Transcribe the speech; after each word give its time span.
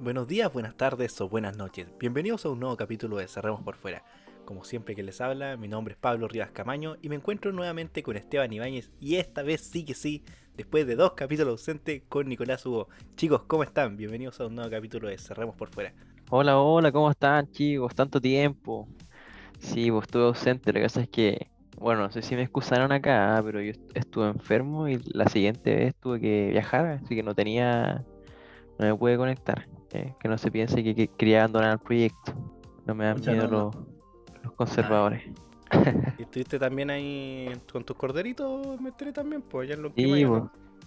buenos 0.00 0.28
días, 0.28 0.52
buenas 0.52 0.76
tardes 0.76 1.20
o 1.20 1.28
buenas 1.28 1.56
noches. 1.56 1.88
Bienvenidos 1.98 2.44
a 2.44 2.50
un 2.50 2.60
nuevo 2.60 2.76
capítulo 2.76 3.16
de 3.16 3.26
Cerremos 3.26 3.62
por 3.62 3.74
Fuera. 3.74 4.04
Como 4.44 4.64
siempre 4.64 4.94
que 4.94 5.02
les 5.02 5.20
habla, 5.20 5.56
mi 5.56 5.66
nombre 5.66 5.92
es 5.92 5.98
Pablo 5.98 6.28
Rivas 6.28 6.52
Camaño 6.52 6.96
y 7.02 7.08
me 7.08 7.16
encuentro 7.16 7.52
nuevamente 7.52 8.02
con 8.02 8.16
Esteban 8.16 8.52
Ibáñez 8.52 8.92
y 9.00 9.16
esta 9.16 9.42
vez 9.42 9.60
sí 9.60 9.84
que 9.84 9.94
sí, 9.94 10.22
después 10.56 10.86
de 10.86 10.94
dos 10.94 11.14
capítulos 11.14 11.52
ausentes 11.52 12.02
con 12.08 12.28
Nicolás 12.28 12.64
Hugo. 12.64 12.88
Chicos, 13.16 13.42
¿cómo 13.46 13.64
están? 13.64 13.96
Bienvenidos 13.96 14.40
a 14.40 14.46
un 14.46 14.54
nuevo 14.54 14.70
capítulo 14.70 15.08
de 15.08 15.18
Cerremos 15.18 15.56
por 15.56 15.68
Fuera. 15.68 15.92
Hola, 16.30 16.58
hola, 16.60 16.92
¿cómo 16.92 17.10
están 17.10 17.50
chicos? 17.50 17.92
Tanto 17.94 18.20
tiempo. 18.20 18.86
Sí, 19.58 19.90
pues 19.90 20.04
estuve 20.04 20.24
ausente, 20.24 20.72
lo 20.72 20.78
que 20.78 20.84
pasa 20.84 21.00
es 21.00 21.08
que, 21.08 21.48
bueno, 21.76 22.02
no 22.02 22.12
sé 22.12 22.22
si 22.22 22.36
me 22.36 22.42
excusaron 22.42 22.92
acá, 22.92 23.36
ah, 23.36 23.42
pero 23.42 23.60
yo 23.60 23.72
estuve 23.94 24.28
enfermo 24.28 24.88
y 24.88 25.00
la 25.12 25.26
siguiente 25.28 25.74
vez 25.74 25.94
tuve 25.96 26.20
que 26.20 26.50
viajar, 26.50 26.86
así 26.86 27.16
que 27.16 27.24
no 27.24 27.34
tenía, 27.34 28.04
no 28.78 28.86
me 28.86 28.94
pude 28.94 29.16
conectar. 29.16 29.66
Eh, 29.92 30.14
que 30.20 30.28
no 30.28 30.36
se 30.36 30.50
piense 30.50 30.82
que, 30.84 31.08
quería 31.08 31.40
abandonar 31.40 31.72
el 31.72 31.78
proyecto. 31.78 32.32
No 32.86 32.94
me 32.94 33.06
dan 33.06 33.20
miedo 33.20 33.46
los, 33.48 33.76
los 34.42 34.52
conservadores. 34.52 35.22
¿Y 36.18 36.22
estuviste 36.22 36.58
también 36.58 36.90
ahí 36.90 37.52
con 37.72 37.84
tus 37.84 37.96
corderitos? 37.96 38.80
Me 38.80 38.90
enteré 38.90 39.12
también, 39.12 39.42
pues 39.42 39.66
allá 39.66 39.74
en 39.74 39.82
lo 39.82 39.92
Sí, 39.94 40.24
pues, 40.26 40.42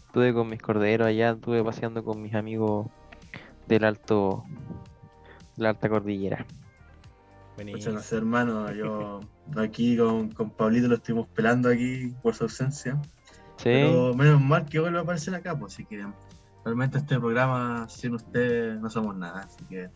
estuve 0.08 0.34
con 0.34 0.50
mis 0.50 0.62
corderos 0.62 1.08
allá, 1.08 1.32
estuve 1.32 1.64
paseando 1.64 2.04
con 2.04 2.22
mis 2.22 2.34
amigos 2.34 2.88
del 3.68 3.84
alto, 3.84 4.44
de 5.56 5.64
la 5.64 5.70
alta 5.70 5.90
cordillera. 5.90 6.46
Muchas 7.64 7.94
gracias, 7.94 8.14
hermano. 8.14 8.72
Yo 8.74 9.20
aquí 9.56 9.98
con, 9.98 10.32
con 10.32 10.50
Pablito 10.50 10.88
lo 10.88 10.96
estuvimos 10.96 11.28
pelando 11.28 11.70
aquí 11.70 12.14
por 12.24 12.34
su 12.34 12.46
ausencia. 12.46 13.00
Sí. 13.58 13.66
Pero 13.66 14.16
menos 14.16 14.42
mal 14.42 14.66
que 14.66 14.80
vuelva 14.80 15.00
a 15.00 15.04
aparecer 15.04 15.36
acá, 15.36 15.58
pues 15.58 15.74
si 15.74 15.86
quieren 15.86 16.14
realmente 16.64 16.98
este 16.98 17.20
programa 17.20 17.88
sin 17.90 18.16
usted 18.16 18.76
no 18.76 18.90
somos 18.90 19.16
nada, 19.16 19.42
así 19.42 19.64
que 19.66 19.90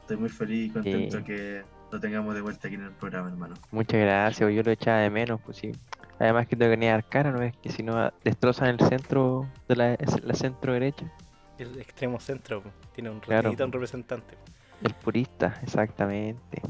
estoy 0.00 0.16
muy 0.16 0.28
feliz 0.28 0.70
y 0.70 0.72
contento 0.72 1.24
que 1.24 1.62
lo 1.90 2.00
tengamos 2.00 2.34
de 2.34 2.40
vuelta 2.40 2.68
aquí 2.68 2.76
en 2.76 2.84
el 2.84 2.92
programa, 2.92 3.28
hermano. 3.28 3.54
Muchas 3.70 4.00
gracias, 4.00 4.54
yo 4.54 4.62
lo 4.62 4.70
echaba 4.70 4.98
de 4.98 5.10
menos, 5.10 5.40
pues 5.44 5.58
sí. 5.58 5.72
Además 6.18 6.46
que 6.46 6.56
tengo 6.56 6.78
que 6.78 6.86
dar 6.86 7.04
cara, 7.08 7.32
¿no 7.32 7.42
es 7.42 7.56
que 7.56 7.70
si 7.70 7.82
no 7.82 8.12
destrozan 8.22 8.68
el 8.68 8.80
centro 8.80 9.48
de 9.68 9.76
la, 9.76 9.96
centro 10.34 10.72
derecha? 10.72 11.10
El 11.58 11.78
extremo 11.80 12.20
centro, 12.20 12.62
tiene 12.94 13.10
un, 13.10 13.20
claro. 13.20 13.50
un 13.50 13.72
representante. 13.72 14.36
El 14.82 14.94
purista, 14.94 15.58
exactamente. 15.62 16.62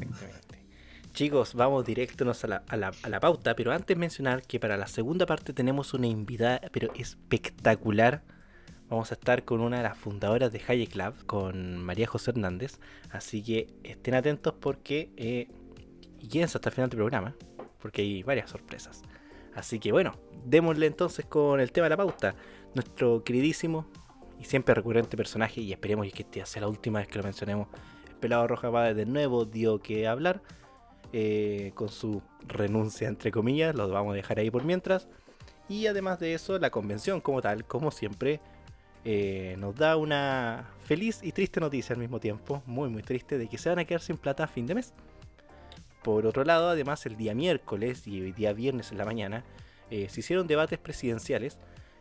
Chicos, 1.13 1.55
vamos 1.55 1.85
directos 1.85 2.45
a 2.45 2.47
la, 2.47 2.63
a, 2.67 2.77
la, 2.77 2.93
a 3.03 3.09
la 3.09 3.21
pauta, 3.21 3.55
pero 3.55 3.73
antes 3.73 3.97
mencionar 3.97 4.43
que 4.43 4.59
para 4.59 4.79
la 4.79 4.87
segunda 4.87 5.27
parte 5.27 5.53
tenemos 5.53 5.93
una 5.93 6.07
invitada, 6.07 6.61
pero 6.73 6.91
espectacular 6.95 8.23
vamos 8.93 9.11
a 9.11 9.15
estar 9.15 9.43
con 9.47 9.63
una 9.63 9.79
de 9.79 9.85
las 9.85 9.97
fundadoras 9.97 10.53
de 10.53 10.61
Hayek 10.69 10.91
Club, 10.91 11.15
con 11.25 11.79
María 11.79 12.07
José 12.07 12.33
Hernández. 12.33 12.79
Así 13.11 13.43
que 13.43 13.69
estén 13.85 14.15
atentos 14.15 14.53
porque. 14.61 15.11
Eh, 15.17 15.49
quédense 16.31 16.59
hasta 16.59 16.69
el 16.69 16.75
final 16.75 16.91
del 16.91 16.99
programa, 16.99 17.35
porque 17.81 18.03
hay 18.03 18.23
varias 18.23 18.51
sorpresas. 18.51 19.03
Así 19.55 19.79
que 19.79 19.93
bueno, 19.93 20.13
démosle 20.45 20.87
entonces 20.87 21.25
con 21.25 21.61
el 21.61 21.73
tema 21.73 21.87
de 21.87 21.91
la 21.91 21.97
pauta. 21.97 22.35
Nuestro 22.75 23.25
queridísimo 23.25 23.87
y 24.39 24.45
siempre 24.45 24.75
recurrente 24.75 25.17
personaje, 25.17 25.63
y 25.63 25.73
esperemos 25.73 26.07
que 26.13 26.23
este 26.23 26.45
sea 26.45 26.61
la 26.61 26.69
última 26.69 26.99
vez 26.99 27.09
que 27.09 27.17
lo 27.17 27.25
mencionemos, 27.25 27.69
el 28.09 28.17
pelado 28.17 28.47
Roja 28.47 28.69
va 28.69 28.93
de 28.93 29.07
nuevo 29.07 29.47
dio 29.47 29.81
que 29.81 30.07
hablar. 30.07 30.43
Eh, 31.15 31.73
con 31.75 31.89
su 31.89 32.23
renuncia 32.47 33.09
entre 33.09 33.31
comillas, 33.31 33.75
lo 33.75 33.89
vamos 33.89 34.13
a 34.13 34.17
dejar 34.17 34.39
ahí 34.39 34.51
por 34.51 34.65
mientras. 34.65 35.09
Y 35.69 35.87
además 35.87 36.19
de 36.21 36.35
eso, 36.35 36.59
la 36.59 36.71
convención 36.71 37.23
como 37.23 37.41
tal, 37.41 37.65
como 37.65 37.91
siempre, 37.91 38.41
eh, 39.05 39.57
nos 39.59 39.75
da 39.75 39.97
una 39.97 40.71
feliz 40.85 41.21
y 41.23 41.33
triste 41.33 41.61
noticia 41.61 41.95
al 41.95 42.01
mismo 42.01 42.21
tiempo, 42.21 42.63
muy 42.67 42.89
muy 42.89 43.03
triste, 43.03 43.39
de 43.39 43.49
que 43.49 43.59
se 43.59 43.69
van 43.69 43.79
a 43.81 43.85
quedar 43.85 44.01
sin 44.01 44.17
plata 44.17 44.45
a 44.45 44.47
fin 44.47 44.67
de 44.67 44.75
mes. 44.75 44.93
Por 46.03 46.27
otro 46.27 46.45
lado, 46.45 46.69
además, 46.69 47.07
el 47.07 47.17
día 47.17 47.35
miércoles 47.35 48.07
y 48.07 48.21
el 48.21 48.35
día 48.35 48.53
viernes 48.53 48.93
en 48.93 48.99
la 48.99 49.05
mañana 49.05 49.45
eh, 49.91 50.09
se 50.09 50.21
hicieron 50.21 50.47
debates 50.47 50.79
presidenciales 50.79 51.59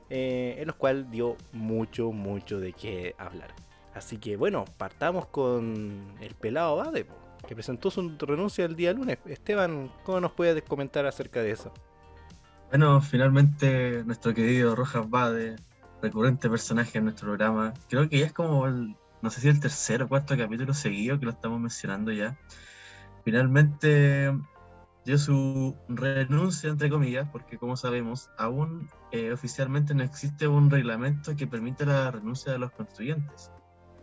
eh, 0.10 0.56
en 0.60 0.68
los 0.68 0.76
cuales 0.76 1.10
dio 1.10 1.38
mucho, 1.52 2.12
mucho 2.12 2.60
de 2.60 2.74
qué 2.74 3.16
hablar. 3.18 3.54
Así 3.94 4.18
que 4.18 4.38
bueno, 4.38 4.66
partamos 4.78 5.26
con 5.28 6.16
el 6.22 6.36
pelado 6.36 6.78
Bade, 6.78 7.06
que 7.48 7.56
presentó 7.56 7.92
su 7.92 8.18
renuncia 8.20 8.66
el 8.66 8.76
día 8.76 8.94
lunes. 8.94 9.18
Esteban, 9.26 9.92
¿cómo 10.04 10.20
nos 10.20 10.32
puedes 10.32 10.64
comentar 10.64 11.06
acerca 11.06 11.42
de 11.42 11.52
eso? 11.52 11.74
Bueno, 12.70 13.02
finalmente 13.02 14.04
nuestro 14.06 14.34
querido 14.34 14.76
Rojas 14.76 15.10
Bade 15.10 15.58
recurrente 16.02 16.50
personaje 16.50 16.98
en 16.98 17.06
nuestro 17.06 17.28
programa. 17.28 17.74
Creo 17.90 18.10
que 18.10 18.20
ya 18.20 18.26
es 18.26 18.34
como 18.34 18.66
el, 18.66 18.96
no 19.22 19.30
sé 19.30 19.42
si 19.42 19.50
el 19.50 19.60
tercer 19.60 20.04
o 20.04 20.10
cuarto 20.10 20.38
capítulo 20.38 20.74
seguido 20.74 21.20
que 21.20 21.26
lo 21.26 21.32
estamos 21.32 21.60
mencionando 21.60 22.12
ya. 22.12 22.38
Finalmente 23.24 24.34
dio 25.06 25.18
su 25.18 25.76
renuncia, 25.88 26.70
entre 26.70 26.90
comillas, 26.90 27.28
porque 27.32 27.58
como 27.58 27.76
sabemos, 27.76 28.30
aún 28.38 28.90
eh, 29.12 29.32
oficialmente 29.32 29.94
no 29.94 30.04
existe 30.04 30.48
un 30.48 30.70
reglamento 30.70 31.36
que 31.36 31.48
permita 31.48 31.86
la 31.86 32.12
renuncia 32.12 32.52
de 32.52 32.60
los 32.60 32.72
constituyentes. 32.72 33.52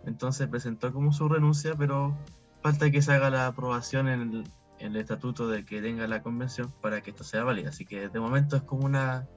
Entonces 0.06 0.48
presentó 0.48 0.92
como 0.92 1.12
su 1.12 1.28
renuncia, 1.28 1.74
pero 1.76 2.16
falta 2.62 2.90
que 2.90 3.02
se 3.02 3.12
haga 3.12 3.30
la 3.30 3.46
aprobación 3.46 4.08
en 4.08 4.20
el, 4.20 4.44
en 4.78 4.92
el 4.92 4.96
estatuto 4.96 5.48
de 5.48 5.64
que 5.64 5.82
tenga 5.82 6.06
la 6.06 6.22
convención 6.22 6.72
para 6.80 7.00
que 7.00 7.10
esto 7.10 7.24
sea 7.24 7.44
válido. 7.44 7.68
Así 7.68 7.84
que 7.84 8.08
de 8.08 8.20
momento 8.20 8.56
es 8.56 8.62
como 8.62 8.84
una 8.84 9.28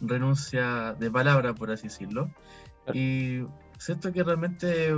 renuncia 0.00 0.94
de 0.94 1.10
palabra, 1.10 1.54
por 1.54 1.70
así 1.70 1.88
decirlo. 1.88 2.30
Y 2.92 3.44
siento 3.78 4.12
que 4.12 4.24
realmente 4.24 4.88
es 4.88 4.94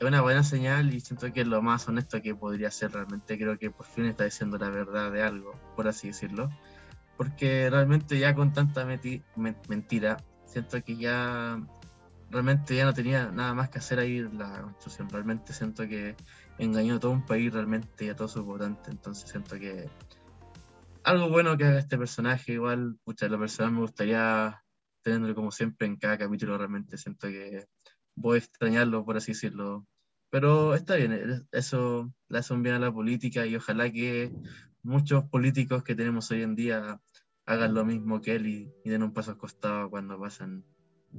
una 0.00 0.20
buena 0.20 0.42
señal 0.44 0.94
y 0.94 1.00
siento 1.00 1.32
que 1.32 1.40
es 1.40 1.46
lo 1.46 1.62
más 1.62 1.88
honesto 1.88 2.22
que 2.22 2.34
podría 2.34 2.70
ser 2.70 2.92
realmente. 2.92 3.36
Creo 3.38 3.58
que 3.58 3.70
por 3.70 3.86
fin 3.86 4.04
está 4.06 4.24
diciendo 4.24 4.58
la 4.58 4.70
verdad 4.70 5.10
de 5.10 5.22
algo, 5.22 5.58
por 5.74 5.88
así 5.88 6.08
decirlo. 6.08 6.50
Porque 7.16 7.70
realmente 7.70 8.18
ya 8.18 8.34
con 8.34 8.52
tanta 8.52 8.84
mentira, 8.86 10.16
siento 10.46 10.82
que 10.82 10.96
ya 10.96 11.60
realmente 12.30 12.74
ya 12.74 12.84
no 12.84 12.94
tenía 12.94 13.30
nada 13.30 13.54
más 13.54 13.68
que 13.68 13.78
hacer 13.78 13.98
ahí 13.98 14.20
la 14.20 14.62
constitución. 14.62 15.08
Realmente 15.08 15.52
siento 15.52 15.86
que 15.88 16.16
engañó 16.58 16.96
a 16.96 17.00
todo 17.00 17.12
un 17.12 17.24
país 17.24 17.52
realmente 17.52 18.04
y 18.04 18.08
a 18.08 18.16
todos 18.16 18.32
sus 18.32 18.44
votantes. 18.44 18.88
Entonces 18.88 19.30
siento 19.30 19.56
que 19.58 19.88
algo 21.04 21.28
bueno 21.28 21.56
que 21.56 21.64
haga 21.64 21.78
este 21.78 21.98
personaje, 21.98 22.54
igual, 22.54 22.96
pucha, 23.04 23.28
lo 23.28 23.38
personal 23.38 23.72
me 23.72 23.80
gustaría 23.80 24.62
tenerlo 25.02 25.34
como 25.34 25.52
siempre 25.52 25.86
en 25.86 25.96
cada 25.96 26.18
capítulo, 26.18 26.56
realmente 26.56 26.96
siento 26.96 27.28
que 27.28 27.66
voy 28.16 28.36
a 28.36 28.38
extrañarlo, 28.38 29.04
por 29.04 29.16
así 29.16 29.32
decirlo. 29.32 29.86
Pero 30.30 30.74
está 30.74 30.96
bien, 30.96 31.46
eso 31.52 32.12
le 32.28 32.38
hace 32.38 32.54
un 32.54 32.62
bien 32.62 32.74
a 32.74 32.78
la 32.78 32.92
política 32.92 33.46
y 33.46 33.54
ojalá 33.54 33.92
que 33.92 34.32
muchos 34.82 35.24
políticos 35.24 35.84
que 35.84 35.94
tenemos 35.94 36.30
hoy 36.30 36.42
en 36.42 36.56
día 36.56 37.00
hagan 37.46 37.74
lo 37.74 37.84
mismo 37.84 38.20
que 38.20 38.34
él 38.36 38.46
y, 38.46 38.72
den 38.84 39.02
un 39.02 39.12
paso 39.12 39.32
al 39.32 39.36
costado 39.36 39.90
cuando 39.90 40.18
pasan 40.18 40.64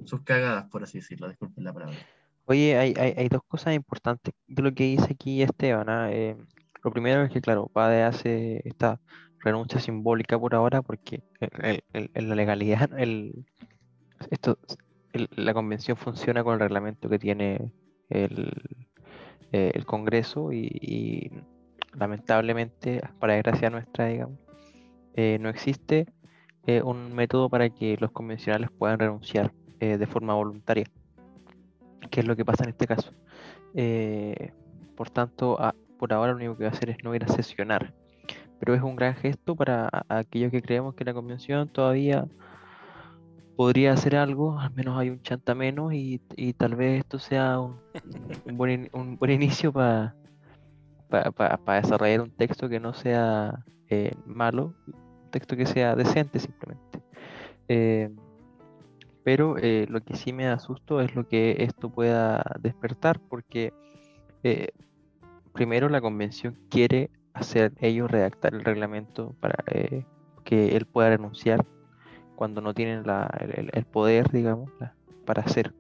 sus 0.06 0.24
cagadas, 0.24 0.66
por 0.70 0.84
así 0.84 0.98
decirlo, 0.98 1.30
disculpen 1.30 1.64
la 1.64 1.74
palabra. 1.74 1.98
Oye, 2.46 2.78
hay, 2.78 2.94
hay, 2.98 3.30
dos 3.30 3.42
cosas 3.48 3.74
importantes 3.74 4.34
de 4.48 4.62
lo 4.62 4.74
que 4.74 4.84
dice 4.84 5.14
aquí 5.14 5.42
Esteban. 5.42 5.90
¿ah? 5.90 6.12
Eh, 6.12 6.36
lo 6.84 6.92
primero 6.92 7.24
es 7.24 7.32
que, 7.32 7.42
claro, 7.42 7.68
Pade 7.68 8.04
hace 8.04 8.62
esta 8.66 9.00
renuncia 9.40 9.80
simbólica 9.80 10.40
por 10.40 10.56
ahora 10.56 10.82
porque 10.82 11.22
en 11.40 12.30
la 12.30 12.36
legalidad 12.36 12.90
el, 12.98 13.46
esto, 14.30 14.58
la 15.14 15.54
convención 15.54 15.98
funciona 15.98 16.44
con 16.44 16.54
el 16.56 16.60
reglamento 16.60 17.10
que 17.10 17.20
tiene 17.20 17.72
el, 18.10 18.52
eh, 19.52 19.72
el 19.74 19.86
Congreso 19.86 20.52
y, 20.52 21.32
lamentablemente, 21.94 23.02
para 23.20 23.34
desgracia 23.34 23.70
nuestra, 23.70 24.08
digamos, 24.08 24.40
eh, 25.16 25.38
no 25.40 25.50
existe 25.50 26.08
eh, 26.68 26.82
un 26.82 27.14
método 27.14 27.50
para 27.50 27.70
que 27.70 27.98
los 28.00 28.12
convencionales 28.12 28.70
puedan 28.72 29.00
renunciar 29.00 29.54
de 29.80 30.08
forma 30.08 30.34
voluntaria, 30.34 30.86
que 32.10 32.22
es 32.22 32.26
lo 32.26 32.36
que 32.36 32.44
pasa 32.44 32.64
en 32.64 32.72
este 32.72 32.88
caso. 32.88 33.14
por 34.96 35.12
tanto, 35.12 35.60
por 36.00 36.12
ahora 36.12 36.32
lo 36.32 36.38
único 36.38 36.58
que 36.58 36.64
va 36.64 36.72
a 36.72 36.74
hacer 36.74 36.90
es 36.90 37.04
no 37.04 37.14
ir 37.14 37.24
a 37.24 37.28
sesionar 37.28 37.94
pero 38.66 38.78
es 38.78 38.82
un 38.82 38.96
gran 38.96 39.14
gesto 39.16 39.56
para 39.56 39.90
aquellos 40.10 40.52
que 40.52 40.62
creemos 40.62 40.96
que 40.96 41.06
la 41.06 41.14
convención 41.14 41.70
todavía 41.70 42.28
podría 43.56 43.94
hacer 43.94 44.16
algo, 44.16 44.60
al 44.60 44.74
menos 44.74 44.98
hay 44.98 45.12
un 45.12 45.22
chanta 45.22 45.54
menos 45.54 45.94
y, 45.94 46.20
tal 46.58 46.76
vez 46.76 47.00
esto 47.02 47.20
sea 47.20 47.60
un, 47.60 47.78
buen, 48.58 48.90
un 48.92 49.18
buen, 49.18 49.32
inicio 49.32 49.72
para 49.72 50.16
para 51.08 51.82
desarrollar 51.82 52.22
un 52.22 52.32
texto 52.32 52.68
que 52.68 52.80
no 52.80 52.94
sea 52.96 53.64
eh, 53.90 54.16
malo, 54.26 54.74
un 54.88 55.32
texto 55.32 55.56
que 55.56 55.68
sea 55.68 55.96
decente 55.96 56.40
simplemente. 56.40 57.00
Eh, 57.68 58.10
pero 59.24 59.58
eh, 59.58 59.86
lo 59.90 60.02
que 60.02 60.16
sí 60.16 60.34
me 60.34 60.48
asusto 60.48 61.02
es 61.02 61.16
lo 61.16 61.28
que 61.28 61.58
esto 61.60 61.90
pueda 61.90 62.44
despertar, 62.60 63.20
porque 63.30 63.74
primero 65.54 65.90
la 65.90 66.02
convención 66.02 66.56
quiere 66.70 67.10
hacer 67.36 67.74
ellos 67.82 68.10
redactar 68.10 68.54
el 68.56 68.64
reglamento 68.64 69.36
para 69.40 69.64
eh, 69.68 70.06
que 70.44 70.76
él 70.76 70.86
pueda 70.86 71.10
renunciar 71.10 71.66
cuando 72.36 72.62
no 72.62 72.74
tienen 72.74 73.04
el, 73.06 73.86
poder, 73.86 74.32
digamos, 74.32 74.72
para 75.26 75.44
hacer 75.44 75.74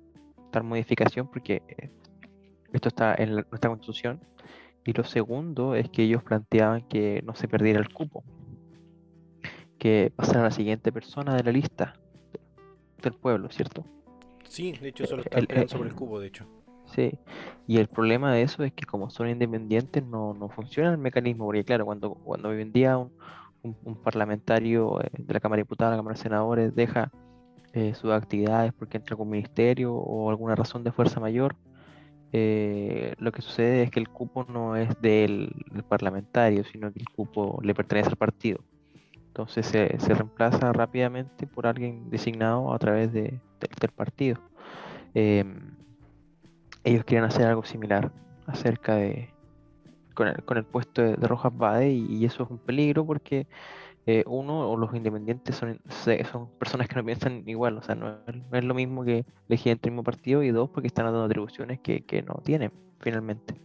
tal 0.52 0.64
modificación, 0.64 1.28
porque 1.28 1.62
eh, 1.68 1.90
esto 2.72 2.90
está 2.90 3.16
en 3.16 3.32
nuestra 3.32 3.70
constitución. 3.70 4.22
Y 4.86 4.94
lo 4.94 5.04
segundo 5.04 5.76
es 5.76 5.90
que 5.90 6.04
ellos 6.04 6.24
planteaban 6.24 6.84
que 6.88 7.22
no 7.26 7.36
se 7.36 7.48
perdiera 7.48 7.80
el 7.80 7.92
cupo, 7.92 8.24
que 9.80 10.14
pasara 10.16 10.42
a 10.42 10.44
la 10.44 10.52
siguiente 10.52 10.92
persona 10.92 11.36
de 11.36 11.44
la 11.44 11.52
lista 11.52 11.96
del 13.02 13.14
pueblo, 13.14 13.50
¿cierto? 13.50 13.84
Sí, 14.48 14.74
de 14.74 14.90
hecho 14.90 15.06
solo 15.08 15.24
están 15.24 15.46
peleando 15.46 15.70
sobre 15.70 15.90
el 15.90 15.96
cupo, 15.96 16.20
de 16.20 16.28
hecho. 16.28 16.46
Y 17.68 17.78
el 17.78 17.88
problema 17.88 18.32
de 18.34 18.44
eso 18.44 18.64
es 18.64 18.74
que 18.74 18.86
como 18.86 19.10
son 19.10 19.30
independientes 19.30 20.04
no, 20.04 20.36
funciona 20.56 20.92
el 20.92 20.98
mecanismo, 20.98 21.46
porque 21.46 21.64
claro, 21.64 21.86
cuando, 21.86 22.14
cuando 22.14 22.50
hoy 22.50 22.62
en 22.62 22.72
día 22.72 22.98
un, 22.98 23.12
parlamentario 24.04 25.02
eh, 25.02 25.10
de 25.18 25.34
la 25.34 25.40
Cámara 25.40 25.58
de 25.58 25.64
Diputados, 25.64 25.94
la 25.94 25.98
Cámara 25.98 26.16
de 26.16 26.22
Senadores, 26.22 26.76
deja 26.76 27.12
eh, 27.74 27.94
sus 27.96 28.12
actividades 28.12 28.74
porque 28.74 28.98
entra 28.98 29.16
con 29.16 29.30
ministerio 29.30 29.94
o 29.94 30.30
alguna 30.30 30.56
razón 30.56 30.84
de 30.84 30.92
fuerza 30.92 31.20
mayor, 31.20 31.56
eh, 32.32 33.16
lo 33.18 33.32
que 33.32 33.42
sucede 33.42 33.84
es 33.84 33.92
que 33.92 34.00
el 34.02 34.10
cupo 34.10 34.46
no 34.50 34.76
es 34.76 34.90
del, 35.02 35.54
parlamentario, 35.88 36.64
sino 36.66 36.92
que 36.92 37.00
el 37.00 37.10
cupo 37.10 37.60
le 37.64 37.74
pertenece 37.74 38.10
al 38.10 38.18
partido. 38.18 38.60
Entonces 39.28 39.66
se, 39.66 39.88
reemplaza 40.14 40.72
rápidamente 40.74 41.48
por 41.48 41.68
alguien 41.68 42.10
designado 42.10 42.74
a 42.74 42.80
través 42.80 43.12
de, 43.14 43.40
del 43.80 43.92
partido. 43.96 44.40
Em, 45.14 45.76
ellos 46.86 47.04
quieren 47.04 47.26
hacer 47.26 47.48
algo 47.48 47.66
similar 47.66 48.12
acerca 48.48 48.96
de 48.96 49.34
con 50.14 50.30
el, 50.30 50.44
con 50.46 50.58
el 50.58 50.64
puesto 50.64 51.02
de, 51.02 51.16
Rojas 51.16 51.52
Bade 51.56 51.92
y, 51.92 52.24
eso 52.24 52.44
es 52.44 52.50
un 52.50 52.58
peligro 52.58 53.06
porque 53.06 53.48
eh, 54.06 54.24
uno 54.28 54.70
o 54.70 54.78
los 54.78 54.96
independientes 54.96 55.56
son, 55.56 55.82
son 56.32 56.50
personas 56.58 56.88
que 56.88 56.96
no 56.96 57.04
piensan 57.04 57.44
igual, 57.48 57.78
o 57.78 57.82
sea, 57.82 57.96
no, 57.96 58.20
es 58.52 58.64
lo 58.64 58.74
mismo 58.74 59.04
que 59.04 59.26
elegir 59.50 59.74
entre 59.74 59.90
el 59.90 59.94
mismo 59.94 60.04
partido 60.04 60.42
y 60.42 60.52
dos 60.52 60.70
porque 60.70 60.88
están 60.88 61.06
dando 61.06 61.26
atribuciones 61.26 61.80
que, 61.82 62.06
que 62.06 62.22
no 62.22 62.36
tienen 62.44 62.72
finalmente. 63.00 63.56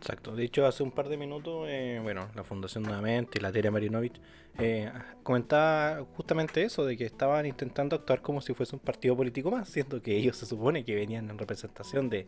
Exacto. 0.00 0.34
De 0.36 0.44
hecho, 0.44 0.64
hace 0.66 0.82
un 0.82 0.92
par 0.92 1.08
de 1.08 1.16
minutos, 1.16 1.66
eh, 1.68 1.98
bueno, 2.02 2.28
la 2.34 2.44
Fundación 2.44 2.84
nuevamente, 2.84 3.40
la 3.40 3.50
Teria 3.50 3.70
Marinovich, 3.70 4.20
eh, 4.58 4.90
comentaba 5.22 6.04
justamente 6.16 6.62
eso, 6.62 6.84
de 6.84 6.96
que 6.96 7.04
estaban 7.04 7.46
intentando 7.46 7.96
actuar 7.96 8.22
como 8.22 8.40
si 8.40 8.54
fuese 8.54 8.76
un 8.76 8.80
partido 8.80 9.16
político 9.16 9.50
más, 9.50 9.68
siendo 9.68 10.00
que 10.00 10.16
ellos 10.16 10.36
se 10.36 10.46
supone 10.46 10.84
que 10.84 10.94
venían 10.94 11.28
en 11.30 11.38
representación 11.38 12.08
de 12.08 12.26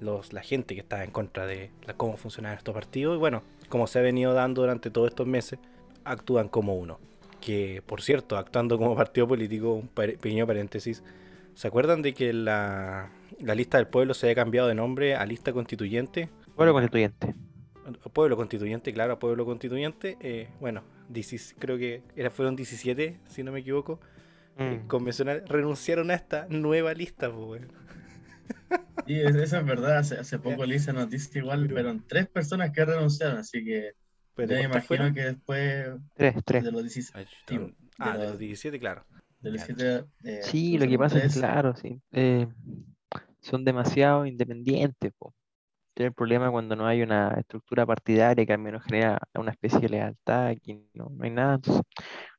los, 0.00 0.32
la 0.32 0.42
gente 0.42 0.74
que 0.74 0.80
estaba 0.80 1.04
en 1.04 1.10
contra 1.10 1.46
de 1.46 1.70
cómo 1.96 2.16
funcionaban 2.16 2.58
estos 2.58 2.74
partidos. 2.74 3.16
Y 3.16 3.18
bueno, 3.18 3.42
como 3.68 3.86
se 3.86 3.98
ha 3.98 4.02
venido 4.02 4.32
dando 4.32 4.62
durante 4.62 4.90
todos 4.90 5.08
estos 5.08 5.26
meses, 5.26 5.58
actúan 6.04 6.48
como 6.48 6.74
uno. 6.74 6.98
Que, 7.40 7.82
por 7.84 8.00
cierto, 8.00 8.38
actuando 8.38 8.78
como 8.78 8.96
partido 8.96 9.28
político, 9.28 9.74
un 9.74 9.88
pequeño 9.88 10.46
paréntesis, 10.46 11.02
¿se 11.54 11.68
acuerdan 11.68 12.00
de 12.00 12.14
que 12.14 12.32
la, 12.32 13.10
la 13.40 13.54
lista 13.54 13.76
del 13.76 13.86
pueblo 13.86 14.14
se 14.14 14.26
había 14.26 14.36
cambiado 14.36 14.68
de 14.68 14.74
nombre 14.74 15.16
a 15.16 15.26
lista 15.26 15.52
constituyente? 15.52 16.30
Pueblo 16.56 16.72
constituyente. 16.72 17.34
Pueblo 18.12 18.36
constituyente, 18.36 18.92
claro, 18.92 19.18
pueblo 19.18 19.44
constituyente. 19.44 20.16
Eh, 20.20 20.48
bueno, 20.60 20.84
creo 21.58 21.76
que 21.78 22.02
era, 22.16 22.30
fueron 22.30 22.56
17, 22.56 23.20
si 23.28 23.42
no 23.42 23.52
me 23.52 23.60
equivoco. 23.60 24.00
Eh, 24.56 24.80
mm. 24.82 24.86
convencional, 24.86 25.42
renunciaron 25.48 26.10
a 26.10 26.14
esta 26.14 26.46
nueva 26.48 26.94
lista, 26.94 27.32
pues, 27.32 27.62
Sí, 29.06 29.20
eso 29.20 29.38
es 29.40 29.64
verdad. 29.64 29.98
Hace, 29.98 30.38
poco 30.38 30.64
le 30.64 30.76
hice 30.76 30.92
noticia 30.92 31.40
igual, 31.40 31.68
pero 31.72 31.94
tres 32.06 32.28
personas 32.28 32.70
que 32.70 32.84
renunciaron, 32.84 33.38
así 33.38 33.64
que 33.64 33.92
ya 34.36 34.46
me 34.46 34.62
imagino 34.62 35.12
que 35.12 35.22
después 35.22 35.88
tres, 36.14 36.34
tres. 36.44 36.64
de 36.64 36.72
los 36.72 36.82
17. 36.82 37.28
ah, 37.98 38.16
de 38.16 38.28
los 38.28 38.38
17, 38.38 38.78
claro. 38.78 39.04
De 39.40 39.50
los 39.50 39.66
17, 39.66 40.04
eh, 40.24 40.40
sí, 40.42 40.78
lo 40.78 40.86
que 40.86 40.98
pasa 40.98 41.18
es 41.18 41.34
que, 41.34 41.40
claro, 41.40 41.74
sí. 41.76 42.00
Eh, 42.12 42.46
son 43.40 43.64
demasiado 43.64 44.24
independientes, 44.24 45.12
po. 45.18 45.34
Tiene 45.94 46.08
el 46.08 46.12
problema 46.12 46.50
cuando 46.50 46.74
no 46.74 46.86
hay 46.86 47.02
una 47.02 47.34
estructura 47.38 47.86
partidaria 47.86 48.44
que 48.44 48.52
al 48.52 48.58
menos 48.58 48.82
genera 48.84 49.20
una 49.34 49.52
especie 49.52 49.78
de 49.78 49.88
lealtad, 49.88 50.48
aquí 50.48 50.84
no, 50.92 51.08
no 51.08 51.24
hay 51.24 51.30
nada, 51.30 51.60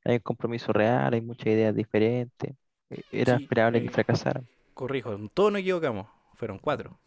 hay 0.03 0.15
un 0.15 0.19
compromiso 0.19 0.73
real, 0.73 1.13
hay 1.13 1.21
muchas 1.21 1.47
ideas 1.47 1.73
diferentes. 1.73 2.53
E, 2.89 3.01
era 3.11 3.35
esperable 3.35 3.81
que 3.81 3.89
fracasaran. 3.89 4.45
Corrijo, 4.73 5.17
todos 5.33 5.53
nos 5.53 5.61
equivocamos, 5.61 6.07
fueron 6.33 6.59
cuatro. 6.59 6.99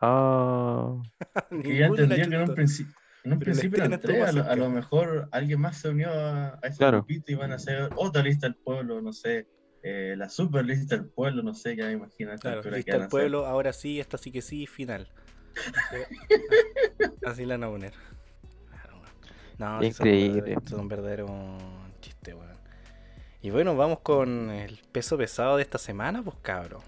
Ah. 0.00 1.00
ya 1.50 1.86
entendía 1.86 2.28
que 2.28 2.34
en 2.34 2.42
un, 2.42 2.54
principio 2.54 2.94
en 3.24 3.32
un 3.34 3.38
principio 3.38 3.84
eran 3.84 4.00
tres, 4.00 4.36
a 4.36 4.56
lo, 4.56 4.68
mejor 4.68 5.28
alguien 5.30 5.60
más 5.60 5.76
se 5.76 5.90
unió 5.90 6.10
a, 6.10 6.58
ese 6.64 6.84
grupito 6.84 7.30
y 7.30 7.36
van 7.36 7.52
a 7.52 7.54
hacer 7.54 7.88
otra 7.94 8.22
lista 8.22 8.48
del 8.48 8.56
pueblo, 8.56 9.00
no 9.00 9.12
sé, 9.12 9.46
eh, 9.84 10.14
la 10.18 10.28
super 10.28 10.64
lista 10.64 10.96
del 10.96 11.06
pueblo, 11.06 11.44
no 11.44 11.54
sé, 11.54 11.76
ya 11.76 11.86
me 11.86 11.92
imagino. 11.92 12.36
Claro, 12.38 12.68
lista 12.68 12.98
del 12.98 13.08
pueblo, 13.08 13.46
ahora 13.46 13.72
sí, 13.72 14.00
esta 14.00 14.18
sí 14.18 14.32
que 14.32 14.42
sí, 14.42 14.66
final. 14.66 15.08
Así 17.26 17.44
la 17.44 17.54
van 17.54 17.64
a 17.64 17.68
poner. 17.70 17.92
No, 19.58 19.82
Increíble. 19.82 20.54
Esto 20.54 20.74
es 20.74 20.80
un 20.80 20.88
verdadero 20.88 21.26
chiste, 22.00 22.34
weón. 22.34 22.56
Y 23.42 23.50
bueno, 23.50 23.76
vamos 23.76 24.00
con 24.00 24.50
el 24.50 24.78
peso 24.92 25.16
pesado 25.16 25.56
de 25.56 25.62
esta 25.62 25.78
semana, 25.78 26.22
pues 26.22 26.36
cabrón. 26.42 26.82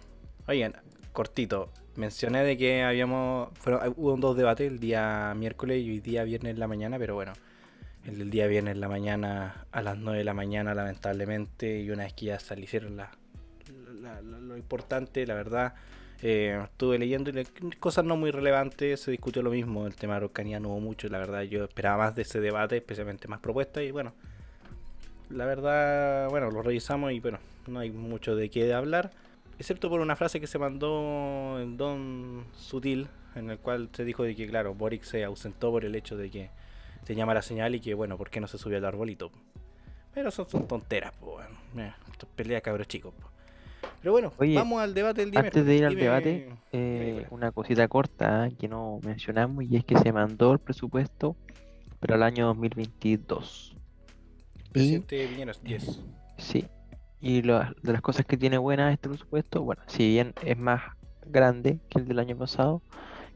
Oigan, 0.46 0.74
cortito. 1.12 1.70
Mencioné 1.96 2.42
de 2.42 2.56
que 2.56 2.82
habíamos. 2.82 3.50
Fueron, 3.58 3.94
hubo 3.96 4.16
dos 4.16 4.36
debates 4.36 4.70
el 4.70 4.80
día 4.80 5.34
miércoles 5.36 5.82
y 5.82 5.90
hoy 5.90 6.00
día 6.00 6.24
viernes 6.24 6.54
en 6.54 6.60
la 6.60 6.68
mañana, 6.68 6.98
pero 6.98 7.14
bueno. 7.14 7.32
El 8.04 8.18
del 8.18 8.30
día 8.30 8.46
viernes 8.46 8.74
en 8.74 8.80
la 8.80 8.88
mañana 8.88 9.66
a 9.72 9.80
las 9.80 9.96
9 9.96 10.18
de 10.18 10.24
la 10.24 10.34
mañana, 10.34 10.74
lamentablemente. 10.74 11.80
Y 11.80 11.90
una 11.90 12.04
vez 12.04 12.12
que 12.12 12.26
ya 12.26 12.38
se 12.38 12.58
hicieron 12.60 12.96
la, 12.96 13.10
lo 14.22 14.56
importante, 14.56 15.26
la 15.26 15.34
verdad 15.34 15.74
eh, 16.26 16.58
estuve 16.64 16.98
leyendo 16.98 17.30
y 17.30 17.44
cosas 17.78 18.06
no 18.06 18.16
muy 18.16 18.30
relevantes, 18.30 18.98
se 18.98 19.10
discutió 19.10 19.42
lo 19.42 19.50
mismo, 19.50 19.86
el 19.86 19.94
tema 19.94 20.16
Araucanía 20.16 20.58
no 20.58 20.70
hubo 20.70 20.80
mucho, 20.80 21.06
la 21.10 21.18
verdad 21.18 21.42
yo 21.42 21.64
esperaba 21.64 21.98
más 21.98 22.14
de 22.14 22.22
ese 22.22 22.40
debate, 22.40 22.78
especialmente 22.78 23.28
más 23.28 23.40
propuestas 23.40 23.84
y 23.84 23.90
bueno, 23.90 24.14
la 25.28 25.44
verdad, 25.44 26.30
bueno, 26.30 26.50
lo 26.50 26.62
revisamos 26.62 27.12
y 27.12 27.20
bueno, 27.20 27.40
no 27.66 27.78
hay 27.78 27.90
mucho 27.90 28.36
de 28.36 28.48
qué 28.48 28.72
hablar, 28.72 29.10
excepto 29.58 29.90
por 29.90 30.00
una 30.00 30.16
frase 30.16 30.40
que 30.40 30.46
se 30.46 30.58
mandó 30.58 31.60
en 31.60 31.76
Don 31.76 32.46
Sutil, 32.56 33.06
en 33.34 33.50
el 33.50 33.58
cual 33.58 33.90
se 33.92 34.06
dijo 34.06 34.22
de 34.22 34.34
que 34.34 34.48
claro, 34.48 34.74
Boric 34.74 35.02
se 35.02 35.24
ausentó 35.24 35.70
por 35.72 35.84
el 35.84 35.94
hecho 35.94 36.16
de 36.16 36.30
que 36.30 36.48
tenía 37.04 37.26
mala 37.26 37.42
señal 37.42 37.74
y 37.74 37.80
que 37.80 37.92
bueno, 37.92 38.16
¿por 38.16 38.30
qué 38.30 38.40
no 38.40 38.46
se 38.46 38.56
subió 38.56 38.78
al 38.78 38.86
arbolito? 38.86 39.30
Pero 40.14 40.30
son, 40.30 40.46
tonteras, 40.66 41.12
pues, 41.20 41.46
bueno, 41.74 41.94
pelea 42.34 42.62
cabros 42.62 42.88
chicos. 42.88 43.12
Pero 44.00 44.12
bueno, 44.12 44.32
vamos 44.38 44.80
al 44.82 44.94
debate 44.94 45.22
del 45.22 45.30
día. 45.30 45.40
Antes 45.40 45.64
de 45.64 45.76
ir 45.76 45.84
al 45.84 45.96
debate, 45.96 46.48
eh, 46.72 47.26
una 47.30 47.52
cosita 47.52 47.88
corta 47.88 48.48
¿eh? 48.48 48.52
que 48.58 48.68
no 48.68 49.00
mencionamos 49.02 49.64
y 49.64 49.76
es 49.76 49.84
que 49.84 49.96
se 49.98 50.12
mandó 50.12 50.52
el 50.52 50.58
presupuesto 50.58 51.36
para 52.00 52.16
el 52.16 52.22
año 52.22 52.46
2022. 52.48 53.76
Presidente 54.72 55.26
Viñeros, 55.26 55.62
yes. 55.62 56.00
Sí, 56.36 56.66
y 57.20 57.40
de 57.40 57.72
las 57.82 58.02
cosas 58.02 58.26
que 58.26 58.36
tiene 58.36 58.58
buena 58.58 58.92
este 58.92 59.08
presupuesto, 59.08 59.62
bueno, 59.62 59.82
si 59.86 60.08
bien 60.08 60.34
es 60.44 60.58
más 60.58 60.82
grande 61.26 61.80
que 61.88 61.98
el 61.98 62.06
del 62.06 62.18
año 62.18 62.36
pasado, 62.36 62.82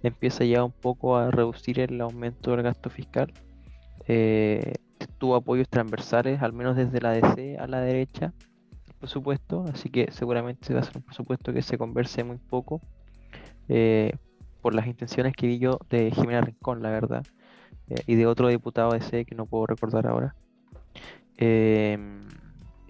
empieza 0.02 0.44
ya 0.44 0.62
un 0.64 0.72
poco 0.72 1.16
a 1.16 1.30
reducir 1.30 1.80
el 1.80 2.00
aumento 2.00 2.50
del 2.50 2.62
gasto 2.62 2.90
fiscal. 2.90 3.32
Eh, 4.06 4.74
tuvo 5.18 5.36
apoyos 5.36 5.68
transversales, 5.68 6.42
al 6.42 6.52
menos 6.52 6.76
desde 6.76 7.00
la 7.00 7.12
DC 7.12 7.56
a 7.58 7.66
la 7.66 7.80
derecha, 7.80 8.32
presupuesto, 8.98 9.64
así 9.72 9.90
que 9.90 10.10
seguramente 10.12 10.74
va 10.74 10.80
a 10.80 10.82
ser 10.82 10.96
un 10.96 11.02
presupuesto 11.02 11.52
que 11.52 11.62
se 11.62 11.78
converse 11.78 12.24
muy 12.24 12.38
poco 12.38 12.80
eh, 13.68 14.12
por 14.60 14.74
las 14.74 14.86
intenciones 14.86 15.34
que 15.34 15.46
vi 15.46 15.58
yo 15.58 15.78
de 15.90 16.10
Jimena 16.10 16.40
Rincón, 16.40 16.82
la 16.82 16.90
verdad, 16.90 17.24
eh, 17.88 18.02
y 18.06 18.14
de 18.16 18.26
otro 18.26 18.48
diputado 18.48 18.92
de 18.92 19.00
C 19.00 19.24
que 19.24 19.34
no 19.34 19.46
puedo 19.46 19.66
recordar 19.66 20.06
ahora. 20.06 20.34
Em, 21.36 22.26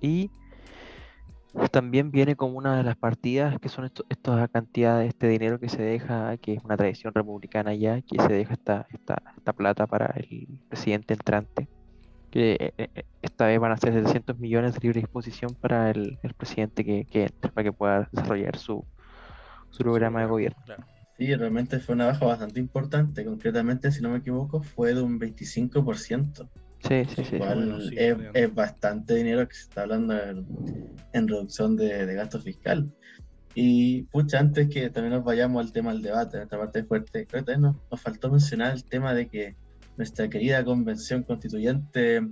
y 0.00 0.30
también 1.70 2.10
viene 2.10 2.36
como 2.36 2.56
una 2.56 2.76
de 2.76 2.82
las 2.82 2.96
partidas 2.96 3.58
que 3.60 3.68
son 3.68 3.84
esto, 3.84 4.04
estas 4.08 4.48
cantidades, 4.50 5.08
este 5.08 5.28
dinero 5.28 5.58
que 5.58 5.68
se 5.68 5.82
deja, 5.82 6.36
que 6.38 6.54
es 6.54 6.64
una 6.64 6.76
tradición 6.76 7.12
republicana 7.14 7.74
ya, 7.74 8.00
que 8.02 8.20
se 8.22 8.32
deja 8.32 8.54
esta, 8.54 8.86
esta, 8.90 9.22
esta 9.36 9.52
plata 9.52 9.86
para 9.86 10.06
el 10.16 10.60
presidente 10.68 11.14
entrante 11.14 11.68
eh, 12.40 12.72
eh, 12.78 13.04
esta 13.22 13.46
vez 13.46 13.58
van 13.58 13.72
a 13.72 13.76
ser 13.76 13.92
700 13.92 14.38
millones 14.38 14.74
de 14.74 14.80
libre 14.80 15.00
disposición 15.00 15.54
para 15.54 15.90
el, 15.90 16.18
presidente 16.36 16.84
que, 16.84 17.04
que 17.04 17.30
para 17.52 17.64
que 17.64 17.72
pueda 17.72 18.08
desarrollar 18.12 18.56
su, 18.56 18.84
su 19.70 19.82
programa 19.82 20.20
de 20.20 20.26
gobierno. 20.26 20.58
Sí, 21.18 21.34
realmente 21.34 21.80
fue 21.80 21.96
una 21.96 22.06
baja 22.06 22.26
bastante 22.26 22.60
importante, 22.60 23.24
concretamente, 23.24 23.90
si 23.90 24.00
no 24.02 24.10
me 24.10 24.18
equivoco, 24.18 24.62
fue 24.62 24.94
de 24.94 25.02
un 25.02 25.18
25%. 25.18 26.48
Sí, 26.80 27.04
sí, 27.06 27.24
sí. 27.24 27.38
es, 27.96 28.54
bastante 28.54 29.16
dinero 29.16 29.48
que 29.48 29.54
se 29.54 29.62
está 29.62 29.82
hablando 29.82 30.14
en, 31.12 31.28
reducción 31.28 31.76
de, 31.76 32.14
gasto 32.14 32.38
fiscal. 32.38 32.92
Y 33.52 34.02
pucha, 34.04 34.38
antes 34.38 34.68
que 34.68 34.90
también 34.90 35.14
nos 35.14 35.24
vayamos 35.24 35.66
al 35.66 35.72
tema 35.72 35.92
del 35.92 36.02
debate, 36.02 36.36
en 36.36 36.44
esta 36.44 36.56
parte 36.56 36.84
fuerte, 36.84 37.26
creo 37.26 37.44
que 37.44 37.56
nos, 37.56 37.74
nos 37.90 38.00
faltó 38.00 38.30
mencionar 38.30 38.74
el 38.74 38.84
tema 38.84 39.12
de 39.12 39.26
que 39.26 39.56
nuestra 39.98 40.28
querida 40.30 40.64
convención 40.64 41.22
constituyente 41.24 42.22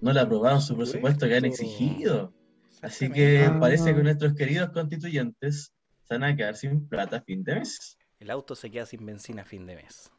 no 0.00 0.12
le 0.12 0.20
aprobaron 0.20 0.62
su 0.62 0.76
presupuesto 0.76 1.26
que 1.28 1.36
han 1.36 1.44
exigido. 1.44 2.32
Así 2.80 3.10
que 3.10 3.50
parece 3.60 3.94
que 3.94 4.02
nuestros 4.02 4.32
queridos 4.34 4.70
constituyentes 4.70 5.72
se 6.04 6.14
van 6.14 6.24
a 6.24 6.34
quedar 6.36 6.56
sin 6.56 6.88
plata 6.88 7.18
a 7.18 7.20
fin 7.20 7.44
de 7.44 7.56
mes. 7.56 7.98
el 8.20 8.30
auto 8.30 8.54
se 8.54 8.70
queda 8.70 8.86
sin 8.86 9.04
benzina 9.04 9.42
a 9.42 9.44
fin 9.44 9.66
de 9.66 9.76
mes. 9.76 10.10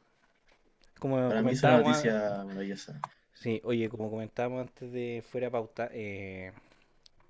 Como 0.99 1.15
Para 1.15 1.41
mí 1.41 1.51
es 1.51 1.63
una 1.63 1.77
comentábamos- 1.81 1.87
noticia 2.05 2.43
maravillosa. 2.45 2.99
Sí, 3.33 3.61
oye, 3.63 3.89
como 3.89 4.09
comentábamos 4.11 4.61
antes 4.61 4.91
de 4.91 5.23
fuera 5.27 5.49
pauta, 5.49 5.89
eh, 5.93 6.51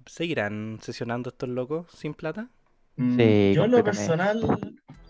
¿seguirán 0.06 0.80
sesionando 0.82 1.30
estos 1.30 1.48
locos 1.50 1.88
sin 1.96 2.13
plata? 2.13 2.50
Mm, 2.98 3.15
Sí, 3.18 3.53
yo 3.53 3.65
en 3.65 3.72
lo 3.72 3.84
personal, 3.84 4.41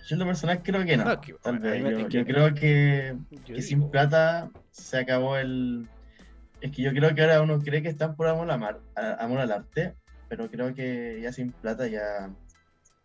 yo 0.08 0.15
en 0.15 0.20
lo 0.20 0.25
personal 0.25 0.62
creo 0.63 0.86
que 0.86 0.98
no. 0.98 1.05
No, 1.05 1.22
que- 1.22 1.34
Tal 1.41 1.60
vez. 1.60 1.84
Yo, 2.10 2.25
creo 2.25 2.53
que, 2.53 3.15
Yo 3.46 3.55
que 3.55 3.62
sin 3.62 3.89
plata 3.89 4.50
se 4.72 4.98
acabó 4.98 5.38
el. 5.38 5.88
Es 6.60 6.72
que 6.72 6.81
yo 6.84 6.91
creo 6.91 7.13
que 7.15 7.22
ahora 7.22 7.41
uno 7.41 7.60
cree 7.60 7.81
que 7.81 7.89
están 7.89 8.15
por 8.15 8.27
amor, 8.27 8.50
a 8.51 8.58
mar- 8.58 8.81
amor 9.20 9.39
al 9.39 9.51
arte, 9.51 9.96
pero 10.29 10.50
creo 10.50 10.74
que 10.75 11.20
ya 11.22 11.31
sin 11.34 11.51
plata 11.51 11.88
ya 11.88 12.29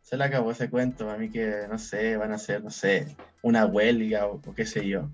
se 0.02 0.16
le 0.16 0.24
acabó 0.24 0.50
ese 0.50 0.68
cuento. 0.68 1.10
A 1.10 1.16
mí 1.16 1.30
que, 1.30 1.66
no 1.68 1.78
sé, 1.78 2.16
van 2.16 2.32
a 2.32 2.38
ser, 2.38 2.62
no 2.62 2.70
sé, 2.70 3.16
una 3.42 3.64
huelga 3.66 4.26
o, 4.26 4.42
o 4.44 4.54
qué 4.54 4.66
sé 4.66 4.86
yo. 4.86 5.10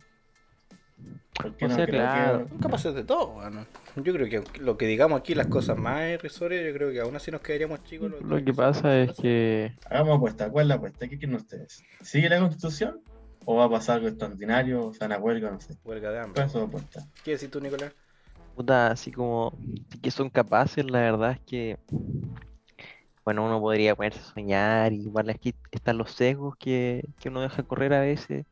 Porque 1.43 1.67
no 1.67 1.75
sea, 1.75 1.87
claro. 1.87 2.43
que. 2.45 2.49
Son 2.51 2.59
capaces 2.59 2.95
de 2.95 3.05
todo, 3.05 3.29
bueno. 3.33 3.67
Yo 3.97 4.13
creo 4.13 4.29
que 4.29 4.61
lo 4.61 4.77
que 4.77 4.87
digamos 4.87 5.19
aquí, 5.21 5.35
las 5.35 5.47
cosas 5.49 5.77
más 5.77 6.09
irrisorias, 6.11 6.65
yo 6.65 6.73
creo 6.73 6.93
que 6.93 7.01
aún 7.01 7.17
así 7.17 7.31
nos 7.31 7.41
quedaríamos 7.41 7.83
chicos. 7.85 8.11
los- 8.11 8.23
Lo 8.23 8.45
que 8.45 8.53
pasa 8.55 8.97
es 8.99 9.13
que 9.15 9.73
Hagamos 9.91 10.17
apuesta. 10.19 10.51
¿Cuál 10.51 10.65
es 10.65 10.69
la 10.69 10.75
apuesta? 10.77 11.09
¿Qué 11.09 11.19
quieren 11.19 11.37
ustedes? 11.37 11.83
¿Sigue 12.01 12.29
la 12.29 12.39
constitución? 12.39 13.01
¿O 13.45 13.57
va 13.57 13.65
a 13.65 13.71
pasar 13.71 13.97
algo 13.97 14.09
extraordinario? 14.09 14.87
¿O 14.87 14.93
se 14.93 15.01
van 15.01 15.13
a 15.13 15.19
huelga? 15.19 15.51
No 15.51 15.61
sé. 15.61 15.75
Huelga 15.85 16.11
de 16.11 16.17
¿Cuál 16.19 16.25
hambre. 16.27 16.45
es 16.45 16.53
su 16.53 16.59
apuesta? 16.61 17.01
¿Qué 17.25 17.33
decís 17.33 17.51
tú, 17.51 17.61
Nicolás? 17.61 17.93
puta, 18.55 18.89
así 18.89 19.11
como 19.11 19.59
que 20.03 20.11
son 20.11 20.29
capaces, 20.29 20.85
la 20.85 21.01
verdad 21.01 21.33
es 21.33 21.41
que, 21.41 21.79
bueno, 23.25 23.45
uno 23.47 23.61
podría 23.61 23.95
ponerse 23.95 24.21
a 24.21 24.25
soñar, 24.35 24.93
y 24.93 24.97
igual 25.03 25.31
aquí 25.31 25.55
están 25.71 25.97
los 25.97 26.13
sesgos 26.13 26.55
que, 26.59 27.03
que 27.19 27.29
uno 27.31 27.41
deja 27.41 27.63
correr 27.63 27.95
a 27.95 28.01
veces, 28.01 28.45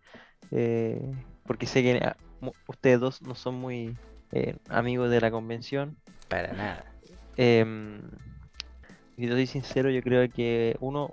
eh, 0.52 1.02
porque 1.44 1.66
sé 1.66 1.82
que 1.82 2.00
ustedes 2.66 3.00
dos 3.00 3.22
no 3.22 3.34
son 3.34 3.54
muy 3.54 3.96
eh, 4.32 4.56
amigos 4.68 5.10
de 5.10 5.20
la 5.20 5.30
convención. 5.30 5.96
Para 6.28 6.52
nada. 6.52 6.84
Em, 7.36 8.00
y 9.16 9.26
te 9.26 9.32
soy 9.32 9.46
sincero, 9.46 9.90
yo 9.90 10.02
creo 10.02 10.30
que 10.30 10.76
uno, 10.80 11.10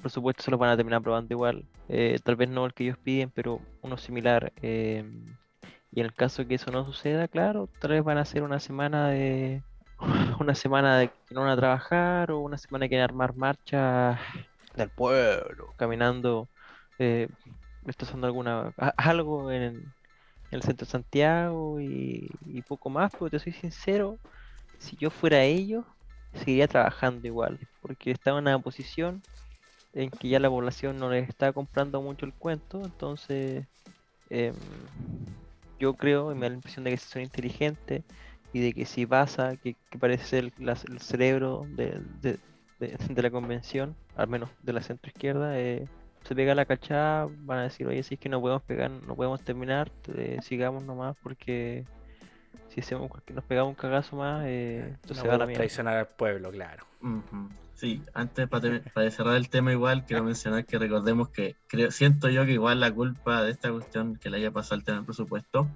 por 0.00 0.10
supuesto, 0.10 0.42
se 0.42 0.50
lo 0.50 0.58
van 0.58 0.70
a 0.70 0.76
terminar 0.76 1.02
probando 1.02 1.32
igual. 1.34 1.64
eh, 1.88 2.18
tal 2.24 2.36
vez 2.36 2.48
no 2.48 2.66
el 2.66 2.74
que 2.74 2.84
ellos 2.84 2.98
piden, 2.98 3.30
pero 3.30 3.60
uno 3.82 3.96
similar. 3.96 4.52
em, 4.62 5.24
y 5.92 6.00
en 6.00 6.06
el 6.06 6.14
caso 6.14 6.46
que 6.46 6.56
eso 6.56 6.70
no 6.70 6.84
suceda, 6.84 7.28
claro, 7.28 7.68
tal 7.80 7.92
vez 7.92 8.04
van 8.04 8.18
a 8.18 8.24
ser 8.24 8.42
una 8.42 8.60
semana 8.60 9.08
de 9.08 9.62
una 10.40 10.54
semana 10.54 10.98
de 10.98 11.08
que 11.08 11.34
no 11.34 11.42
van 11.42 11.50
a 11.50 11.56
trabajar 11.56 12.30
o 12.30 12.40
una 12.40 12.58
semana 12.58 12.88
que 12.88 12.96
van 12.96 13.02
a 13.02 13.04
armar 13.04 13.34
marchas 13.34 14.20
del 14.74 14.90
pueblo, 14.90 15.72
caminando, 15.76 16.48
eh, 16.98 17.28
destrozando 17.82 18.26
alguna 18.26 18.74
algo 18.96 19.50
en, 19.50 19.94
en 20.50 20.56
el 20.58 20.62
centro 20.62 20.86
de 20.86 20.92
Santiago 20.92 21.80
y, 21.80 22.28
y 22.46 22.62
poco 22.62 22.90
más, 22.90 23.12
pero 23.18 23.30
te 23.30 23.38
soy 23.38 23.52
sincero, 23.52 24.20
si 24.78 24.96
yo 24.96 25.10
fuera 25.10 25.44
ellos, 25.44 25.84
seguiría 26.34 26.68
trabajando 26.68 27.26
igual, 27.28 27.60
porque 27.80 28.10
estaba 28.12 28.38
en 28.38 28.44
una 28.44 28.60
posición 28.60 29.24
en 29.92 30.10
que 30.10 30.28
ya 30.28 30.40
la 30.40 30.50
población 30.50 30.98
no 30.98 31.10
les 31.10 31.28
está 31.28 31.52
comprando 31.52 32.02
mucho 32.02 32.26
el 32.26 32.34
cuento, 32.34 32.84
entonces 32.86 33.66
em, 34.30 34.56
yo 35.78 35.96
creo 35.96 36.32
y 36.32 36.34
me 36.34 36.42
da 36.46 36.50
la 36.50 36.56
impresión 36.56 36.84
de 36.84 36.90
que 36.92 36.96
son 36.98 37.22
inteligentes 37.22 38.04
y 38.52 38.60
de 38.60 38.72
que 38.74 38.86
si 38.86 39.06
pasa, 39.06 39.56
que, 39.56 39.76
parece 39.98 40.24
ser 40.24 40.52
el, 40.58 41.00
cerebro 41.00 41.66
de, 41.70 42.00
de- 42.22 42.40
de- 42.78 42.96
de 43.14 43.22
la 43.22 43.30
convención, 43.30 43.96
al 44.14 44.28
menos 44.28 44.50
de 44.62 44.72
la 44.72 44.82
centro 44.82 45.08
izquierda, 45.10 45.58
eh, 45.60 45.88
se 46.26 46.34
pega 46.34 46.54
la 46.54 46.64
cachada, 46.64 47.28
van 47.40 47.58
a 47.58 47.62
decir, 47.64 47.86
oye, 47.86 48.02
si 48.02 48.14
es 48.14 48.20
que 48.20 48.28
no 48.28 48.40
podemos 48.40 48.62
pegar, 48.62 48.90
no 48.90 49.14
podemos 49.14 49.40
terminar, 49.42 49.90
eh, 50.14 50.38
sigamos 50.42 50.82
nomás 50.84 51.16
porque 51.22 51.84
si 52.68 52.80
hacemos 52.80 53.08
cualquier- 53.10 53.36
nos 53.36 53.44
pegamos 53.44 53.70
un 53.70 53.74
cagazo 53.76 54.16
más, 54.16 54.44
eh, 54.46 54.90
esto 54.94 55.14
No 55.14 55.20
se 55.22 55.28
va 55.28 55.34
a 55.34 55.38
la 55.38 55.44
podemos 55.44 55.46
mierda. 55.48 55.58
traicionar 55.60 55.96
al 55.96 56.06
pueblo, 56.08 56.50
claro. 56.50 56.84
Sí, 57.74 58.02
antes 58.14 58.48
para, 58.48 58.80
para 58.94 59.10
cerrar 59.10 59.36
el 59.36 59.48
tema 59.50 59.70
igual, 59.70 60.04
quiero 60.06 60.24
mencionar 60.24 60.64
que 60.64 60.78
recordemos 60.78 61.28
que 61.28 61.56
creo, 61.68 61.90
siento 61.90 62.28
yo 62.30 62.44
que 62.46 62.52
igual 62.52 62.80
la 62.80 62.90
culpa 62.90 63.42
de 63.42 63.50
esta 63.52 63.70
cuestión 63.70 64.16
que 64.16 64.30
le 64.30 64.38
haya 64.38 64.50
pasado 64.50 64.76
el 64.76 64.84
tema 64.84 64.96
del 64.98 65.04
presupuesto 65.06 65.68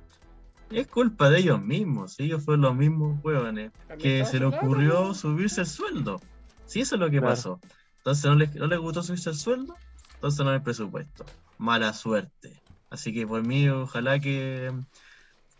es 0.70 0.86
culpa 0.86 1.28
de 1.30 1.40
ellos 1.40 1.60
mismos. 1.62 2.18
Ellos 2.18 2.42
fueron 2.44 2.62
los 2.62 2.74
mismos 2.74 3.22
huevones 3.22 3.70
que 3.98 4.24
se 4.24 4.38
le 4.40 4.46
ocurrió 4.46 5.12
subirse 5.14 5.60
el 5.60 5.66
sueldo. 5.66 6.20
Sí, 6.64 6.80
eso 6.80 6.94
es 6.94 7.00
lo 7.00 7.10
que 7.10 7.18
Claro. 7.18 7.32
pasó. 7.34 7.60
Entonces 7.98 8.24
no 8.24 8.34
les, 8.36 8.54
no 8.54 8.66
les 8.66 8.78
gustó 8.78 9.02
subirse 9.02 9.28
el 9.30 9.36
sueldo, 9.36 9.76
entonces 10.20 10.44
no 10.44 10.50
hay 10.50 10.60
presupuesto. 10.60 11.24
Mala 11.56 11.94
suerte. 11.94 12.60
Así 12.90 13.14
que 13.14 13.26
por 13.26 13.42
mí, 13.42 13.70
ojalá 13.70 14.20
que 14.20 14.70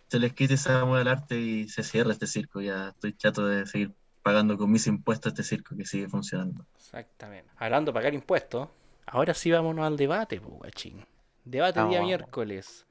se 0.08 0.18
les 0.18 0.34
quite 0.34 0.54
esa 0.54 0.84
moda 0.84 0.98
del 0.98 1.08
arte 1.08 1.40
y 1.40 1.68
se 1.70 1.82
cierre 1.82 2.12
este 2.12 2.26
circo. 2.26 2.60
Ya 2.60 2.88
estoy 2.88 3.14
chato 3.16 3.46
de 3.46 3.64
seguir 3.66 3.94
pagando 4.22 4.58
con 4.58 4.70
mis 4.70 4.86
impuestos 4.86 5.32
este 5.32 5.44
circo 5.44 5.74
que 5.76 5.86
sigue 5.86 6.08
funcionando. 6.08 6.66
Exactamente. 6.76 7.50
Hablando 7.56 7.90
de 7.90 7.94
pagar 7.94 8.12
impuestos, 8.12 8.68
ahora 9.06 9.32
sí 9.32 9.50
vámonos 9.50 9.86
al 9.86 9.96
debate, 9.96 10.38
guachín. 10.38 11.06
Debate 11.44 11.78
Vamos, 11.78 11.92
día 11.92 12.00
vamos. 12.00 12.08
miércoles. 12.08 12.86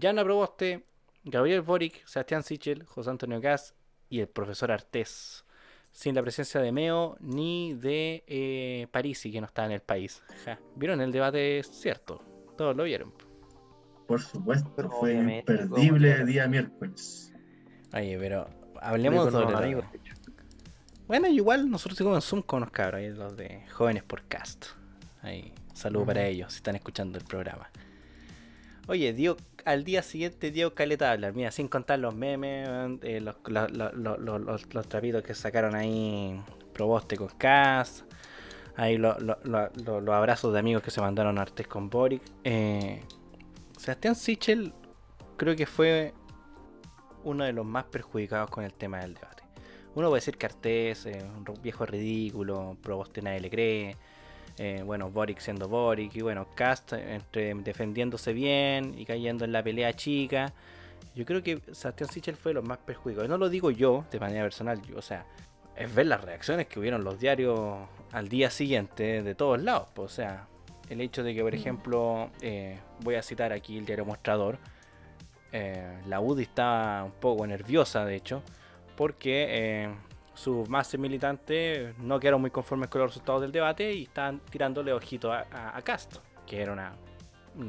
Jana 0.00 0.22
Proboste, 0.22 0.86
Gabriel 1.24 1.62
Boric, 1.62 2.06
Sebastián 2.06 2.44
Sichel, 2.44 2.84
José 2.84 3.10
Antonio 3.10 3.40
Gas 3.40 3.74
y 4.08 4.20
el 4.20 4.28
profesor 4.28 4.70
Artés. 4.70 5.44
Sin 5.96 6.14
la 6.14 6.20
presencia 6.20 6.60
de 6.60 6.72
Meo 6.72 7.16
ni 7.20 7.72
de 7.72 8.22
eh, 8.26 8.86
Parisi, 8.90 9.32
que 9.32 9.40
no 9.40 9.46
está 9.46 9.64
en 9.64 9.72
el 9.72 9.80
país. 9.80 10.22
Ja. 10.44 10.58
¿Vieron 10.74 11.00
el 11.00 11.10
debate? 11.10 11.58
Es 11.60 11.68
cierto. 11.68 12.22
Todos 12.58 12.76
lo 12.76 12.84
vieron. 12.84 13.14
Por 14.06 14.20
supuesto, 14.20 14.70
Pero 14.76 14.90
fue 14.90 15.12
obviamente, 15.12 15.52
imperdible 15.54 16.10
¿cómo 16.12 16.20
no? 16.20 16.26
día 16.30 16.46
miércoles. 16.48 17.32
Oye, 17.94 18.18
pero 18.18 18.46
hablemos 18.78 19.32
sobre 19.32 19.50
la- 19.52 19.58
amigos. 19.58 19.86
Bueno, 21.08 21.28
igual 21.28 21.70
nosotros 21.70 21.96
seguimos 21.96 22.18
en 22.18 22.28
Zoom 22.28 22.42
con 22.42 22.58
unos 22.58 22.70
cabros, 22.72 22.98
ahí 23.00 23.08
los 23.08 23.34
de 23.34 23.62
Jóvenes 23.72 24.02
por 24.02 24.22
Cast. 24.24 24.66
Ahí, 25.22 25.54
saludo 25.72 26.04
para 26.04 26.26
ellos 26.26 26.52
si 26.52 26.56
están 26.58 26.76
escuchando 26.76 27.16
el 27.18 27.24
programa. 27.24 27.70
Oye, 28.88 29.12
dio, 29.12 29.36
al 29.64 29.82
día 29.84 30.02
siguiente 30.02 30.50
dio 30.52 30.74
caleta 30.74 31.08
a 31.08 31.12
hablar, 31.12 31.34
mira, 31.34 31.50
sin 31.50 31.66
contar 31.66 31.98
los 31.98 32.14
memes, 32.14 32.68
eh, 33.02 33.20
los, 33.20 33.36
los- 33.48 34.88
trapitos 34.88 35.22
que 35.24 35.34
sacaron 35.34 35.74
ahí 35.74 36.40
Proboste 36.72 37.16
con 37.16 37.28
Cast, 37.28 38.02
ahí 38.76 38.96
lo- 38.96 39.18
lo- 39.18 39.38
lo- 39.42 39.70
lo- 39.84 40.00
los 40.00 40.14
abrazos 40.14 40.52
de 40.52 40.60
amigos 40.60 40.82
que 40.82 40.92
se 40.92 41.00
mandaron 41.00 41.36
a 41.38 41.42
Artes 41.42 41.66
con 41.66 41.90
Boric. 41.90 42.22
Eh, 42.44 43.02
Sebastián 43.76 44.14
Sichel 44.14 44.72
creo 45.36 45.56
que 45.56 45.66
fue 45.66 46.14
uno 47.24 47.42
de 47.44 47.52
los 47.52 47.66
más 47.66 47.84
perjudicados 47.84 48.50
con 48.50 48.62
el 48.62 48.72
tema 48.72 49.00
del 49.00 49.14
debate. 49.14 49.42
Uno 49.96 50.08
puede 50.10 50.18
decir 50.20 50.36
que 50.36 50.46
Artés 50.46 51.06
es 51.06 51.24
un 51.24 51.44
viejo 51.60 51.86
ridículo, 51.86 52.76
Proboste 52.82 53.20
nadie 53.20 53.40
le 53.40 53.50
cree, 53.50 53.96
eh, 54.58 54.82
bueno, 54.84 55.10
Boric 55.10 55.38
siendo 55.38 55.68
Boric, 55.68 56.14
y 56.16 56.22
bueno, 56.22 56.46
Cast 56.54 56.92
entre 56.94 57.54
defendiéndose 57.54 58.32
bien 58.32 58.94
y 58.98 59.04
cayendo 59.04 59.44
en 59.44 59.52
la 59.52 59.62
pelea 59.62 59.92
chica. 59.94 60.52
Yo 61.14 61.24
creo 61.24 61.42
que 61.42 61.60
Sebastián 61.72 62.10
Sichel 62.10 62.36
fue 62.36 62.50
de 62.50 62.54
los 62.54 62.64
más 62.64 62.78
perjudicados. 62.78 63.28
No 63.28 63.38
lo 63.38 63.48
digo 63.48 63.70
yo 63.70 64.04
de 64.10 64.20
manera 64.20 64.42
personal, 64.42 64.80
yo- 64.82 64.98
o 64.98 65.02
sea, 65.02 65.24
es 65.74 65.94
ver 65.94 66.06
las 66.06 66.22
reacciones 66.22 66.66
que 66.66 66.78
hubieron 66.78 67.04
los 67.04 67.18
diarios 67.20 67.78
al 68.12 68.28
día 68.28 68.50
siguiente 68.50 69.22
de 69.22 69.34
todos 69.34 69.62
lados. 69.62 69.88
pues, 69.94 70.12
o 70.12 70.14
sea, 70.14 70.46
el 70.88 71.00
hecho 71.00 71.22
de 71.22 71.34
que, 71.34 71.42
por 71.42 71.54
ejemplo, 71.54 72.30
eh, 72.40 72.78
voy 73.00 73.16
a 73.16 73.22
citar 73.22 73.52
aquí 73.52 73.76
el 73.76 73.84
diario 73.86 74.04
Mostrador, 74.04 74.58
eh, 75.52 75.98
la 76.06 76.20
UDI 76.20 76.42
estaba 76.42 77.04
un 77.04 77.12
poco 77.12 77.46
nerviosa, 77.46 78.04
de 78.04 78.14
hecho, 78.16 78.42
porque 78.96 79.88
sus 80.36 80.68
más 80.68 80.96
militantes 80.98 81.96
no 81.98 82.20
quedaron 82.20 82.42
muy 82.42 82.50
conformes 82.50 82.90
con 82.90 83.00
los 83.00 83.10
resultados 83.10 83.40
del 83.40 83.52
debate 83.52 83.92
y 83.94 84.02
estaban 84.02 84.40
tirándole 84.50 84.92
ojito 84.92 85.32
a, 85.32 85.46
a- 85.50 85.80
Castro, 85.82 86.20
que 86.46 86.60
era 86.60 86.72
una, 86.72 86.94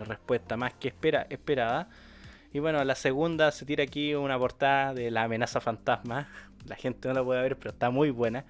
respuesta 0.05 0.57
más 0.57 0.73
que 0.73 0.89
espera, 0.89 1.25
esperada. 1.29 1.89
Y 2.53 2.59
bueno, 2.59 2.83
la 2.83 2.95
segunda 2.95 3.51
se 3.51 3.65
tira 3.65 3.83
aquí 3.83 4.13
una 4.13 4.37
portada 4.37 4.93
de 4.93 5.09
la 5.11 5.23
amenaza 5.23 5.61
fantasma. 5.61 6.27
La 6.65 6.75
gente 6.75 7.07
no 7.07 7.13
la 7.13 7.23
puede 7.23 7.41
ver, 7.41 7.57
pero 7.57 7.71
está 7.71 7.89
muy 7.89 8.09
buena. 8.09 8.45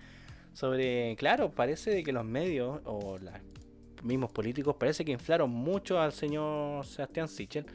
Sobre, 0.54 1.16
claro, 1.18 1.52
parece 1.52 2.04
que 2.04 2.12
los 2.12 2.26
medios 2.26 2.82
o 2.86 3.20
los 3.20 3.34
mismos 4.04 4.32
políticos 4.32 4.76
parece 4.80 5.06
que 5.06 5.12
inflaron 5.12 5.52
mucho 5.52 6.00
al 6.00 6.12
señor 6.12 6.86
Sebastián 6.86 7.28
Sichel 7.28 7.66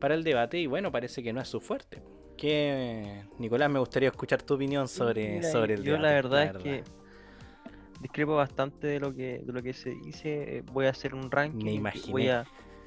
para 0.00 0.14
el 0.14 0.24
debate 0.24 0.58
y 0.58 0.66
bueno, 0.66 0.90
parece 0.90 1.22
que 1.22 1.32
no 1.32 1.40
es 1.40 1.48
su 1.48 1.60
fuerte. 1.60 2.02
Que 2.42 3.22
Nicolás, 3.38 3.70
me 3.70 3.78
gustaría 3.78 4.08
escuchar 4.08 4.42
tu 4.42 4.54
opinión 4.54 4.88
sobre, 4.88 5.36
Mira, 5.36 5.52
sobre 5.52 5.74
el 5.74 5.84
yo 5.84 5.92
debate. 5.92 6.02
la 6.02 6.10
verdad 6.10 6.42
es 6.42 6.52
que 6.64 6.82
discrepo 8.00 8.34
bastante 8.34 8.88
de 8.88 8.98
lo 8.98 9.14
que 9.14 9.38
de 9.38 9.52
lo 9.52 9.62
que 9.62 9.72
se 9.72 9.90
dice. 9.90 10.56
eh, 10.58 10.62
Voy 10.72 10.86
a 10.86 10.90
hacer 10.90 11.14
un 11.14 11.30
ranking. 11.30 11.64
Me 11.66 11.72
y 11.72 11.76
imaginé. 11.76 12.10
Voy 12.10 12.28
a 12.30 12.44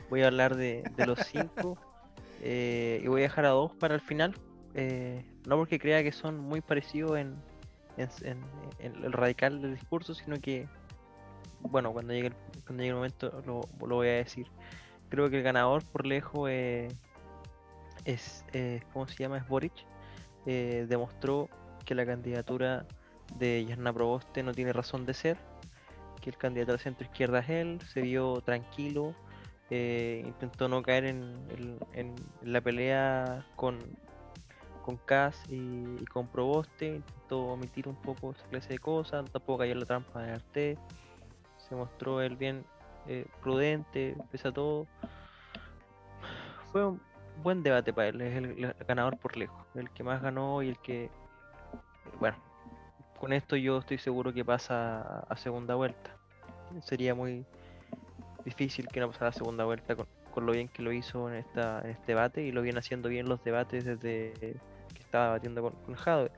voy 0.10 0.24
a 0.24 0.28
hablar 0.28 0.58
de, 0.58 0.84
de 0.98 1.06
los 1.06 1.20
cinco 1.20 1.78
eh, 2.42 3.00
y 3.02 3.08
voy 3.08 3.22
a 3.22 3.24
dejar 3.24 3.46
a 3.46 3.50
dos 3.52 3.72
para 3.76 3.96
el 3.96 4.02
final. 4.02 4.36
eh, 4.74 5.24
no 5.48 5.56
porque 5.56 5.80
crea 5.80 6.04
que 6.04 6.12
son 6.12 6.38
muy 6.38 6.60
parecidos 6.60 7.18
en, 7.18 7.36
en, 7.96 8.10
en- 8.24 8.44
en 8.80 9.06
el 9.06 9.14
radical 9.14 9.62
del 9.62 9.76
discurso, 9.76 10.14
sino 10.14 10.38
que 10.42 10.68
bueno, 11.62 11.94
cuando 11.94 12.12
llegue 12.12 12.28
el, 12.28 12.34
cuando 12.66 12.84
llegue 12.84 12.90
el 12.90 12.96
momento 12.96 13.42
lo, 13.46 13.62
lo 13.88 13.96
voy 13.96 14.10
a 14.10 14.16
decir. 14.16 14.48
Creo 15.08 15.30
que 15.30 15.38
el 15.38 15.44
ganador 15.44 15.82
por 15.86 16.06
lejos 16.06 16.50
eh, 16.52 16.90
es, 18.04 18.46
eh, 18.54 18.82
¿cómo 18.94 19.08
se 19.08 19.16
llama? 19.16 19.38
Es 19.38 19.48
Boric. 19.48 19.74
Eh, 20.46 20.86
demostró 20.90 21.50
que 21.86 21.96
la 21.96 22.06
candidatura 22.06 22.86
de 23.40 23.66
Yarna 23.66 23.92
Proboste 23.94 24.44
no 24.44 24.54
tiene 24.54 24.74
razón 24.74 25.06
de 25.06 25.14
ser, 25.14 25.38
que 26.22 26.30
el 26.30 26.38
candidato 26.38 26.74
de 26.74 26.80
centro 26.80 27.06
izquierda 27.06 27.40
es 27.40 27.50
él, 27.50 27.82
se 27.88 28.02
vio 28.02 28.42
tranquilo, 28.42 29.14
eh, 29.72 30.24
intentó 30.26 30.68
no 30.68 30.84
caer 30.84 31.06
en, 31.06 31.48
en- 31.94 32.16
la 32.44 32.62
pelea 32.62 33.46
con, 33.56 33.80
con 34.84 34.98
Kass 34.98 35.44
y, 35.50 35.56
y 36.00 36.06
con 36.06 36.28
Proboste, 36.28 36.96
intentó 36.98 37.40
omitir 37.48 37.88
un 37.88 37.96
poco 37.96 38.32
esa 38.32 38.46
clase 38.48 38.70
de 38.70 38.80
cosas, 38.80 39.26
tampoco 39.32 39.60
cayó 39.60 39.72
en 39.74 39.80
la 39.80 39.86
trampa 39.86 40.22
de 40.22 40.32
Arte, 40.34 40.78
se 41.58 41.76
mostró 41.76 42.22
él 42.22 42.36
bien 42.36 42.64
eh, 43.08 43.26
prudente, 43.42 44.16
pese 44.32 44.48
a 44.50 44.52
todo. 44.52 44.86
Fue 46.72 46.86
un 46.86 47.02
buen 47.44 47.64
debate 47.64 47.94
para 47.94 48.10
él, 48.10 48.22
es 48.22 48.36
el, 48.38 48.76
ganador 48.88 49.18
por 49.18 49.38
lejos, 49.38 49.66
el 49.76 49.90
que 49.92 50.04
más 50.04 50.22
ganó 50.22 50.62
y 50.64 50.70
el 50.70 50.78
que, 50.80 51.10
bueno, 52.20 52.38
con 53.20 53.34
esto 53.34 53.56
yo 53.56 53.80
estoy 53.80 53.98
seguro 53.98 54.34
que 54.34 54.44
pasa 54.46 55.20
a, 55.30 55.38
segunda 55.38 55.76
vuelta. 55.76 56.12
Sería 56.82 57.16
muy 57.16 57.46
difícil 58.44 58.88
que 58.88 59.00
no 59.00 59.08
pasara 59.12 59.30
a 59.30 59.34
segunda 59.34 59.64
vuelta 59.66 59.96
con, 59.96 60.06
con 60.32 60.46
lo 60.46 60.52
bien 60.52 60.68
que 60.68 60.82
lo 60.82 60.92
hizo 60.92 61.30
en 61.30 61.36
esta 61.36 61.80
este 61.88 62.08
debate 62.08 62.44
y 62.44 62.52
lo 62.52 62.62
viene 62.62 62.80
haciendo 62.80 63.10
bien 63.10 63.28
los 63.30 63.44
debates 63.44 63.86
desde 63.86 64.34
que 64.40 64.58
estaba 65.00 65.26
debatiendo 65.26 65.62
con, 65.62 65.72
con 65.84 65.96
Jadwe. 65.96 66.32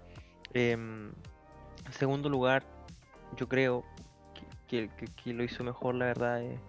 Em, 0.54 1.08
en 1.86 1.94
segundo 1.94 2.30
lugar, 2.30 2.64
yo 3.36 3.48
creo 3.48 3.84
que, 4.68 4.90
que- 4.90 4.96
que- 4.96 5.08
que 5.08 5.34
lo 5.34 5.44
hizo 5.44 5.64
mejor, 5.64 5.96
la 5.96 6.06
verdad, 6.06 6.42
es, 6.44 6.60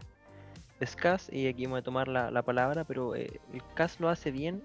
es 0.80 0.96
Cass, 0.96 1.28
y 1.32 1.48
aquí 1.48 1.66
voy 1.66 1.80
a 1.80 1.82
tomar 1.82 2.08
la, 2.08 2.30
la 2.30 2.42
palabra, 2.42 2.84
pero 2.84 3.14
eh, 3.14 3.40
el 3.52 3.62
Cass 3.74 3.98
lo 4.00 4.08
hace 4.08 4.30
bien, 4.30 4.62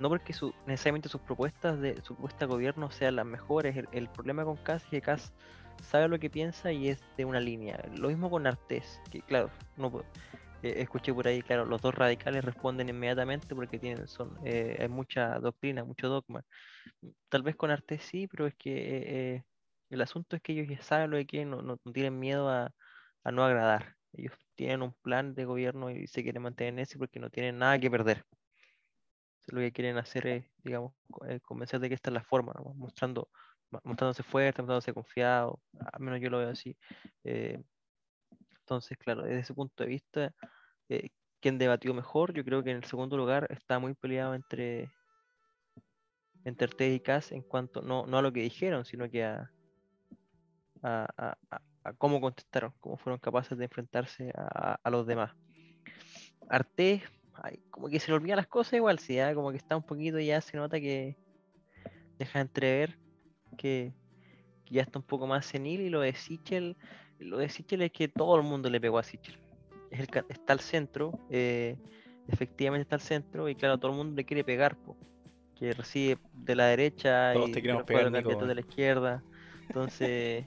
no 0.00 0.08
porque 0.08 0.34
necesariamente 0.66 1.08
sus 1.08 1.20
propuestas 1.20 1.78
de 1.78 2.00
su 2.02 2.14
propuesta 2.14 2.46
gobierno 2.46 2.90
sean 2.90 3.16
las 3.16 3.26
mejores. 3.26 3.76
El, 3.92 4.08
problema 4.08 4.44
con 4.44 4.56
Cass 4.56 4.82
es 4.84 4.90
que 4.90 5.00
Cass 5.02 5.32
sabe 5.82 6.08
lo 6.08 6.18
que 6.18 6.30
piensa 6.30 6.72
y 6.72 6.88
es 6.88 7.02
de 7.18 7.26
una 7.26 7.38
línea. 7.38 7.84
Lo 7.96 8.08
mismo 8.08 8.30
con 8.30 8.46
Artés, 8.46 9.00
que 9.10 9.20
claro, 9.20 9.50
no 9.76 10.02
eh, 10.62 10.74
escuché 10.78 11.12
por 11.12 11.28
ahí, 11.28 11.42
claro, 11.42 11.66
los 11.66 11.82
dos 11.82 11.94
radicales 11.94 12.44
responden 12.44 12.88
inmediatamente 12.88 13.54
porque 13.54 13.78
tienen, 13.78 14.08
son, 14.08 14.38
eh, 14.44 14.78
hay 14.80 14.88
mucha 14.88 15.38
doctrina, 15.38 15.84
mucho 15.84 16.08
dogma. 16.08 16.44
Tal 17.28 17.42
vez 17.42 17.56
con 17.56 17.70
Artés 17.70 18.02
sí, 18.02 18.26
pero 18.26 18.46
es 18.46 18.54
que 18.54 19.34
eh, 19.36 19.44
el 19.90 20.00
asunto 20.00 20.36
es 20.36 20.42
que 20.42 20.52
ellos 20.52 20.68
ya 20.68 20.82
saben 20.82 21.10
lo 21.10 21.18
que 21.18 21.26
quieren, 21.26 21.50
no, 21.50 21.76
tienen 21.92 22.18
miedo 22.18 22.48
a 22.48 22.72
no 23.30 23.44
agradar. 23.44 23.99
Ellos 24.12 24.32
tienen 24.54 24.82
un 24.82 24.92
plan 24.94 25.34
de 25.34 25.44
gobierno 25.44 25.90
y 25.90 26.06
se 26.06 26.22
quieren 26.22 26.42
mantener 26.42 26.74
en 26.74 26.78
ese 26.80 26.98
porque 26.98 27.20
no 27.20 27.30
tienen 27.30 27.58
nada 27.58 27.78
que 27.78 27.90
perder. 27.90 28.24
Entonces, 29.40 29.54
lo 29.54 29.60
que 29.60 29.72
quieren 29.72 29.96
hacer 29.98 30.26
es, 30.26 30.44
digamos, 30.64 30.92
eh, 31.28 31.40
convencer 31.40 31.80
de 31.80 31.88
que 31.88 31.94
esta 31.94 32.10
es 32.10 32.14
la 32.14 32.22
forma, 32.24 32.52
mostrando, 32.74 33.28
mostrándose 33.84 34.22
fuerte, 34.22 34.62
mostrándose 34.62 34.92
confiado, 34.92 35.60
al 35.92 36.00
menos 36.00 36.20
yo 36.20 36.30
lo 36.30 36.38
veo 36.38 36.50
así. 36.50 36.76
Eh, 37.24 37.62
entonces, 38.60 38.98
claro, 38.98 39.22
desde 39.22 39.40
ese 39.40 39.54
punto 39.54 39.82
de 39.82 39.88
vista, 39.88 40.34
eh, 40.88 41.10
¿quién 41.40 41.58
debatió 41.58 41.94
mejor? 41.94 42.32
Yo 42.32 42.44
creo 42.44 42.62
que 42.62 42.70
en 42.70 42.78
el 42.78 42.84
segundo 42.84 43.16
lugar 43.16 43.46
está 43.50 43.78
muy 43.78 43.94
peleado 43.94 44.34
entre, 44.34 44.90
entre 46.44 46.66
Ortega 46.66 46.94
y 46.94 47.00
Kass 47.00 47.32
en 47.32 47.42
cuanto, 47.42 47.82
no, 47.82 48.06
no 48.06 48.18
a 48.18 48.22
lo 48.22 48.32
que 48.32 48.42
dijeron, 48.42 48.84
sino 48.84 49.08
que 49.10 49.24
a- 49.24 49.50
a- 51.84 51.92
cómo 51.94 52.20
contestaron, 52.20 52.72
cómo 52.80 52.96
fueron 52.96 53.18
capaces 53.18 53.56
de 53.56 53.64
enfrentarse 53.64 54.32
a, 54.36 54.78
a 54.82 54.90
los 54.90 55.06
demás. 55.06 55.32
Arte, 56.48 57.02
ay, 57.34 57.60
como 57.70 57.88
que 57.88 58.00
se 58.00 58.08
le 58.10 58.16
olvidan 58.16 58.36
las 58.36 58.46
cosas 58.48 58.74
igual, 58.74 58.98
sí, 58.98 59.18
ah, 59.18 59.34
como 59.34 59.50
que 59.50 59.56
está 59.58 59.76
un 59.76 59.82
poquito 59.82 60.18
ya, 60.18 60.40
se 60.40 60.56
nota 60.56 60.80
que 60.80 61.16
deja 62.18 62.40
entrever 62.40 62.98
que, 63.56 63.92
que 64.64 64.74
ya 64.74 64.82
está 64.82 64.98
un 64.98 65.04
poco 65.04 65.26
más 65.26 65.46
senil 65.46 65.80
y 65.80 65.90
lo 65.90 66.00
de 66.00 66.12
Sichel, 66.14 66.76
lo 67.18 67.38
de 67.38 67.48
Sichel 67.48 67.82
es 67.82 67.92
que 67.92 68.08
todo 68.08 68.36
el 68.36 68.42
mundo 68.42 68.68
le 68.68 68.80
pegó 68.80 68.98
a 68.98 69.02
Sichel. 69.02 69.38
Es 69.90 70.00
el, 70.00 70.06
ca- 70.08 70.24
está 70.28 70.52
al 70.52 70.60
centro, 70.60 71.12
eh, 71.30 71.76
efectivamente 72.28 72.82
está 72.82 72.96
al 72.96 73.00
centro 73.00 73.48
y 73.48 73.54
claro, 73.54 73.78
todo 73.78 73.90
el 73.92 73.96
mundo 73.96 74.16
le 74.16 74.24
quiere 74.24 74.44
pegar, 74.44 74.76
po, 74.76 74.96
que 75.56 75.72
recibe 75.72 76.18
de 76.32 76.54
la 76.56 76.66
derecha 76.66 77.32
Todos 77.32 77.48
y 77.50 77.52
te 77.52 77.60
de 77.62 77.68
los 77.72 77.84
pegar, 77.84 78.10
Nico, 78.10 78.34
de 78.36 78.54
la 78.54 78.60
izquierda. 78.60 79.22
Entonces, 79.68 80.44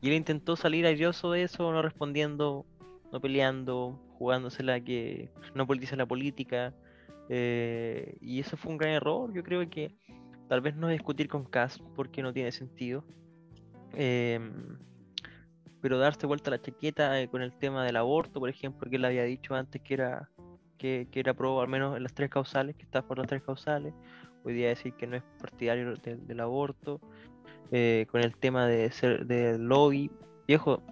y 0.00 0.08
él 0.08 0.14
intentó 0.14 0.56
salir 0.56 0.86
airioso 0.86 1.32
de 1.32 1.42
eso, 1.42 1.72
no 1.72 1.82
respondiendo, 1.82 2.66
no 3.12 3.20
peleando, 3.20 4.00
jugándosela 4.18 4.80
que 4.80 5.30
no 5.54 5.66
politiza 5.66 5.96
la 5.96 6.06
política. 6.06 6.74
eh, 7.30 8.16
y 8.22 8.40
eso 8.40 8.56
fue 8.56 8.72
un 8.72 8.78
gran 8.78 8.92
error. 8.92 9.32
Yo 9.34 9.42
creo 9.42 9.68
que 9.68 9.94
tal 10.48 10.60
vez 10.60 10.76
no 10.76 10.88
discutir 10.88 11.28
con 11.28 11.44
Cass 11.44 11.78
porque 11.94 12.22
no 12.22 12.32
tiene 12.32 12.52
sentido. 12.52 13.04
em, 13.94 14.78
pero 15.80 15.98
darse 15.98 16.26
vuelta 16.26 16.50
la 16.50 16.60
chaqueta 16.60 17.20
eh, 17.20 17.28
con 17.28 17.42
el 17.42 17.52
tema 17.52 17.84
del 17.84 17.96
aborto, 17.96 18.40
por 18.40 18.48
ejemplo, 18.48 18.90
que 18.90 18.96
él 18.96 19.04
había 19.04 19.24
dicho 19.24 19.54
antes 19.54 19.80
que 19.82 19.94
era 19.94 20.28
que, 20.78 21.08
que 21.10 21.20
era 21.20 21.34
pro, 21.34 21.60
al 21.60 21.68
menos 21.68 21.96
en 21.96 22.02
las 22.02 22.14
tres 22.14 22.30
causales, 22.30 22.76
que 22.76 22.84
está 22.84 23.02
por 23.02 23.18
las 23.18 23.26
tres 23.26 23.42
causales. 23.42 23.94
Hoy 24.44 24.54
día 24.54 24.68
decir 24.68 24.94
que 24.94 25.06
no 25.06 25.16
es 25.16 25.22
partidario 25.40 25.94
del 25.96 26.40
aborto. 26.40 27.00
Eh, 27.70 28.06
con 28.10 28.22
el 28.22 28.36
tema 28.36 28.66
de 28.66 28.90
ser 28.90 29.26
del 29.26 29.62
lobby. 29.62 30.10
Viejo, 30.46 30.82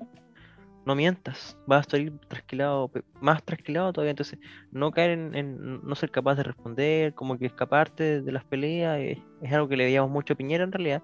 no 0.84 0.94
mientas, 0.94 1.56
vas 1.66 1.86
a 1.86 1.90
salir 1.90 2.12
trasquilado, 2.28 2.90
más 3.20 3.42
trasquilado 3.42 3.92
todavía, 3.92 4.10
entonces 4.10 4.38
no 4.70 4.92
caer 4.92 5.10
en, 5.12 5.80
no 5.82 5.94
ser 5.94 6.10
capaz 6.10 6.36
de 6.36 6.44
responder, 6.44 7.14
como 7.14 7.38
que 7.38 7.46
escaparte 7.46 8.04
de, 8.04 8.22
de 8.22 8.32
las 8.32 8.44
peleas, 8.44 8.98
eh, 8.98 9.22
es 9.40 9.52
algo 9.52 9.68
que 9.68 9.76
le 9.76 9.84
veíamos 9.84 10.10
mucho 10.10 10.34
a 10.34 10.36
Piñera 10.36 10.64
en 10.64 10.72
realidad, 10.72 11.02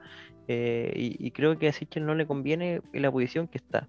eh, 0.48 0.92
y, 0.94 1.30
creo 1.30 1.58
que 1.58 1.68
a 1.68 1.72
Sichel 1.72 2.04
no 2.04 2.14
le 2.14 2.26
conviene 2.26 2.82
en 2.92 3.02
la 3.02 3.10
posición 3.10 3.48
que 3.48 3.58
está. 3.58 3.88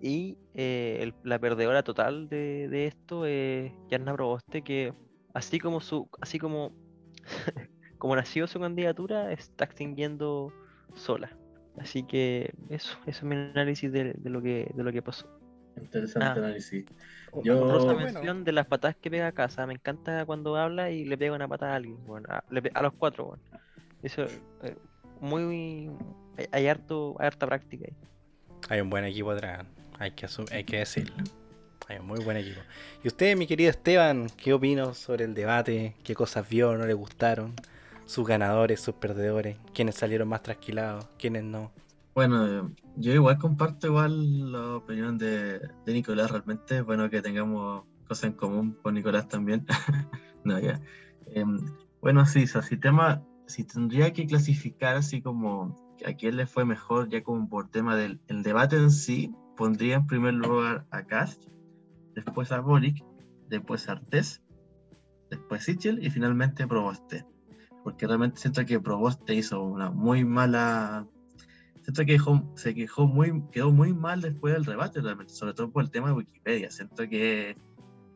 Y 0.00 0.36
la 0.54 1.38
perdedora 1.38 1.82
total 1.82 2.28
de, 2.28 2.68
de 2.68 2.86
esto 2.86 3.24
es 3.24 3.72
Yarna 3.88 4.14
Proboste, 4.14 4.62
que 4.62 4.92
así 5.32 5.58
como 5.58 5.80
su, 5.80 6.08
así 6.20 6.38
como, 6.38 6.72
como 7.98 8.14
nació 8.14 8.46
su 8.46 8.60
candidatura, 8.60 9.32
está 9.32 9.64
extinguiendo 9.64 10.52
sola. 10.94 11.30
Así 11.78 12.04
que 12.04 12.52
eso, 12.68 12.96
eso 13.06 13.18
es 13.18 13.22
mi 13.24 13.34
análisis 13.34 13.90
de, 13.90 14.12
de 14.14 14.30
lo 14.30 14.40
que 14.42 14.70
de 14.74 14.82
lo 14.84 14.92
que 14.92 15.02
pasó. 15.02 15.26
Interesante 15.76 16.26
Ah. 16.26 16.32
análisis. 16.44 16.84
Oh, 17.32 17.42
Yo- 17.42 17.64
bueno. 17.64 17.96
mención 17.96 18.44
de 18.44 18.52
las 18.52 18.66
patadas 18.66 18.96
que 18.96 19.10
pega 19.10 19.26
a 19.26 19.32
casa. 19.32 19.66
Me 19.66 19.74
encanta 19.74 20.24
cuando 20.24 20.56
habla 20.56 20.90
y 20.90 21.04
le 21.04 21.18
pega 21.18 21.34
una 21.34 21.48
patada 21.48 21.72
a 21.72 21.76
alguien, 21.76 21.98
weón, 22.06 22.24
a, 22.30 22.44
le 22.50 22.70
a 22.74 22.82
los 22.82 22.92
cuatro. 22.92 23.36
Eso 24.02 24.22
eh, 24.62 24.76
muy 25.20 25.90
hay, 26.38 26.46
hay 26.52 26.66
harto, 26.68 27.16
hay 27.18 27.26
harta 27.26 27.46
práctica 27.46 27.86
ahí. 27.88 27.96
Hay 28.68 28.80
un 28.80 28.88
buen 28.90 29.04
equipo 29.04 29.32
atrás, 29.32 29.66
hay 29.98 30.12
que, 30.12 30.26
hay 30.52 30.64
que 30.64 30.78
decirlo. 30.78 31.16
Hay 31.88 31.98
un 31.98 32.06
muy 32.06 32.20
buen 32.24 32.36
equipo. 32.36 32.60
¿Y 33.02 33.08
usted, 33.08 33.36
mi 33.36 33.46
querido 33.46 33.68
Esteban, 33.68 34.28
qué 34.36 34.52
opinó 34.54 34.94
sobre 34.94 35.24
el 35.24 35.34
debate? 35.34 35.96
¿Qué 36.02 36.14
cosas 36.14 36.48
vio, 36.48 36.76
no 36.78 36.86
le 36.86 36.94
gustaron? 36.94 37.52
¿Sus 38.06 38.26
ganadores, 38.26 38.80
sus 38.80 38.94
perdedores? 38.94 39.56
¿Quiénes 39.72 39.94
salieron 39.94 40.28
más 40.28 40.42
trasquilados? 40.42 41.08
¿Quiénes 41.18 41.44
no? 41.44 41.72
Bueno, 42.14 42.70
yo 42.96 43.12
igual 43.12 43.38
comparto 43.38 43.88
igual 43.88 44.52
la 44.52 44.76
opinión 44.76 45.18
de, 45.18 45.60
Nicolás. 45.86 46.30
Realmente 46.30 46.82
bueno 46.82 47.10
que 47.10 47.22
tengamos 47.22 47.84
cosas 48.06 48.24
en 48.24 48.32
común 48.34 48.78
con 48.82 48.94
Nicolás 48.94 49.28
también. 49.28 49.66
no, 50.44 50.58
ya. 50.60 50.80
Em, 51.26 51.64
bueno, 52.00 52.24
sí, 52.26 52.46
si 52.46 52.76
tema, 52.76 53.24
si 53.46 53.64
tendría 53.64 54.12
que 54.12 54.26
clasificar 54.26 54.96
así 54.96 55.22
como 55.22 55.74
a 56.06 56.12
quién 56.12 56.36
le 56.36 56.46
fue 56.46 56.64
mejor, 56.64 57.08
ya 57.08 57.22
como 57.22 57.48
por 57.48 57.70
tema 57.70 57.96
del 57.96 58.20
el 58.28 58.42
debate 58.42 58.76
en 58.76 58.90
sí, 58.90 59.34
pondría 59.56 59.96
en 59.96 60.06
primer 60.06 60.34
lugar 60.34 60.86
a 60.90 61.04
Cast, 61.04 61.44
después 62.14 62.52
a 62.52 62.60
Boric, 62.60 63.04
después 63.48 63.88
a 63.88 63.92
Artés, 63.92 64.42
después 65.30 65.64
Sichel 65.64 66.04
y 66.04 66.10
finalmente 66.10 66.66
Proboste. 66.66 67.24
Porque 67.84 68.06
realmente 68.06 68.38
siento 68.38 68.64
que 68.64 68.80
Proboste 68.80 69.34
hizo 69.34 69.62
una 69.62 69.90
muy 69.90 70.24
mala 70.24 71.06
siento 71.84 72.04
que 72.06 72.12
dejó- 72.14 72.50
se 72.56 72.74
quejó 72.74 73.06
muy, 73.06 73.42
quedó 73.52 73.70
muy 73.70 73.92
mal 73.92 74.22
después 74.22 74.54
del 74.54 74.64
debate, 74.64 75.02
realmente, 75.02 75.34
sobre 75.34 75.52
todo 75.52 75.70
por 75.70 75.84
el 75.84 75.90
tema 75.90 76.08
de 76.08 76.14
Wikipedia. 76.14 76.70
Siento 76.70 77.06
que 77.08 77.56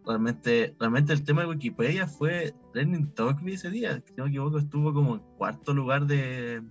realmente, 0.06 0.74
realmente 0.80 1.12
el 1.12 1.22
tema 1.22 1.42
de 1.42 1.48
Wikipedia 1.48 2.06
fue 2.06 2.54
trending 2.72 3.12
topic 3.14 3.46
ese 3.48 3.70
día. 3.70 4.02
Si 4.06 4.14
no 4.16 4.24
me 4.24 4.30
equivoco, 4.30 4.58
estuvo 4.58 4.94
como 4.94 5.16
en 5.16 5.20
cuarto 5.36 5.74
lugar 5.74 6.06
de 6.06 6.62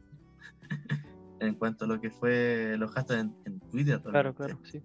en 1.40 1.54
cuanto 1.54 1.86
a 1.86 1.88
lo 1.88 2.02
que 2.02 2.10
fue 2.10 2.76
los 2.80 2.90
hashtags 2.92 3.22
en, 3.22 3.36
en 3.46 3.60
Twitter. 3.70 4.02
Claro, 4.02 4.34
claro, 4.34 4.60
sí. 4.64 4.82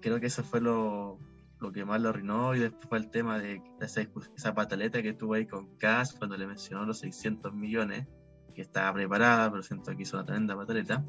Creo 0.00 0.18
que 0.18 0.26
eso 0.26 0.42
fue 0.42 0.60
lo, 0.60 1.18
lo 1.64 1.72
que 1.72 1.84
más 1.84 2.00
lo 2.00 2.10
arruinó 2.10 2.54
y 2.54 2.60
después 2.60 2.86
fue 2.88 2.98
el 2.98 3.10
tema 3.10 3.38
de 3.38 3.62
esa, 3.80 4.06
esa 4.36 4.54
pataleta 4.54 5.02
que 5.02 5.14
tuvo 5.14 5.34
ahí 5.34 5.46
con 5.46 5.76
Cass 5.78 6.12
cuando 6.12 6.36
le 6.36 6.46
mencionó 6.46 6.84
los 6.84 6.98
600 6.98 7.54
millones, 7.54 8.06
que 8.54 8.60
estaba 8.60 8.92
preparada, 8.92 9.50
pero 9.50 9.62
siento 9.62 9.96
que 9.96 10.02
hizo 10.02 10.18
una 10.18 10.26
tremenda 10.26 10.54
pataleta. 10.54 11.04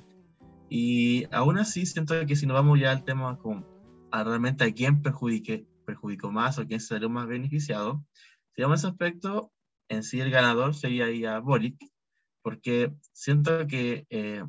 Y 0.70 1.26
aún 1.32 1.58
así 1.58 1.86
siento 1.86 2.16
que 2.26 2.36
si 2.38 2.46
nos 2.48 2.56
vamos 2.56 2.80
ya 2.80 2.92
al 2.92 3.04
tema 3.04 3.38
como 3.38 3.66
a 4.12 4.24
realmente 4.24 4.64
a 4.64 4.74
quién 4.74 5.02
perjudique, 5.02 5.68
perjudicó 5.86 6.32
más 6.32 6.58
o 6.58 6.66
quién 6.66 6.80
salió 6.80 7.10
más 7.10 7.28
beneficiado, 7.28 8.06
si 8.56 8.62
vamos 8.62 8.80
a 8.80 8.88
ese 8.88 8.92
aspecto, 8.94 9.52
en 9.90 10.04
sí 10.04 10.22
el 10.22 10.32
ganador 10.32 10.74
sería 10.74 11.12
ya 11.12 11.40
Boric, 11.40 11.78
porque 12.42 12.94
siento 13.12 13.68
que 13.68 14.08
eh, 14.10 14.44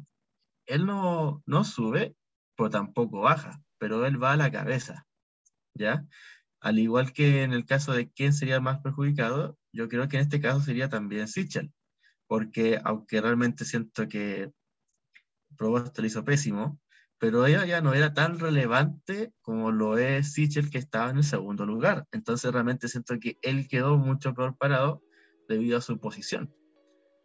él 0.66 0.86
no, 0.86 1.42
no 1.46 1.64
sube, 1.64 2.14
pero 2.56 2.70
tampoco 2.70 3.22
baja, 3.22 3.60
pero 3.78 4.06
él 4.06 4.22
va 4.22 4.32
a 4.32 4.36
la 4.36 4.52
cabeza, 4.52 5.06
¿ya? 5.76 6.04
Al 6.60 6.78
igual 6.78 7.12
que 7.12 7.42
en 7.42 7.52
el 7.52 7.64
caso 7.64 7.92
de 7.92 8.10
quién 8.10 8.32
sería 8.32 8.60
más 8.60 8.80
perjudicado, 8.80 9.58
yo 9.72 9.88
creo 9.88 10.08
que 10.08 10.16
en 10.16 10.22
este 10.22 10.40
caso 10.40 10.60
sería 10.60 10.88
también 10.88 11.28
Sichel, 11.28 11.72
porque 12.26 12.80
aunque 12.84 13.20
realmente 13.20 13.64
siento 13.64 14.08
que 14.08 14.52
Provost 15.56 15.98
lo 15.98 16.06
hizo 16.06 16.24
pésimo, 16.24 16.80
pero 17.18 17.46
ella 17.46 17.64
ya 17.64 17.80
no 17.80 17.94
era 17.94 18.12
tan 18.12 18.38
relevante 18.38 19.32
como 19.40 19.70
lo 19.70 19.96
es 19.96 20.34
Sichel 20.34 20.70
que 20.70 20.78
estaba 20.78 21.10
en 21.10 21.18
el 21.18 21.24
segundo 21.24 21.64
lugar. 21.64 22.06
Entonces 22.12 22.52
realmente 22.52 22.88
siento 22.88 23.18
que 23.18 23.38
él 23.42 23.68
quedó 23.68 23.96
mucho 23.96 24.34
peor 24.34 24.56
parado 24.56 25.02
debido 25.48 25.78
a 25.78 25.82
su 25.82 25.98
posición. 25.98 26.52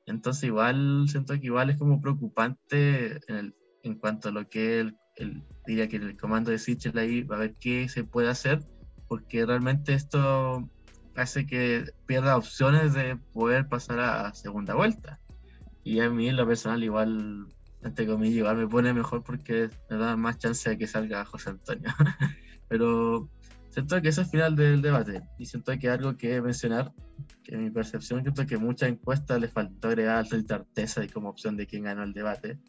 Entonces 0.06 0.46
igual 0.46 1.08
siento 1.10 1.34
que 1.40 1.46
igual 1.46 1.70
es 1.70 1.78
como 1.78 2.02
preocupante 2.02 3.20
en, 3.28 3.96
cuanto 4.00 4.30
a 4.30 4.32
lo 4.32 4.48
que 4.50 4.94
él, 5.22 5.44
diría 5.66 5.88
que 5.88 5.98
el 5.98 6.18
comando 6.18 6.52
de 6.52 6.60
Sichel 6.60 6.98
ahí 6.98 7.24
va 7.24 7.38
a 7.38 7.40
ver 7.40 7.56
qué 7.60 7.88
se 7.90 8.04
puede 8.04 8.30
hacer, 8.30 8.64
porque 9.08 9.46
realmente 9.46 9.94
esto 9.94 10.70
hace 11.16 11.46
que 11.46 11.86
pierda 12.06 12.38
opciones 12.38 12.94
de 12.94 13.18
poder 13.34 13.68
pasar 13.68 14.00
a 14.00 14.34
segunda 14.34 14.76
vuelta. 14.76 15.20
Y 15.84 16.00
a 16.00 16.10
mí 16.10 16.30
en 16.30 16.38
lo 16.38 16.48
personal 16.48 16.84
igual 16.84 17.48
entre 17.84 18.06
comillas, 18.06 18.38
igual 18.38 18.58
me 18.58 18.68
pone 18.68 18.94
mejor 18.94 19.24
porque 19.24 19.70
me 19.90 19.98
da 19.98 20.16
más 20.16 20.38
chance 20.38 20.70
de 20.70 20.78
que 20.78 20.88
salga 20.88 21.26
José 21.26 21.52
Antonio. 21.52 21.90
Pero 22.68 23.30
siento 23.70 24.02
que 24.02 24.10
ese 24.10 24.22
es 24.22 24.28
el 24.28 24.32
final 24.32 24.56
del 24.56 24.82
debate 24.82 25.24
y 25.38 25.46
siento 25.46 25.78
que 25.78 25.90
algo 25.90 26.16
que 26.16 26.42
mencionar, 26.42 26.94
que 27.44 27.56
en 27.56 27.64
mi 27.64 27.72
percepción, 27.72 28.22
siento 28.22 28.46
que 28.46 28.58
muchas 28.58 28.90
encuestas 28.90 29.40
le 29.40 29.48
faltó 29.48 29.88
agregar 29.88 30.26
Rey 30.30 30.46
Artesa 30.50 31.04
y 31.04 31.10
como 31.10 31.30
opción 31.30 31.58
de 31.58 31.66
quién 31.66 31.84
ganó 31.84 32.04
el 32.04 32.14
debate, 32.14 32.60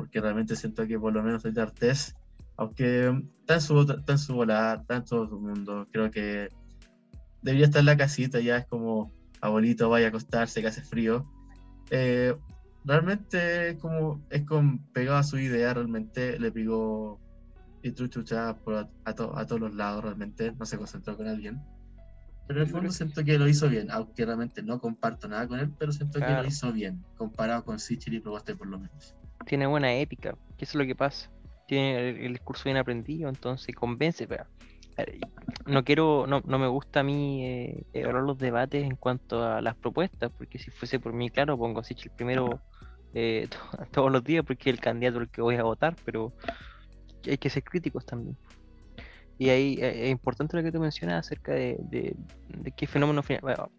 porque 0.00 0.18
realmente 0.18 0.56
siento 0.56 0.86
que 0.86 0.98
por 0.98 1.12
lo 1.12 1.22
menos 1.22 1.42
Rey 1.42 1.52
Artés, 1.58 2.14
aunque 2.56 3.08
está 3.40 3.54
en 3.54 3.60
su, 3.60 3.80
está 3.82 4.12
en 4.12 4.18
su 4.18 4.34
volada, 4.34 4.76
está 4.76 4.96
en 4.96 5.04
todo 5.04 5.24
el 5.24 5.30
mundo, 5.30 5.86
creo 5.92 6.10
que 6.10 6.48
debería 7.42 7.66
estar 7.66 7.80
en 7.80 7.86
la 7.86 7.98
casita, 7.98 8.40
ya 8.40 8.56
es 8.56 8.66
como 8.66 9.12
abuelito 9.42 9.90
vaya 9.90 10.06
a 10.06 10.08
acostarse 10.08 10.62
que 10.62 10.68
hace 10.68 10.80
frío. 10.80 11.30
Eh, 11.90 12.34
realmente 12.82 13.76
como 13.78 14.22
es 14.30 14.46
con 14.46 14.78
pegado 14.94 15.18
a 15.18 15.22
su 15.22 15.36
idea, 15.38 15.74
realmente 15.74 16.38
le 16.38 16.50
pegó 16.50 17.20
y 17.82 17.90
truchucha 17.90 18.56
por 18.56 18.76
a, 18.76 18.88
a, 19.04 19.14
todos 19.14 19.60
los 19.60 19.74
lados, 19.74 20.02
realmente 20.02 20.50
no 20.58 20.64
se 20.64 20.78
concentró 20.78 21.14
con 21.14 21.28
alguien. 21.28 21.60
Pero 22.46 22.62
en 22.62 22.66
el 22.66 22.72
fondo 22.72 22.90
siento 22.90 23.22
que 23.22 23.38
lo 23.38 23.46
hizo 23.48 23.68
bien, 23.68 23.90
aunque 23.90 24.24
realmente 24.24 24.62
no 24.62 24.80
comparto 24.80 25.28
nada 25.28 25.46
con 25.46 25.60
él, 25.60 25.70
pero 25.78 25.92
siento 25.92 26.20
que 26.20 26.32
lo 26.32 26.46
hizo 26.46 26.72
bien, 26.72 27.04
comparado 27.18 27.66
con 27.66 27.78
Sichel 27.78 28.14
y 28.14 28.20
Probaste 28.20 28.56
por 28.56 28.66
lo 28.66 28.78
menos. 28.78 29.14
Tiene 29.46 29.66
buena 29.66 29.94
épica, 29.94 30.36
que 30.56 30.64
eso 30.64 30.78
es 30.78 30.82
lo 30.82 30.86
que 30.86 30.94
pasa. 30.94 31.30
Tiene 31.66 32.10
el, 32.10 32.32
discurso 32.32 32.64
bien 32.64 32.76
aprendido, 32.76 33.28
entonces 33.28 33.74
convence, 33.74 34.26
pero 34.26 34.46
no 35.66 35.84
quiero, 35.84 36.26
no, 36.26 36.42
no 36.44 36.58
me 36.58 36.66
gusta 36.66 37.00
a 37.00 37.02
mí 37.02 37.44
eh, 37.46 37.86
evaluar 37.92 38.24
los 38.24 38.38
debates 38.38 38.84
en 38.84 38.96
cuanto 38.96 39.44
a 39.44 39.60
las 39.60 39.76
propuestas, 39.76 40.30
porque 40.36 40.58
si 40.58 40.70
fuese 40.70 40.98
por 40.98 41.12
mí, 41.12 41.30
claro, 41.30 41.56
pongo 41.56 41.80
a 41.80 41.84
Sichel 41.84 42.10
primero 42.12 42.60
eh, 43.14 43.48
todos 43.92 44.10
los 44.10 44.24
días 44.24 44.44
porque 44.44 44.70
es 44.70 44.76
el 44.76 44.80
candidato 44.80 45.18
al 45.18 45.30
que 45.30 45.42
voy 45.42 45.56
a 45.56 45.62
votar, 45.62 45.96
pero 46.04 46.32
hay 47.26 47.38
que 47.38 47.50
ser 47.50 47.62
críticos 47.62 48.04
también. 48.04 48.36
Y 49.38 49.48
ahí 49.48 49.78
eh, 49.80 50.06
es 50.06 50.10
importante 50.10 50.56
lo 50.56 50.62
que 50.62 50.72
tú 50.72 50.80
mencionas 50.80 51.26
acerca 51.26 51.52
de, 51.52 52.16
qué 52.76 52.86
fenómeno 52.86 53.22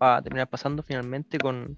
va 0.01 0.17
a 0.17 0.21
terminar 0.21 0.47
pasando 0.47 0.81
finalmente 0.81 1.37
con, 1.37 1.77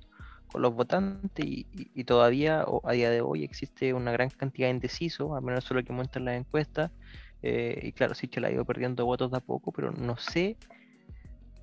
los 0.55 0.73
votantes 0.73 1.45
y, 1.45 2.03
todavía 2.03 2.65
a 2.83 2.91
día 2.91 3.09
de 3.09 3.21
hoy 3.21 3.43
existe 3.43 3.93
una 3.93 4.11
gran 4.11 4.29
cantidad 4.29 4.67
de 4.67 4.75
indecisos, 4.75 5.31
al 5.35 5.41
menos 5.41 5.63
eso 5.63 5.73
es 5.73 5.81
lo 5.81 5.83
que 5.85 5.93
muestran 5.93 6.25
las 6.25 6.35
encuestas. 6.35 6.91
Eh, 7.41 7.79
y 7.83 7.91
claro, 7.91 8.15
sí 8.15 8.27
que 8.27 8.45
ha 8.45 8.51
ido 8.51 8.63
perdiendo 8.63 9.05
votos 9.05 9.31
de 9.31 9.37
a 9.37 9.41
poco, 9.41 9.71
pero 9.71 9.91
no 9.91 10.17
sé 10.17 10.57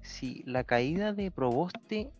si 0.03 0.43
la 0.47 0.65
caída 0.65 1.13
de 1.13 1.31
Proboste 1.31 2.11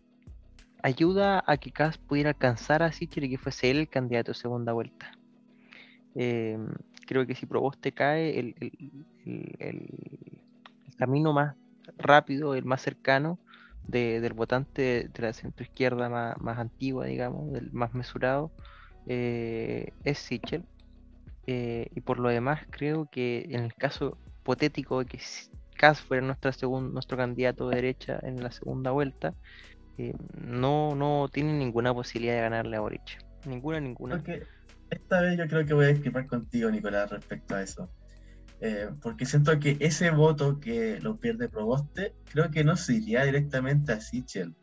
ayuda 0.83 1.43
a 1.45 1.57
que 1.57 1.71
Kass 1.71 1.97
pudiera 1.97 2.31
alcanzar 2.31 2.83
a 2.83 2.91
Sichel 2.91 3.25
y 3.25 3.29
que 3.29 3.37
fuese 3.37 3.69
él 3.69 3.77
el 3.77 3.89
candidato 3.89 4.31
de 4.31 4.37
segunda 4.37 4.73
vuelta. 4.73 5.11
Em, 6.15 6.67
creo 7.05 7.25
que 7.25 7.35
si 7.35 7.45
Proboste 7.45 7.91
cae, 7.91 8.39
el, 8.39 8.55
camino 10.97 11.33
más 11.33 11.55
rápido, 11.97 12.55
el 12.55 12.65
más 12.65 12.81
cercano 12.81 13.39
del 13.91 14.33
votante 14.33 15.09
de 15.13 15.21
la 15.21 15.33
centroizquierda 15.33 16.09
más, 16.09 16.39
más 16.39 16.57
antigua, 16.57 17.05
digamos, 17.05 17.51
del 17.51 17.71
más 17.71 17.93
mesurado, 17.93 18.51
eh, 19.07 19.91
es 20.03 20.19
Sichel. 20.19 20.63
Eh, 21.47 21.87
y 21.93 22.01
por 22.01 22.19
lo 22.19 22.29
demás, 22.29 22.61
creo 22.69 23.09
que 23.11 23.47
en 23.49 23.63
el 23.63 23.73
caso 23.73 24.17
hipotético 24.41 24.99
de 24.99 25.05
que 25.05 25.19
Kass 25.75 26.01
fuera 26.01 26.25
nuestra 26.25 26.51
nuestro 26.67 27.17
candidato 27.17 27.69
de 27.69 27.75
derecha 27.75 28.19
en 28.23 28.41
la 28.41 28.51
segunda 28.51 28.91
vuelta, 28.91 29.33
no, 30.35 30.95
no 30.95 31.29
tiene 31.31 31.53
ninguna 31.53 31.93
posibilidad 31.93 32.35
de 32.35 32.41
ganarle 32.41 32.77
a 32.77 32.79
Boric. 32.79 33.23
Ninguna, 33.45 33.79
ninguna. 33.79 34.23
esta 34.89 35.21
vez 35.21 35.37
yo 35.37 35.47
creo 35.47 35.65
que 35.65 35.73
voy 35.73 35.85
a 35.85 35.89
discrepar 35.89 36.27
contigo, 36.27 36.69
Nicolás, 36.69 37.09
respecto 37.09 37.55
a 37.55 37.61
eso. 37.61 37.89
Eh, 38.61 38.89
porque 39.01 39.25
siento 39.25 39.59
que 39.59 39.77
ese 39.79 40.11
voto 40.11 40.59
que 40.59 40.99
lo 41.01 41.19
pierde 41.19 41.49
Proboste, 41.49 42.15
creo 42.31 42.51
que 42.51 42.63
no 42.63 42.77
se 42.77 42.95
iría 42.95 43.23
directamente 43.23 43.91
a 43.91 43.99
Sichel. 43.99 44.55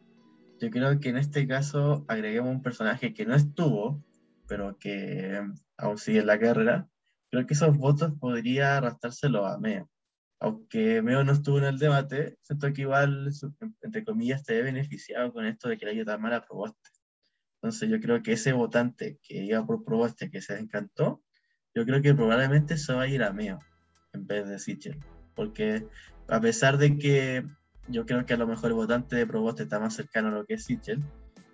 Yo 0.61 0.71
creo 0.71 0.99
que 1.01 1.11
en 1.11 1.19
este 1.19 1.47
caso 1.47 2.05
agreguemos 2.09 2.51
un 2.51 2.63
personaje 2.63 3.13
que 3.13 3.27
no 3.27 3.35
estuvo, 3.35 4.03
pero 4.47 4.79
que 4.79 5.43
aún 5.77 5.99
sigue 5.99 6.21
en 6.21 6.27
la 6.27 6.39
carrera. 6.39 6.89
Creo 7.31 7.47
que 7.47 7.55
esos 7.55 7.77
votos 7.77 8.13
podría 8.19 8.77
arrastrárselo 8.79 9.47
a 9.47 9.59
Meo 9.59 9.91
aunque 10.41 11.03
Meo 11.03 11.25
no 11.25 11.33
estuvo 11.33 11.59
en 11.59 11.65
el 11.65 11.79
debate, 11.79 12.39
siento 12.43 12.73
que 12.73 12.83
igual, 12.83 13.31
entre 13.83 14.05
comillas, 14.05 14.45
te 14.45 14.59
he 14.59 14.63
beneficiado 14.63 15.33
con 15.33 15.45
esto 15.47 15.69
de 15.69 15.79
que 15.79 15.87
la 15.87 15.93
ayuda 15.93 16.19
mal 16.19 16.33
a 16.35 16.45
Proboste. 16.45 16.91
Entonces 17.57 17.91
yo 17.91 18.01
creo 18.01 18.23
que 18.23 18.33
ese 18.33 18.53
votante 18.53 19.19
que 19.23 19.45
iba 19.45 19.67
por 19.67 19.85
Proboste, 19.85 20.31
que 20.31 20.41
se 20.41 20.59
encantó, 20.59 21.23
yo 21.75 21.85
creo 21.85 22.01
que 22.03 22.15
probablemente 22.15 22.77
se 22.77 22.93
va 22.93 23.03
a 23.03 23.09
ir 23.09 23.23
a 23.23 23.33
Meo 23.33 23.59
en 24.13 24.27
vez 24.27 24.49
de 24.49 24.59
Sichel. 24.59 24.99
Porque 25.35 25.87
a 26.29 26.41
pesar 26.41 26.79
de 26.79 26.99
que 26.99 27.45
yo 27.89 28.07
creo 28.07 28.27
que 28.27 28.35
a 28.35 28.39
lo 28.39 28.47
mejor 28.47 28.71
el 28.71 28.77
votante 28.77 29.17
de 29.17 29.27
Proboste 29.27 29.63
está 29.65 29.81
más 29.81 29.95
cercano 29.95 30.29
a 30.29 30.33
lo 30.33 30.45
que 30.45 30.55
es 30.55 30.65
Sichel, 30.65 31.03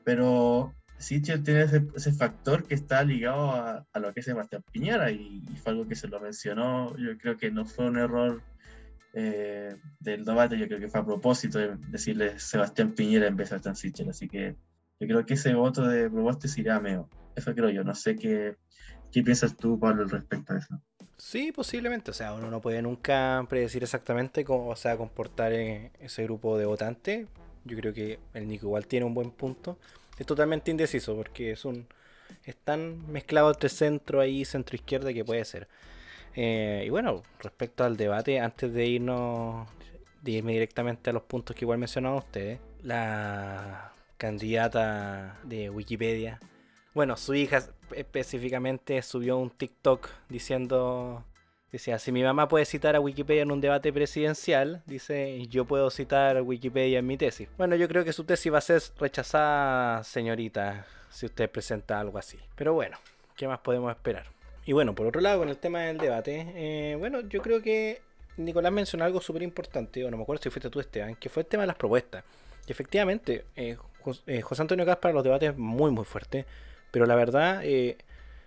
pero 0.05 0.75
Sichel 0.99 1.43
tiene 1.43 1.63
ese, 1.63 2.13
factor 2.13 2.67
que 2.67 2.75
está 2.75 3.03
ligado 3.05 3.53
a, 3.53 3.87
lo 3.99 4.13
que 4.13 4.21
es 4.21 4.27
Sebastián 4.27 4.63
Piñera 4.73 5.11
y, 5.11 5.43
y, 5.51 5.57
fue 5.57 5.73
algo 5.73 5.87
que 5.87 5.95
se 5.95 6.09
lo 6.09 6.21
mencionó. 6.21 6.97
Yo 6.97 7.17
creo 7.19 7.37
que 7.37 7.51
no 7.51 7.65
fue 7.65 7.87
un 7.87 7.99
error 7.99 8.43
eh, 9.17 9.77
del 10.01 10.25
debate, 10.25 10.59
yo 10.59 10.67
creo 10.67 10.81
que 10.81 10.89
fue 10.89 11.01
a 11.01 11.05
propósito 11.05 11.59
de 11.59 11.77
decirle 11.89 12.37
Sebastián 12.41 12.95
Piñera 12.95 13.29
en 13.29 13.37
vez 13.37 13.51
de 13.51 13.57
Stan 13.57 13.77
Sichel. 13.77 14.11
Así 14.11 14.29
que 14.29 14.57
yo 14.99 15.07
creo 15.07 15.25
que 15.25 15.35
ese 15.35 15.55
voto 15.55 15.87
de 15.87 16.11
Proboste 16.11 16.49
se 16.49 16.63
irá 16.63 16.77
a 16.77 16.81
Meo. 16.81 17.09
Eso 17.37 17.55
creo 17.55 17.71
yo. 17.71 17.85
No 17.85 17.95
sé 17.95 18.17
qué, 18.17 18.57
qué 19.13 19.23
piensas 19.23 19.57
tú, 19.57 19.79
Pablo, 19.79 20.05
respecto 20.07 20.53
a 20.53 20.59
eso. 20.59 20.83
Sí, 21.17 21.53
posiblemente. 21.53 22.11
O 22.11 22.15
sea, 22.15 22.35
uno 22.35 22.51
no 22.51 22.61
puede 22.61 22.83
nunca 22.83 23.45
predecir 23.49 23.83
exactamente 23.83 24.45
cómo 24.45 24.75
se 24.77 24.89
va 24.89 24.95
a 24.95 24.99
comportar 24.99 25.53
ese 25.53 26.25
grupo 26.25 26.59
de 26.59 26.67
votantes. 26.67 27.27
Yo 27.65 27.77
creo 27.77 27.95
que 27.95 28.19
el 28.35 28.47
Nico 28.49 28.67
igual 28.67 28.87
tiene 28.87 29.07
un 29.07 29.15
buen 29.15 29.31
punto. 29.31 29.79
Es 30.19 30.27
totalmente 30.27 30.71
indeciso 30.71 31.17
porque 31.17 31.53
es 31.53 31.65
un. 31.65 31.87
Es 32.45 32.57
tan 32.57 33.11
mezclado 33.11 33.51
entre 33.51 33.69
centro 33.69 34.21
ahí, 34.21 34.45
centro 34.45 34.77
izquierda 34.77 35.13
que 35.13 35.25
puede 35.25 35.45
ser. 35.45 35.69
Eh, 36.37 36.85
y 36.87 36.91
bueno, 36.91 37.23
respecto 37.41 37.85
al 37.85 37.97
debate, 37.97 38.41
antes 38.41 38.73
de 38.73 38.87
irnos, 38.87 39.69
de 40.23 40.33
irme 40.33 40.53
directamente 40.53 41.11
a 41.11 41.13
los 41.13 41.23
puntos 41.23 41.55
que 41.55 41.65
igual 41.65 41.79
mencionaban 41.79 42.19
ustedes, 42.19 42.59
la 42.83 43.93
candidata 44.19 45.39
de 45.45 45.71
Wikipedia, 45.71 46.41
bueno, 46.95 47.17
su 47.17 47.35
hija 47.35 47.63
específicamente 47.95 49.03
subió 49.03 49.37
un 49.37 49.51
TikTok 49.51 50.09
diciendo, 50.29 51.25
decía, 51.73 51.99
si 51.99 52.13
mi 52.13 52.23
mamá 52.23 52.49
puede 52.49 52.65
citar 52.65 52.95
a 52.95 53.01
Wikipedia 53.01 53.43
en 53.43 53.51
un 53.51 53.61
debate 53.61 53.93
presidencial, 53.93 54.83
dice, 54.87 55.45
yo 55.49 55.65
puedo 55.65 55.91
citar 55.91 56.41
Wikipedia 56.43 57.01
en 57.01 57.07
mi 57.07 57.17
tesis. 57.17 57.49
Bueno, 57.59 57.75
yo 57.77 57.89
creo 57.89 58.05
que 58.05 58.13
su 58.13 58.25
tesis 58.25 58.53
va 58.53 58.59
a 58.59 58.63
ser 58.63 58.81
rechazada, 58.99 60.05
señorita, 60.05 60.87
si 61.11 61.27
usted 61.27 61.51
presenta 61.51 61.99
algo 61.99 62.19
así. 62.19 62.39
Pero 62.55 62.75
bueno, 62.75 62.97
¿qué 63.37 63.49
más 63.49 63.59
podemos 63.59 63.91
esperar? 63.91 64.27
Y 64.65 64.73
bueno, 64.73 64.95
por 64.95 65.07
otro 65.07 65.21
lado, 65.21 65.41
con 65.41 65.49
el 65.49 65.59
tema 65.59 65.81
del 65.81 65.99
debate, 65.99 66.47
eh, 66.55 66.97
bueno, 66.97 67.21
yo 67.23 67.43
creo 67.43 67.61
que 67.61 68.01
Nicolás 68.37 68.73
mencionó 68.73 69.05
algo 69.05 69.21
súper 69.21 69.43
importante, 69.43 70.05
o 70.05 70.11
no 70.11 70.17
me 70.17 70.23
acuerdo 70.23 70.43
si 70.43 70.51
fuiste 70.51 70.71
tú, 70.71 70.81
Esteban, 70.81 71.17
que 71.17 71.29
fue 71.29 71.43
el 71.43 71.49
tema 71.49 71.65
de 71.65 71.67
las 71.69 71.77
propuestas. 71.77 72.25
Y 72.67 72.73
efectivamente, 72.73 73.45
eh, 73.57 73.77
eh, 74.27 74.41
José, 74.43 74.63
Antonio 74.63 74.87
para 75.01 75.13
los 75.13 75.25
debates 75.25 75.51
es 75.51 75.59
muy, 75.59 75.91
muy 75.91 76.05
fuerte, 76.05 76.47
pero 76.95 77.07
la 77.07 77.17
verdad, 77.17 77.65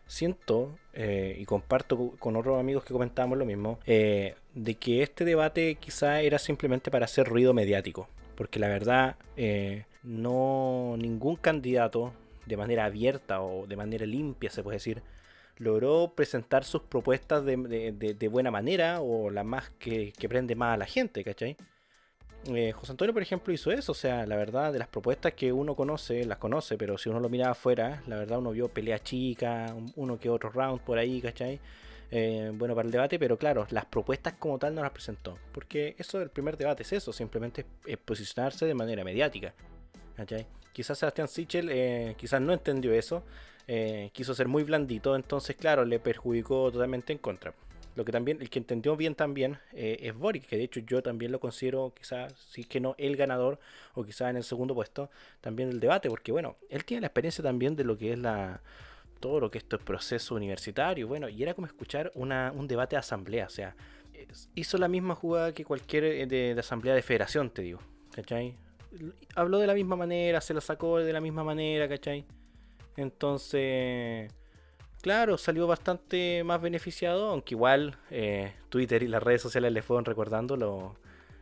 siento 0.08 0.78
eh, 0.94 1.36
y 1.40 1.46
comparto 1.46 2.16
con 2.18 2.36
otros 2.36 2.60
amigos 2.60 2.84
que 2.84 2.94
comentábamos 2.94 3.38
lo 3.38 3.46
mismo, 3.46 3.80
eh, 3.86 4.36
de 4.56 4.76
que 4.76 5.04
este 5.04 5.26
debate 5.26 5.76
quizá 5.76 6.22
era 6.22 6.40
simplemente 6.40 6.90
para 6.90 7.06
hacer 7.06 7.28
ruido 7.28 7.54
mediático, 7.54 8.08
porque 8.36 8.60
la 8.60 8.68
verdad 8.68 9.16
eh, 9.36 9.86
no 10.04 10.96
ningún 10.98 11.36
candidato 11.36 12.14
de 12.46 12.58
manera 12.58 12.86
abierta 12.86 13.42
o 13.42 13.68
de 13.68 13.76
manera 13.76 14.06
limpia, 14.06 14.50
se 14.50 14.64
puede 14.64 14.78
decir, 14.78 15.04
logró 15.58 16.14
presentar 16.16 16.64
sus 16.64 16.82
propuestas 16.84 17.44
de, 17.46 18.30
buena 18.32 18.52
manera 18.52 19.02
o 19.02 19.30
la 19.30 19.44
más 19.44 19.70
que, 19.80 20.14
que, 20.18 20.30
prende 20.30 20.56
más 20.56 20.76
a 20.76 20.78
la 20.78 20.86
gente, 20.86 21.24
¿cachai? 21.24 21.58
Eh, 22.56 22.72
José 22.72 22.92
Antonio, 22.94 23.14
por 23.14 23.22
ejemplo, 23.22 23.54
hizo 23.54 23.72
eso, 23.72 23.92
o 23.92 23.96
sea, 23.96 24.26
la 24.26 24.38
verdad, 24.38 24.72
de 24.72 24.80
las 24.80 24.88
propuestas 24.88 25.34
que 25.34 25.52
uno 25.52 25.76
conoce, 25.76 26.24
las 26.24 26.38
conoce, 26.38 26.78
pero 26.78 26.98
si 26.98 27.10
uno 27.10 27.20
lo 27.20 27.28
miraba 27.30 27.52
afuera, 27.52 28.02
la 28.08 28.18
verdad 28.18 28.40
uno 28.40 28.52
vio 28.52 28.70
pelea 28.70 29.04
chica, 29.04 29.76
uno 29.96 30.18
que 30.18 30.30
otro 30.30 30.50
round 30.50 30.82
por 30.82 30.98
ahí, 30.98 31.20
¿cachai? 31.22 31.60
Eh, 32.10 32.52
bueno 32.54 32.74
para 32.74 32.86
el 32.86 32.92
debate, 32.92 33.20
pero 33.20 33.38
claro, 33.38 33.68
las 33.70 33.84
propuestas 33.86 34.36
como 34.40 34.58
tal 34.58 34.74
no 34.74 34.82
las 34.82 34.92
presentó, 34.92 35.38
porque 35.52 35.96
eso 35.98 36.20
del 36.20 36.30
primer 36.30 36.56
debate 36.56 36.84
es 36.84 36.94
eso, 36.94 37.12
simplemente 37.12 37.66
es, 37.86 37.98
posicionarse 37.98 38.66
de 38.66 38.74
manera 38.74 39.04
mediática, 39.04 39.54
¿cachai? 40.16 40.46
Quizás 40.72 40.98
Sebastián 40.98 41.28
Sichel 41.28 41.70
eh, 41.70 42.16
quizás 42.18 42.40
no 42.40 42.54
entendió 42.54 42.94
eso, 42.94 43.24
eh, 43.68 44.10
quiso 44.14 44.34
ser 44.34 44.48
muy 44.48 44.64
blandito, 44.64 45.18
entonces 45.18 45.58
claro, 45.58 45.84
le 45.84 46.00
perjudicó 46.00 46.72
totalmente 46.72 47.12
en 47.12 47.20
contra. 47.20 47.54
Lo 47.98 48.06
que 48.06 48.12
también, 48.12 48.40
el 48.42 48.52
que 48.52 48.60
entendió 48.60 48.96
bien 48.96 49.16
también 49.16 49.58
eh, 49.74 49.98
es 50.02 50.16
Boric, 50.16 50.46
que 50.46 50.56
de 50.56 50.66
hecho 50.66 50.82
yo 50.82 51.02
también 51.02 51.32
lo 51.32 51.40
considero 51.40 51.96
quizás, 51.98 52.32
si 52.52 52.62
es 52.62 52.68
que 52.68 52.80
no 52.80 52.94
el 53.00 53.16
ganador, 53.16 53.58
o 53.96 54.04
quizás 54.04 54.30
en 54.30 54.38
el 54.38 54.44
segundo 54.44 54.76
puesto, 54.76 55.10
también 55.42 55.72
del 55.72 55.80
debate, 55.80 56.08
porque 56.08 56.32
bueno, 56.32 56.58
él 56.70 56.86
tiene 56.86 57.02
la 57.02 57.08
experiencia 57.08 57.44
también 57.44 57.76
de 57.76 57.84
lo 57.84 57.98
que 57.98 58.14
es 58.14 58.20
la 58.20 58.62
todo 59.20 59.40
lo 59.40 59.50
que 59.50 59.58
esto 59.58 59.78
es 59.78 59.82
proceso 59.82 60.36
universitario, 60.36 61.08
bueno, 61.08 61.28
y 61.28 61.42
era 61.42 61.56
como 61.56 61.66
escuchar 61.66 62.12
una, 62.14 62.52
un 62.56 62.68
debate 62.68 62.96
de 62.96 63.00
asamblea, 63.00 63.48
o 63.48 63.50
sea, 63.50 63.76
hizo 64.54 64.78
la 64.78 64.88
misma 64.88 65.16
jugada 65.16 65.52
que 65.56 65.66
cualquier 65.66 66.04
eh, 66.04 66.28
de, 66.28 66.54
de 66.54 66.60
asamblea 66.60 66.94
de 66.94 67.02
federación, 67.02 67.50
te 67.50 67.64
digo, 67.64 67.80
¿cachai? 68.14 68.60
Habló 69.34 69.58
de 69.58 69.66
la 69.66 69.74
misma 69.74 69.96
manera, 69.96 70.40
se 70.40 70.54
lo 70.54 70.62
sacó 70.62 71.00
de 71.00 71.14
la 71.14 71.20
misma 71.20 71.44
manera, 71.44 71.90
¿cachai? 71.90 72.26
Entonces, 72.96 74.32
claro, 75.02 75.38
salió 75.38 75.68
bastante 75.68 76.44
más 76.44 76.62
beneficiado, 76.62 77.30
aunque 77.30 77.56
igual 77.56 77.98
eh, 78.12 78.54
Twitter 78.70 79.04
y 79.04 79.08
las 79.08 79.24
redes 79.24 79.42
sociales 79.42 79.72
le 79.72 79.82
fueron 79.82 80.06
recordando 80.06 80.96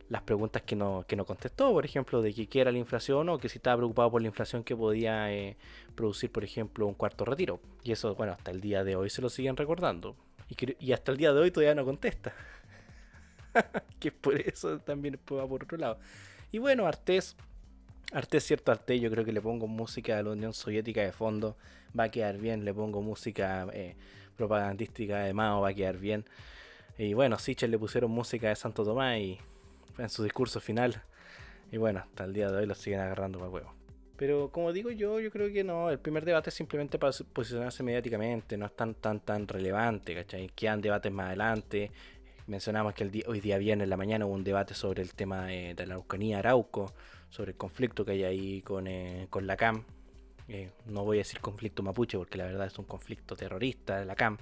las 0.08 0.22
preguntas 0.22 0.62
que 0.62 0.76
no, 0.76 1.04
que 1.06 1.16
no 1.16 1.24
contestó, 1.24 1.72
por 1.72 1.84
ejemplo, 1.84 2.22
de 2.22 2.32
que 2.32 2.46
qué 2.46 2.60
era 2.60 2.72
la 2.72 2.78
inflación 2.78 3.28
o 3.28 3.38
que 3.38 3.48
si 3.48 3.58
estaba 3.58 3.76
preocupado 3.78 4.10
por 4.10 4.22
la 4.22 4.28
inflación 4.28 4.62
que 4.62 4.76
podía 4.76 5.32
eh, 5.32 5.56
producir, 5.94 6.30
por 6.30 6.44
ejemplo, 6.44 6.86
un 6.86 6.94
cuarto 6.94 7.24
retiro. 7.24 7.60
Y 7.82 7.92
eso, 7.92 8.14
bueno, 8.14 8.32
hasta 8.32 8.50
el 8.50 8.60
día 8.60 8.84
de 8.84 8.96
hoy 8.96 9.10
se 9.10 9.22
lo 9.22 9.28
siguen 9.28 9.56
recordando. 9.56 10.16
Y, 10.78 10.92
hasta 10.92 11.10
el 11.10 11.18
día 11.18 11.32
de 11.32 11.40
hoy 11.40 11.50
todavía 11.50 11.74
no 11.74 11.84
contesta. 11.84 12.32
que 14.00 14.12
por 14.12 14.40
eso 14.40 14.78
también 14.78 15.18
va 15.32 15.48
por 15.48 15.64
otro 15.64 15.76
lado. 15.76 15.98
Y 16.52 16.58
bueno, 16.58 16.86
Artés 16.86 17.36
Arte 18.12 18.36
es 18.36 18.44
cierto 18.44 18.70
arte, 18.70 19.00
yo 19.00 19.10
creo 19.10 19.24
que 19.24 19.32
le 19.32 19.40
pongo 19.40 19.66
música 19.66 20.16
de 20.16 20.22
la 20.22 20.30
Unión 20.30 20.52
Soviética 20.52 21.00
de 21.00 21.12
fondo, 21.12 21.56
va 21.98 22.04
a 22.04 22.08
quedar 22.10 22.38
bien, 22.38 22.64
le 22.64 22.74
pongo 22.74 23.02
música 23.02 23.66
eh, 23.72 23.96
propagandística 24.36 25.18
de 25.20 25.32
Mao, 25.32 25.60
va 25.60 25.70
a 25.70 25.74
quedar 25.74 25.98
bien. 25.98 26.24
Y 26.98 27.14
bueno, 27.14 27.38
Sichel 27.38 27.70
le 27.70 27.78
pusieron 27.78 28.10
música 28.10 28.48
de 28.48 28.56
Santo 28.56 28.84
Tomás 28.84 29.18
y 29.18 29.38
en 29.98 30.08
su 30.08 30.22
discurso 30.24 30.60
final. 30.60 31.02
Y 31.70 31.76
bueno, 31.78 32.00
hasta 32.00 32.24
el 32.24 32.32
día 32.32 32.50
de 32.50 32.58
hoy 32.58 32.66
lo 32.66 32.74
siguen 32.74 33.00
agarrando 33.00 33.38
para 33.38 33.50
huevo. 33.50 33.72
Pero 34.16 34.50
como 34.50 34.72
digo 34.72 34.90
yo, 34.90 35.20
yo 35.20 35.30
creo 35.30 35.52
que 35.52 35.62
no, 35.62 35.90
el 35.90 35.98
primer 35.98 36.24
debate 36.24 36.48
es 36.48 36.54
simplemente 36.54 36.98
para 36.98 37.12
posicionarse 37.32 37.82
mediáticamente, 37.82 38.56
no 38.56 38.64
es 38.64 38.74
tan 38.74 38.94
tan 38.94 39.20
tan 39.20 39.46
relevante, 39.46 40.14
¿cachai? 40.14 40.48
Quedan 40.54 40.80
debates 40.80 41.12
más 41.12 41.26
adelante. 41.26 41.90
Mencionamos 42.46 42.94
que 42.94 43.04
el 43.04 43.24
hoy 43.26 43.40
día 43.40 43.58
viernes 43.58 43.84
en 43.84 43.90
la 43.90 43.96
mañana 43.96 44.24
hubo 44.24 44.34
un 44.34 44.44
debate 44.44 44.72
sobre 44.72 45.02
el 45.02 45.12
tema 45.14 45.46
de, 45.46 45.74
de 45.74 45.86
la 45.86 45.94
Araucanía 45.94 46.38
Arauco 46.38 46.94
sobre 47.28 47.50
el 47.52 47.56
conflicto 47.56 48.04
que 48.04 48.12
hay 48.12 48.24
ahí 48.24 48.62
con, 48.62 48.86
eh, 48.86 49.26
con 49.30 49.46
la 49.46 49.56
CAM. 49.56 49.84
Eh, 50.48 50.70
no 50.86 51.04
voy 51.04 51.18
a 51.18 51.20
decir 51.20 51.40
conflicto 51.40 51.82
mapuche 51.82 52.16
porque 52.16 52.38
la 52.38 52.44
verdad 52.44 52.66
es 52.66 52.78
un 52.78 52.84
conflicto 52.84 53.36
terrorista 53.36 53.98
de 53.98 54.04
la 54.04 54.14
CAM. 54.14 54.38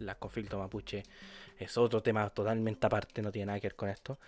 El 0.00 0.16
conflicto 0.16 0.58
mapuche 0.58 1.02
es 1.58 1.78
otro 1.78 2.02
tema 2.02 2.28
totalmente 2.30 2.86
aparte, 2.86 3.22
no 3.22 3.30
tiene 3.30 3.46
nada 3.46 3.60
que 3.60 3.68
ver 3.68 3.76
con 3.76 3.88
esto. 3.88 4.18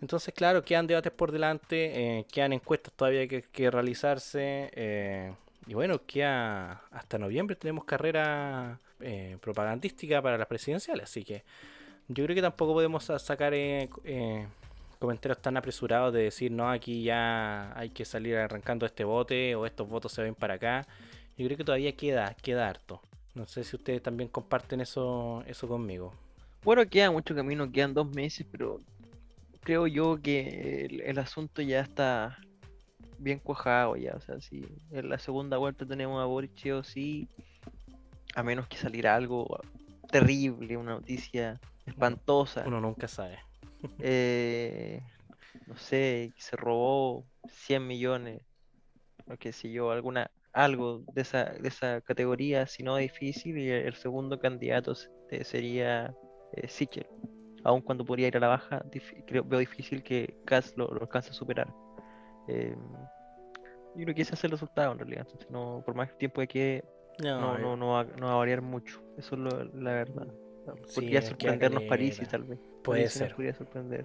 Entonces, 0.00 0.32
claro, 0.32 0.64
quedan 0.64 0.86
debates 0.86 1.12
por 1.12 1.32
delante, 1.32 2.20
eh, 2.20 2.26
quedan 2.32 2.52
encuestas 2.52 2.92
todavía 2.94 3.26
que, 3.26 3.70
realizarse. 3.70 5.34
y 5.66 5.74
bueno, 5.74 6.06
queda 6.06 6.84
hasta 6.90 7.18
noviembre 7.18 7.56
tenemos 7.56 7.84
carrera 7.84 8.78
propagandística 9.40 10.22
para 10.22 10.38
las 10.38 10.46
presidenciales, 10.46 11.04
así 11.04 11.24
que 11.24 11.42
yo 12.08 12.24
creo 12.24 12.34
que 12.34 12.42
tampoco 12.42 12.74
podemos 12.74 13.04
sacar 13.04 13.54
comentarios 15.00 15.40
tan 15.40 15.56
apresurados 15.56 16.12
de 16.12 16.24
decir, 16.24 16.52
no, 16.52 16.70
aquí 16.70 17.02
ya 17.02 17.76
hay 17.76 17.88
que 17.88 18.04
salir 18.04 18.36
arrancando 18.36 18.84
este 18.84 19.02
bote 19.02 19.56
o 19.56 19.64
estos 19.64 19.88
votos 19.88 20.12
se 20.12 20.22
ven 20.22 20.34
para 20.34 20.54
acá. 20.54 20.86
Yo 21.38 21.46
creo 21.46 21.56
que 21.56 21.64
todavía 21.64 21.96
queda, 21.96 22.34
queda 22.34 22.68
harto. 22.68 23.00
No 23.34 23.46
sé 23.46 23.64
si 23.64 23.76
ustedes 23.76 24.02
también 24.02 24.28
comparten 24.28 24.82
eso, 24.82 25.42
eso 25.46 25.66
conmigo. 25.66 26.12
Bueno, 26.62 26.86
queda 26.86 27.10
mucho 27.10 27.34
camino, 27.34 27.72
quedan 27.72 27.94
dos 27.94 28.14
meses, 28.14 28.46
pero 28.50 28.78
creo 29.62 29.86
yo 29.86 30.20
que 30.20 31.02
el, 31.02 31.18
asunto 31.18 31.62
ya 31.62 31.80
está 31.80 32.38
bien 33.18 33.38
cuajado 33.38 33.96
ya. 33.96 34.12
O 34.14 34.20
sea, 34.20 34.38
si 34.42 34.66
en 34.90 35.08
la 35.08 35.18
segunda 35.18 35.56
vuelta 35.56 35.86
tenemos 35.86 36.22
a 36.22 36.26
Boris 36.26 36.52
o 36.72 36.84
sí, 36.84 37.26
a 38.34 38.42
menos 38.42 38.68
que 38.68 38.76
saliera 38.76 39.16
algo 39.16 39.60
terrible, 40.10 40.76
una 40.76 40.92
noticia 40.92 41.58
espantosa. 41.86 42.64
Uno 42.66 42.82
nunca 42.82 43.08
sabe. 43.08 43.38
Eh, 43.98 45.00
no 45.66 45.76
sé, 45.76 46.32
se 46.36 46.56
robó 46.56 47.26
100 47.48 47.86
millones, 47.86 48.42
o 49.26 49.36
qué 49.36 49.52
sé 49.52 49.70
yo, 49.70 49.90
alguna, 49.90 50.30
algo 50.52 51.04
de 51.14 51.22
esa, 51.22 51.44
de 51.44 51.68
esa 51.68 52.00
categoría, 52.00 52.66
si 52.66 52.82
no 52.82 52.96
difícil, 52.96 53.58
y 53.58 53.70
el 53.70 53.94
segundo 53.94 54.38
candidato 54.38 54.94
sería 55.42 56.14
eh, 56.54 56.68
Sichel. 56.68 57.06
Aun 57.62 57.82
cuando 57.82 58.04
podría 58.04 58.28
ir 58.28 58.36
a 58.36 58.40
la 58.40 58.48
baja, 58.48 58.82
creo, 59.26 59.44
veo 59.44 59.60
difícil 59.60 60.02
que 60.02 60.38
Kass 60.46 60.74
lo, 60.76 60.90
alcance 60.92 61.30
a 61.30 61.34
superar. 61.34 61.72
Eh, 62.48 62.74
yo 63.96 64.04
creo 64.04 64.14
que 64.14 64.22
ese 64.22 64.34
es 64.34 64.44
el 64.44 64.52
resultado 64.52 64.92
en 64.92 64.98
realidad. 64.98 65.26
no, 65.50 65.82
por 65.84 65.94
más 65.94 66.16
tiempo 66.16 66.40
que 66.48 66.82
no, 67.22 67.58
no, 67.58 67.76
no, 67.76 67.88
va, 67.88 68.04
no, 68.04 68.26
va, 68.26 68.32
a 68.32 68.36
variar 68.36 68.62
mucho. 68.62 69.02
Eso 69.18 69.34
es 69.34 69.74
la 69.74 69.92
verdad. 69.92 70.26
Podría 70.94 71.22
sorprendernos 71.22 71.84
París 71.84 72.20
y 72.22 72.26
tal 72.26 72.44
vez. 72.44 72.58
Puede 72.82 73.08
ser. 73.08 73.34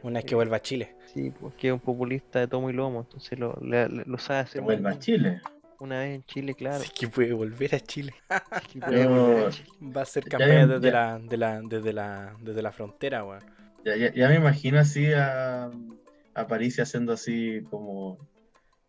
Una 0.04 0.19
vez 0.19 0.25
que 0.25 0.36
vuelva 0.36 0.58
a 0.58 0.62
Chile. 0.62 0.95
Sí, 1.13 1.32
porque 1.39 1.67
es 1.67 1.73
un 1.73 1.80
populista 1.80 2.39
de 2.39 2.47
tomo 2.47 2.69
y 2.69 2.73
lomo, 2.73 3.01
entonces 3.01 3.39
lo, 3.39 3.58
lo 3.62 4.17
sabe 4.17 4.39
hacer. 4.41 4.62
Que 4.62 4.65
vuelva 4.65 4.91
a 4.91 4.99
Chile. 4.99 5.41
Una 5.80 5.99
vez 5.99 6.15
en 6.15 6.23
Chile, 6.23 6.54
claro. 6.54 6.80
Sí 6.80 6.89
que 6.97 7.08
puede 7.08 7.34
volver 7.34 7.75
a 7.75 7.80
Chile. 7.80 8.13
Va 8.30 10.01
a 10.01 10.06
ser 10.06 10.23
campaña 10.23 10.67
desde, 10.67 10.91
la, 10.91 11.19
de 11.19 11.38
la, 11.38 11.62
desde, 11.62 11.93
la, 11.93 12.36
desde 12.41 12.62
la 12.62 12.71
frontera, 12.71 13.23
weón. 13.23 13.43
Ya, 13.84 13.95
ya, 13.95 14.13
ya, 14.13 14.30
me 14.30 14.36
imagino 14.36 14.80
así 14.80 15.13
a, 15.13 15.69
a 16.34 16.47
París 16.47 16.80
haciendo 16.80 17.13
así 17.13 17.62
como 17.69 18.17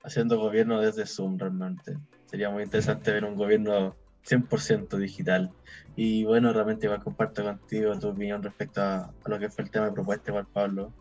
haciendo 0.02 0.38
gobierno 0.38 0.80
desde 0.80 1.06
Zoom 1.06 1.38
realmente. 1.38 1.98
Sería 2.26 2.50
muy 2.50 2.62
interesante 2.62 3.12
ver 3.12 3.24
un 3.24 3.34
gobierno 3.34 3.96
100% 4.28 4.96
digital. 4.98 5.50
Y 5.94 6.24
bueno, 6.24 6.52
realmente 6.52 6.86
igual 6.86 7.02
comparto 7.02 7.44
contigo 7.44 7.98
tu 7.98 8.08
opinión 8.08 8.42
respecto 8.42 8.82
a, 8.82 9.12
lo 9.24 9.38
que 9.38 9.48
fue 9.48 9.64
el 9.64 9.70
tema 9.70 9.86
de 9.86 9.92
propuesta 9.92 10.30
igual 10.30 10.46
Pablo. 10.52 10.92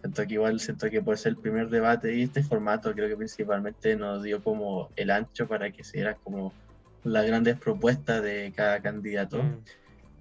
Siento 0.00 0.26
que 0.26 0.34
igual 0.34 0.60
siento 0.60 0.88
que 0.88 1.02
puede 1.02 1.18
ser 1.18 1.30
el 1.30 1.36
primer 1.36 1.68
debate 1.68 2.14
y 2.14 2.22
este 2.22 2.42
formato 2.42 2.92
creo 2.94 3.08
que 3.08 3.16
principalmente 3.16 3.96
nos 3.96 4.22
dio 4.22 4.42
como 4.42 4.88
el 4.96 5.10
ancho 5.10 5.46
para 5.46 5.70
que 5.70 5.84
se 5.84 5.98
dieran 5.98 6.16
como 6.24 6.54
las 7.04 7.26
grandes 7.26 7.58
propuestas 7.58 8.22
de 8.22 8.52
cada 8.56 8.80
candidato. 8.80 9.42
Mm. 9.42 9.58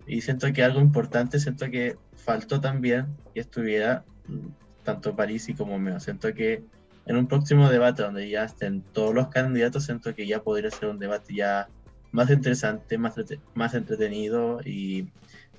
Y 0.07 0.21
siento 0.21 0.51
que 0.51 0.63
algo 0.63 0.81
importante, 0.81 1.39
siento 1.39 1.69
que 1.69 1.97
faltó 2.17 2.59
también 2.59 3.15
que 3.33 3.39
estuviera 3.39 4.03
mm, 4.27 4.47
tanto 4.83 5.15
París 5.15 5.47
y 5.47 5.53
como 5.53 5.79
Meo. 5.79 5.99
Siento 5.99 6.33
que 6.33 6.63
en 7.05 7.15
un 7.15 7.27
próximo 7.27 7.69
debate 7.69 8.03
donde 8.03 8.29
ya 8.29 8.43
estén 8.43 8.81
todos 8.81 9.15
los 9.15 9.29
candidatos, 9.29 9.85
siento 9.85 10.13
que 10.13 10.27
ya 10.27 10.41
podría 10.43 10.71
ser 10.71 10.89
un 10.89 10.99
debate 10.99 11.33
ya 11.35 11.69
más 12.11 12.29
interesante, 12.29 12.97
más, 12.97 13.15
más 13.53 13.73
entretenido 13.73 14.61
y, 14.63 15.09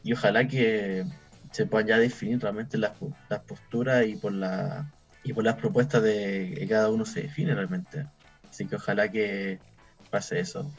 y, 0.02 0.12
ojalá 0.12 0.46
que 0.48 1.04
se 1.52 1.66
puedan 1.66 1.88
ya 1.88 1.98
definir 1.98 2.40
realmente 2.40 2.78
las, 2.78 2.92
las 3.28 3.40
posturas 3.40 4.06
y 4.06 4.16
por, 4.16 4.32
la, 4.32 4.92
y 5.22 5.32
por 5.32 5.44
las 5.44 5.56
propuestas 5.56 6.02
de 6.02 6.54
que 6.58 6.68
cada 6.68 6.90
uno 6.90 7.04
se 7.04 7.22
define 7.22 7.54
realmente. 7.54 8.06
Así 8.48 8.66
que 8.66 8.76
ojalá 8.76 9.10
que 9.10 9.58
pase 10.10 10.40
eso. 10.40 10.70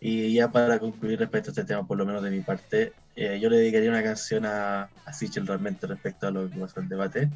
Y 0.00 0.32
ya 0.34 0.50
para 0.50 0.78
concluir 0.78 1.18
respecto 1.18 1.50
a 1.50 1.52
este 1.52 1.64
tema, 1.64 1.86
por 1.86 1.98
lo 1.98 2.06
menos 2.06 2.22
de 2.22 2.30
mi 2.30 2.40
parte, 2.40 2.92
eh, 3.16 3.38
yo 3.38 3.50
le 3.50 3.58
dedicaría 3.58 3.90
una 3.90 4.02
canción 4.02 4.46
a, 4.46 4.88
a 5.04 5.12
Sichel 5.12 5.46
realmente 5.46 5.86
respecto 5.86 6.26
a 6.26 6.30
lo 6.30 6.48
que 6.48 6.58
pasó 6.58 6.80
el 6.80 6.88
debate. 6.88 7.28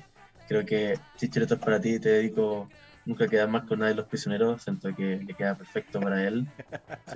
Creo 0.49 0.65
que 0.65 0.99
Sichel, 1.17 1.43
esto 1.43 1.57
es 1.57 1.61
para 1.61 1.81
ti, 1.81 1.99
te 1.99 2.09
dedico 2.09 2.71
nunca 3.07 3.29
queda 3.29 3.47
más 3.47 3.65
con 3.65 3.81
nadie 3.81 3.93
de 3.93 3.97
los 3.97 4.07
prisioneros, 4.07 4.63
siento 4.63 4.95
que 4.95 5.17
le 5.17 5.35
queda 5.35 5.55
perfecto 5.55 6.01
para 6.01 6.23
él. 6.27 6.47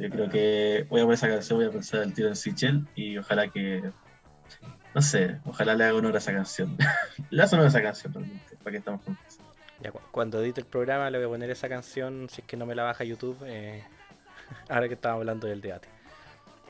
yo 0.00 0.10
creo 0.10 0.28
que 0.28 0.86
voy 0.88 1.00
a 1.00 1.04
poner 1.04 1.14
esa 1.14 1.28
canción, 1.28 1.58
voy 1.58 1.68
a 1.68 1.70
pensar 1.70 2.02
el 2.02 2.12
tiro 2.14 2.28
en 2.28 2.36
Sichel 2.36 2.86
y 2.94 3.18
ojalá 3.18 3.48
que, 3.48 3.90
no 4.94 5.02
sé, 5.02 5.38
ojalá 5.44 5.74
le 5.74 5.84
haga 5.84 5.94
honor 5.94 6.14
a 6.14 6.18
esa 6.18 6.32
canción. 6.32 6.76
le 7.30 7.42
hace 7.42 7.54
honor 7.56 7.66
a 7.66 7.68
esa 7.70 7.82
canción 7.82 8.12
realmente, 8.12 8.56
para 8.56 8.70
que 8.70 8.76
estamos 8.78 9.02
juntos. 9.04 9.38
Ya, 9.80 9.92
cuando 10.10 10.42
edite 10.42 10.60
el 10.60 10.66
programa 10.66 11.08
le 11.10 11.18
voy 11.18 11.26
a 11.26 11.30
poner 11.30 11.50
esa 11.50 11.68
canción, 11.68 12.28
si 12.30 12.40
es 12.40 12.46
que 12.46 12.56
no 12.56 12.66
me 12.66 12.74
la 12.74 12.82
baja 12.82 13.04
YouTube, 13.04 13.38
eh, 13.46 13.84
ahora 14.68 14.88
que 14.88 14.94
estamos 14.94 15.20
hablando 15.20 15.46
del 15.46 15.60
debate. 15.60 15.88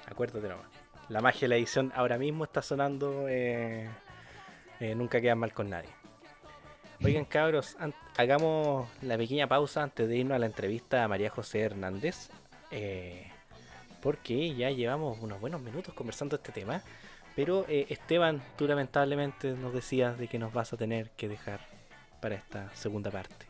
Acuérdate 0.06 0.48
nomás. 0.48 0.66
La 1.08 1.22
magia 1.22 1.42
de 1.42 1.48
la 1.48 1.56
edición 1.56 1.90
ahora 1.94 2.18
mismo 2.18 2.44
está 2.44 2.60
sonando, 2.60 3.28
eh, 3.28 3.88
eh, 4.78 4.94
nunca 4.94 5.22
queda 5.22 5.34
mal 5.34 5.54
con 5.54 5.70
nadie. 5.70 5.88
Oigan 7.02 7.24
cabros, 7.24 7.76
hagamos 8.16 8.88
la 9.02 9.16
pequeña 9.16 9.46
pausa 9.46 9.82
antes 9.82 10.08
de 10.08 10.16
irnos 10.16 10.34
a 10.34 10.38
la 10.38 10.46
entrevista 10.46 11.04
a 11.04 11.08
María 11.08 11.30
José 11.30 11.60
Hernández. 11.60 12.28
porque 14.02 14.54
ya 14.54 14.70
llevamos 14.70 15.18
unos 15.20 15.40
buenos 15.40 15.60
minutos 15.60 15.94
conversando 15.94 16.36
este 16.36 16.52
tema. 16.52 16.82
Pero 17.36 17.64
Esteban, 17.68 18.42
tú 18.56 18.66
lamentablemente 18.66 19.52
nos 19.52 19.72
decías 19.72 20.18
de 20.18 20.26
que 20.26 20.38
nos 20.38 20.52
vas 20.52 20.72
a 20.72 20.76
tener 20.76 21.10
que 21.10 21.28
dejar 21.28 21.60
para 22.20 22.34
esta 22.34 22.74
segunda 22.74 23.10
parte. 23.10 23.46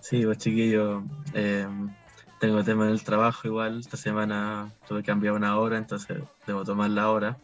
Sí, 0.00 0.24
pues 0.24 0.38
chiquillo, 0.38 1.02
eh, 1.34 1.66
tengo 2.38 2.64
tema 2.64 2.86
en 2.86 2.92
el 2.92 3.04
trabajo 3.04 3.46
igual, 3.46 3.80
esta 3.80 3.98
semana 3.98 4.72
tuve 4.88 5.02
que 5.02 5.06
cambiar 5.06 5.34
una 5.34 5.58
hora, 5.58 5.76
entonces 5.76 6.18
debo 6.46 6.64
tomar 6.64 6.88
la 6.88 7.10
hora, 7.10 7.36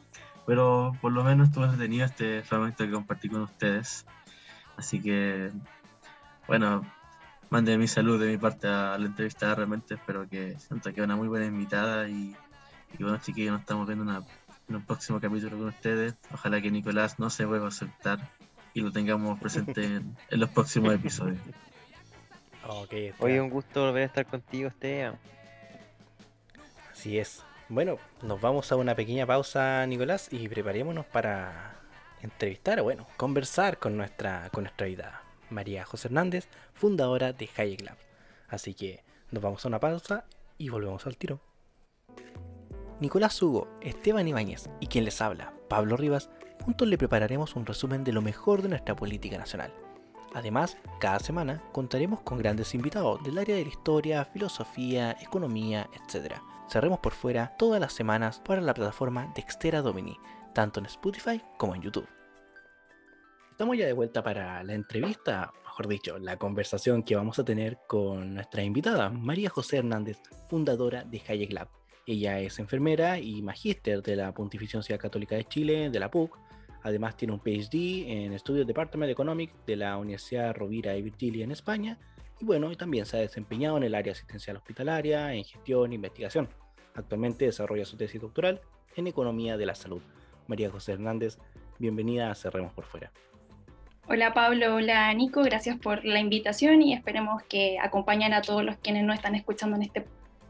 pero 0.47 0.97
por 1.03 1.13
lo 1.13 1.23
menos 1.23 1.49
estuve 1.49 1.67
entretenido 1.67 2.07
este 2.07 2.43
fragmento 2.43 2.85
que 2.85 2.93
compartí 2.93 3.29
con 3.29 3.43
ustedes, 3.43 4.07
así 4.77 5.01
que, 5.01 5.51
bueno, 6.47 6.85
mande 7.51 7.79
mi 7.79 7.89
salud 7.89 8.21
de 8.21 8.29
mi 8.29 8.39
parte 8.39 8.69
a 8.69 8.99
la 8.99 9.07
entrevista, 9.07 9.55
realmente 9.55 9.95
espero 9.95 10.29
que 10.29 10.59
sienta 10.59 10.93
que 10.93 11.03
una 11.03 11.17
muy 11.17 11.29
buena 11.29 11.47
invitada 11.47 12.09
y, 12.09 12.37
bueno 12.99 13.19
chiquillos, 13.19 13.53
nos 13.53 13.61
estamos 13.61 13.87
viendo 13.87 14.25
en 14.69 14.77
un 14.77 14.83
próximo 14.85 15.21
capítulo 15.21 15.57
con 15.57 15.69
ustedes, 15.69 16.15
ojalá 16.33 16.61
que 16.61 16.71
Nicolás 16.71 17.19
no 17.19 17.31
se 17.31 17.45
vuelva 17.45 17.67
a 17.67 17.69
aceptar 17.69 18.19
y 18.75 18.81
lo 18.81 18.93
tengamos 18.93 19.39
presente 19.41 19.85
en, 19.85 20.17
los 20.31 20.51
próximos 20.51 20.95
episodios. 20.95 21.41
Okay, 22.69 23.13
Hoy 23.21 23.39
un 23.39 23.49
gusto 23.49 23.87
volver 23.87 24.03
a 24.03 24.07
estar 24.07 24.27
contigo, 24.27 24.67
Esteban. 24.67 25.17
Así 26.91 27.17
es. 27.17 27.45
Bueno, 27.69 27.99
nos 28.23 28.41
vamos 28.41 28.73
a 28.73 28.77
una 28.77 28.97
pequeña 28.97 29.25
pausa, 29.25 29.87
Nicolás, 29.87 30.29
y 30.33 30.49
preparémonos 30.49 31.07
para 31.07 31.76
entrevistar, 32.23 32.83
bueno, 32.83 33.07
conversar 33.17 33.79
con 33.79 33.97
nuestra, 33.97 34.51
con 34.53 34.65
nuestra 34.65 35.23
María 35.51 35.85
José 35.85 36.09
Hernández, 36.09 36.49
fundadora 36.75 37.33
de 37.33 37.49
Hayek 37.57 37.83
Lab. 37.83 37.97
Así 38.49 38.75
que 38.75 39.03
nos 39.31 39.43
vamos 39.43 39.65
a 39.65 39.69
una 39.69 39.81
pausa 39.81 40.25
y 40.59 40.69
volvemos 40.69 41.07
al 41.07 41.17
tiro. 41.17 41.41
Nicolás 43.01 43.41
Hugo, 43.43 43.69
Esteban 43.83 44.27
Ibáñez 44.27 44.71
y 44.81 44.87
quien 44.87 45.05
les 45.05 45.21
habla, 45.21 45.53
Pablo 45.69 45.97
Rivas, 45.97 46.31
juntos 46.65 46.89
le 46.89 46.99
prepararemos 46.99 47.55
un 47.55 47.67
resumen 47.67 48.05
de 48.05 48.13
lo 48.13 48.23
mejor 48.23 48.63
de 48.63 48.71
nuestra 48.71 48.97
política 48.97 49.37
nacional. 49.37 49.73
Además, 50.35 50.77
cada 51.01 51.19
semana 51.19 51.63
contaremos 51.73 52.21
con 52.21 52.39
grandes 52.39 52.75
invitados 52.75 53.23
del 53.23 53.39
área 53.39 53.57
de 53.57 53.63
la 53.63 53.71
historia, 53.71 54.25
filosofía, 54.25 55.17
economía, 55.21 55.89
etc. 55.93 56.35
Cerremos 56.69 56.99
por 56.99 57.13
fuera 57.13 57.55
todas 57.59 57.81
las 57.81 57.93
semanas 57.93 58.41
para 58.41 58.61
la 58.61 58.75
plataforma 58.75 59.33
Dextera 59.35 59.83
Domini, 59.83 60.19
tanto 60.57 60.81
en 60.81 60.87
Spotify 60.87 61.39
como 61.59 61.75
en 61.75 61.83
YouTube. 61.83 62.09
Estamos 63.51 63.77
ya 63.77 63.85
de 63.85 63.93
vuelta 63.93 64.23
para 64.23 64.65
la 64.65 64.73
entrevista, 64.73 65.53
mejor 65.63 65.87
dicho, 65.87 66.19
la 66.19 66.39
conversación 66.39 67.03
que 67.03 67.15
vamos 67.15 67.39
a 67.39 67.45
tener 67.45 67.77
con 67.87 68.33
nuestra 68.33 68.63
invitada, 68.63 69.11
María 69.11 69.51
José 69.51 69.77
Hernández, 69.77 70.17
fundadora 70.49 71.05
de 71.05 71.21
Hayek 71.29 71.53
Lab. 71.53 71.69
Ella 72.07 72.41
es 72.41 72.59
enfermera 72.59 73.19
y 73.19 73.43
magíster 73.43 74.03
de 74.03 74.17
la 74.17 74.33
Pontificia 74.33 74.79
Universidad 74.79 74.99
Católica 74.99 75.37
de 75.37 75.45
Chile, 75.45 75.91
de 75.91 76.01
la 76.01 76.11
PUC. 76.11 76.39
Además 76.85 77.19
tiene 77.19 77.35
un 77.35 77.41
PhD 77.41 78.09
en 78.09 78.33
Estudios 78.33 78.67
Department 78.67 79.13
Economic 79.13 79.53
de 79.67 79.77
la 79.77 79.99
Universidad 79.99 80.55
Rovira 80.55 80.97
y 80.97 81.03
Virgilia 81.03 81.45
en 81.45 81.51
España. 81.51 81.99
Y 82.41 82.47
bueno, 82.47 82.75
también 82.79 83.05
se 83.05 83.19
ha 83.19 83.21
desempeñado 83.21 83.77
en 83.77 83.83
el 83.83 83.95
área 83.95 84.13
asistencial 84.13 84.57
hospitalaria, 84.57 85.35
en 85.35 85.45
gestión 85.45 85.93
e 85.93 85.97
investigación. 85.97 86.49
Actualmente 86.95 87.45
desarrolla 87.45 87.85
su 87.85 87.99
tesis 87.99 88.23
doctoral 88.23 88.63
en 88.95 89.07
Economía 89.07 89.59
de 89.59 89.67
la 89.67 89.75
Salud. 89.75 90.01
María 90.47 90.71
José 90.71 90.93
Hernández, 90.93 91.39
bienvenida 91.79 92.31
a 92.31 92.35
Cerremos 92.35 92.73
por 92.73 92.85
Fuera. 92.85 93.11
Hola 94.09 94.33
Pablo, 94.33 94.77
hola 94.77 95.13
Nico, 95.15 95.43
gracias 95.43 95.79
por 95.79 96.05
la 96.05 96.21
invitación 96.21 96.81
y 96.83 96.95
esperemos 96.95 97.43
que 97.43 97.79
acompañen 97.81 98.33
a 98.35 98.43
todos 98.43 98.65
los 98.65 98.77
quienes 98.77 99.05
no 99.05 99.13
están 99.13 99.35
escuchando 99.35 99.77
en 99.77 99.83
este 99.83 100.07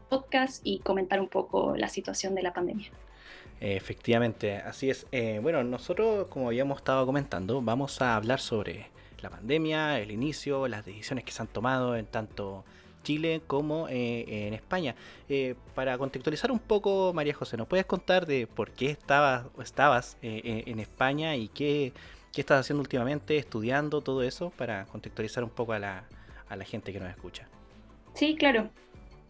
podcast 0.09 0.61
y 0.63 0.79
comentar 0.79 1.19
un 1.19 1.27
poco 1.27 1.75
la 1.75 1.87
situación 1.87 2.35
de 2.35 2.43
la 2.43 2.53
pandemia. 2.53 2.91
Efectivamente, 3.59 4.57
así 4.57 4.91
es. 4.91 5.07
Eh, 5.11 5.39
bueno, 5.41 5.63
nosotros, 5.63 6.27
como 6.27 6.47
habíamos 6.47 6.77
estado 6.77 7.05
comentando, 7.05 7.61
vamos 7.61 8.01
a 8.01 8.15
hablar 8.15 8.39
sobre 8.39 8.87
la 9.21 9.31
pandemia, 9.31 9.99
el 9.99 10.11
inicio, 10.11 10.67
las 10.67 10.85
decisiones 10.85 11.23
que 11.23 11.31
se 11.31 11.41
han 11.41 11.47
tomado 11.47 11.95
en 11.95 12.05
tanto 12.05 12.63
Chile 13.07 13.41
como 13.47 13.87
eh, 13.87 14.47
en 14.47 14.53
España. 14.53 14.95
Eh, 15.29 15.55
para 15.75 15.97
contextualizar 15.97 16.51
un 16.51 16.59
poco, 16.59 17.13
María 17.13 17.33
José, 17.33 17.55
¿nos 17.55 17.67
puedes 17.67 17.85
contar 17.85 18.25
de 18.25 18.47
por 18.47 18.71
qué 18.71 18.91
estabas, 18.91 19.45
estabas 19.63 20.17
en 20.21 20.79
España 20.79 21.37
y 21.37 21.47
qué, 21.47 21.93
qué, 22.33 22.41
estás 22.41 22.59
haciendo 22.59 22.81
últimamente, 22.81 23.37
estudiando, 23.37 24.01
todo 24.01 24.23
eso, 24.23 24.49
para 24.57 24.85
contextualizar 24.87 25.41
un 25.45 25.51
poco 25.51 25.71
a 25.71 25.79
la, 25.79 26.03
a 26.49 26.55
la 26.57 26.65
gente 26.65 26.91
que 26.91 26.99
nos 26.99 27.09
escucha? 27.09 27.47
Sí, 28.13 28.35
claro. 28.35 28.69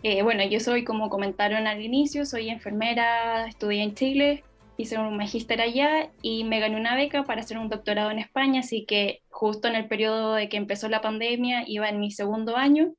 Eh, 0.01 0.23
bueno, 0.23 0.43
yo 0.45 0.59
soy, 0.59 0.83
como 0.83 1.09
comentaron 1.09 1.67
al 1.67 1.81
inicio, 1.81 2.25
soy 2.25 2.49
enfermera, 2.49 3.47
estudié 3.47 3.83
en 3.83 3.93
Chile, 3.93 4.43
hice 4.77 4.97
un 4.97 5.17
magíster 5.17 5.59
allá 5.61 6.09
y 6.21 6.43
me 6.43 6.59
gané 6.59 6.77
una 6.77 6.95
beca 6.95 7.23
para 7.23 7.41
hacer 7.41 7.57
un 7.57 7.69
doctorado 7.69 8.11
en 8.11 8.19
España, 8.19 8.59
así 8.59 8.85
que 8.85 9.21
justo 9.29 9.67
en 9.67 9.75
el 9.75 9.87
periodo 9.87 10.35
de 10.35 10.49
que 10.49 10.57
empezó 10.57 10.87
la 10.87 11.01
pandemia, 11.01 11.63
iba 11.67 11.89
en 11.89 11.99
mi 11.99 12.11
segundo 12.11 12.55
año. 12.55 12.93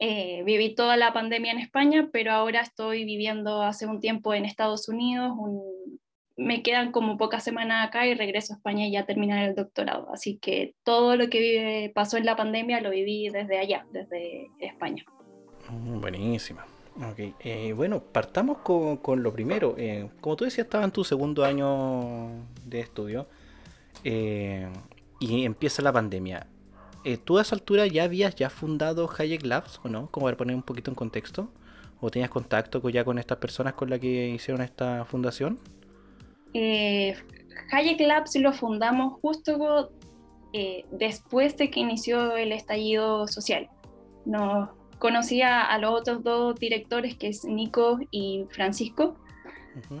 Eh, 0.00 0.42
viví 0.44 0.74
toda 0.74 0.96
la 0.96 1.12
pandemia 1.12 1.52
en 1.52 1.58
España, 1.58 2.08
pero 2.12 2.32
ahora 2.32 2.60
estoy 2.60 3.04
viviendo 3.04 3.62
hace 3.62 3.86
un 3.86 4.00
tiempo 4.00 4.32
en 4.34 4.44
Estados 4.44 4.88
Unidos. 4.88 5.32
me 6.36 6.62
quedan 6.62 6.92
como 6.92 7.18
pocas 7.18 7.42
semanas 7.42 7.88
acá 7.88 8.06
y 8.06 8.14
regreso 8.14 8.52
a 8.52 8.56
España 8.56 8.86
y 8.86 8.92
ya 8.92 9.06
terminar 9.06 9.48
el 9.48 9.56
doctorado. 9.56 10.08
Así 10.12 10.38
que 10.38 10.74
todo 10.84 11.16
lo 11.16 11.28
que 11.28 11.90
pasó 11.94 12.16
en 12.16 12.26
la 12.26 12.36
pandemia 12.36 12.80
lo 12.80 12.90
viví 12.90 13.28
desde 13.28 13.58
allá, 13.58 13.86
desde 13.90 14.46
España. 14.60 15.04
Mm, 15.68 16.00
buenísima. 16.00 16.64
Okay. 17.12 17.34
Eh, 17.40 17.72
bueno, 17.74 18.00
partamos 18.00 18.58
con, 18.58 19.22
lo 19.22 19.32
primero. 19.32 19.74
Eh, 19.78 20.08
como 20.20 20.36
tú 20.36 20.44
decías, 20.44 20.66
estaba 20.66 20.84
en 20.84 20.90
tu 20.90 21.04
segundo 21.04 21.44
año 21.44 22.30
de 22.64 22.80
estudio 22.80 23.28
eh, 24.02 24.68
y 25.20 25.44
empieza 25.44 25.82
la 25.82 25.92
pandemia. 25.92 26.46
¿Tú 27.16 27.38
a 27.38 27.42
esa 27.42 27.54
altura 27.54 27.86
ya 27.86 28.04
habías 28.04 28.34
ya 28.34 28.50
fundado 28.50 29.08
Hayek 29.16 29.44
Labs 29.44 29.80
o 29.82 29.88
no? 29.88 30.10
Como 30.10 30.26
para 30.26 30.36
poner 30.36 30.54
un 30.54 30.62
poquito 30.62 30.90
en 30.90 30.94
contexto. 30.94 31.50
¿O 32.00 32.10
tenías 32.10 32.30
contacto 32.30 32.86
ya 32.90 33.04
con 33.04 33.18
estas 33.18 33.38
personas 33.38 33.74
con 33.74 33.90
las 33.90 33.98
que 33.98 34.28
hicieron 34.28 34.62
esta 34.62 35.04
fundación? 35.04 35.58
Hayek 36.54 38.00
Labs 38.00 38.36
lo 38.36 38.52
fundamos 38.52 39.20
justo 39.20 39.90
después 40.92 41.56
de 41.56 41.70
que 41.70 41.80
inició 41.80 42.36
el 42.36 42.52
estallido 42.52 43.26
social. 43.26 43.68
Nos 44.24 44.70
conocí 44.98 45.42
a, 45.42 45.76
los 45.78 46.00
otros 46.00 46.22
dos 46.22 46.54
directores, 46.58 47.16
que 47.16 47.28
es 47.28 47.44
Nico 47.44 47.98
y 48.10 48.44
Francisco, 48.50 49.16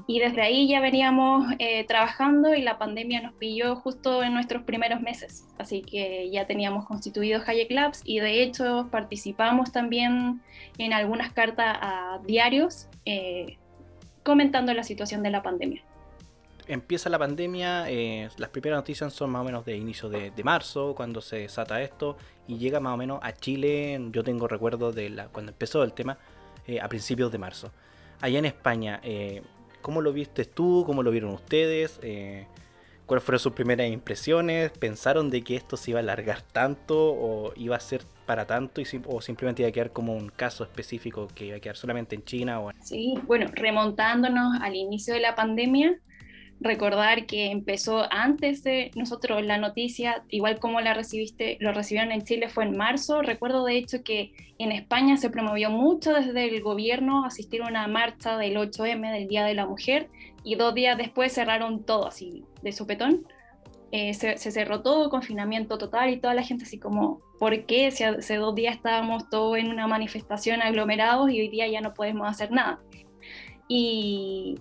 y 0.06 0.18
desde 0.18 0.42
ahí 0.42 0.68
ya 0.68 0.80
veníamos 0.80 1.52
eh, 1.58 1.84
trabajando 1.84 2.54
y 2.54 2.62
la 2.62 2.78
pandemia 2.78 3.22
nos 3.22 3.34
pilló 3.34 3.76
justo 3.76 4.22
en 4.22 4.34
nuestros 4.34 4.62
primeros 4.64 5.00
meses, 5.00 5.44
así 5.58 5.82
que 5.82 6.30
ya 6.30 6.46
teníamos 6.46 6.86
constituido 6.86 7.40
Hayek 7.46 7.70
Labs 7.70 8.02
y 8.04 8.20
de 8.20 8.42
hecho 8.42 8.88
participamos 8.90 9.72
también 9.72 10.40
en 10.78 10.92
algunas 10.92 11.32
cartas 11.32 11.78
a 11.80 12.20
diarios 12.26 12.88
eh, 13.04 13.56
comentando 14.22 14.74
la 14.74 14.82
situación 14.82 15.22
de 15.22 15.30
la 15.30 15.42
pandemia. 15.42 15.82
Empieza 16.66 17.08
la 17.08 17.18
pandemia, 17.18 17.88
eh, 17.88 18.28
las 18.36 18.50
primeras 18.50 18.78
noticias 18.78 19.12
son 19.14 19.30
más 19.30 19.40
o 19.40 19.44
menos 19.44 19.64
de 19.64 19.76
inicio 19.76 20.10
de, 20.10 20.32
marzo, 20.44 20.94
cuando 20.94 21.22
se 21.22 21.36
desata 21.36 21.80
esto, 21.80 22.18
y 22.46 22.58
llega 22.58 22.78
más 22.78 22.92
o 22.92 22.96
menos 22.98 23.20
a 23.22 23.32
Chile, 23.32 23.98
yo 24.10 24.22
tengo 24.22 24.48
recuerdo 24.48 24.92
de 24.92 25.08
la, 25.08 25.28
cuando 25.28 25.52
empezó 25.52 25.82
el 25.82 25.94
tema, 25.94 26.18
a 26.82 26.88
principios 26.90 27.32
de 27.32 27.38
marzo. 27.38 27.72
Allá 28.20 28.38
en 28.40 28.44
España, 28.46 29.00
eh, 29.02 29.42
¿cómo 29.88 30.02
lo 30.02 30.12
viste 30.12 30.44
tú? 30.44 30.82
¿Cómo 30.84 31.02
lo 31.02 31.10
vieron 31.10 31.30
ustedes? 31.30 31.98
¿Cuáles 33.06 33.24
fueron 33.24 33.38
sus 33.38 33.54
primeras 33.54 33.88
impresiones? 33.90 34.70
¿Pensaron 34.70 35.30
de 35.30 35.40
que 35.40 35.56
esto 35.56 35.78
se 35.78 35.92
iba 35.92 36.00
a 36.00 36.02
alargar 36.02 36.42
tanto 36.42 36.94
o 36.94 37.54
iba 37.56 37.74
a 37.74 37.80
ser 37.80 38.02
para 38.26 38.46
tanto 38.46 38.82
o 39.06 39.22
simplemente 39.22 39.62
iba 39.62 39.70
a 39.70 39.72
quedar 39.72 39.90
como 39.90 40.14
un 40.14 40.28
caso 40.28 40.62
específico 40.62 41.26
que 41.34 41.46
iba 41.46 41.56
a 41.56 41.60
quedar 41.60 41.76
solamente 41.76 42.14
en 42.14 42.22
China? 42.22 42.60
O... 42.60 42.70
Sí, 42.82 43.14
bueno, 43.26 43.46
remontándonos 43.50 44.60
al 44.60 44.76
inicio 44.76 45.14
de 45.14 45.20
la 45.20 45.34
pandemia, 45.34 45.98
recordar 46.60 47.26
que 47.26 47.50
empezó 47.50 48.06
antes 48.12 48.62
de 48.62 48.90
nosotros 48.94 49.44
la 49.44 49.58
noticia, 49.58 50.22
igual 50.28 50.58
como 50.58 50.80
la 50.80 50.94
recibiste, 50.94 51.56
lo 51.60 51.72
recibieron 51.72 52.12
en 52.12 52.22
Chile 52.22 52.48
fue 52.48 52.64
en 52.64 52.76
marzo. 52.76 53.22
Recuerdo 53.22 53.64
de 53.64 53.76
hecho 53.76 54.02
que 54.02 54.32
en 54.58 54.72
España 54.72 55.16
se 55.16 55.30
promovió 55.30 55.70
mucho 55.70 56.12
desde 56.12 56.44
el 56.44 56.60
gobierno 56.62 57.24
asistir 57.24 57.62
a 57.62 57.68
una 57.68 57.86
marcha 57.86 58.36
del 58.36 58.56
8M 58.56 59.12
del 59.12 59.28
Día 59.28 59.44
de 59.44 59.54
la 59.54 59.66
Mujer 59.66 60.08
y 60.42 60.56
dos 60.56 60.74
días 60.74 60.96
después 60.98 61.32
cerraron 61.32 61.84
todo 61.84 62.06
así 62.06 62.44
de 62.62 62.72
sopetón. 62.72 63.26
Eh, 63.90 64.12
se, 64.12 64.36
cerró 64.36 64.82
todo, 64.82 65.08
confinamiento 65.08 65.78
total 65.78 66.10
y 66.10 66.18
toda 66.18 66.34
la 66.34 66.42
gente 66.42 66.64
así 66.64 66.78
como, 66.78 67.22
¿por 67.38 67.64
qué? 67.64 67.90
Si 67.90 68.04
hace 68.04 68.36
dos 68.36 68.54
días 68.54 68.76
estábamos 68.76 69.30
todos 69.30 69.56
en 69.56 69.70
una 69.70 69.86
manifestación 69.86 70.60
aglomerados 70.60 71.30
y 71.30 71.40
hoy 71.40 71.48
día 71.48 71.66
ya 71.68 71.80
no 71.80 71.94
podemos 71.94 72.28
hacer 72.28 72.50
nada. 72.50 72.80
Y, 73.68 74.56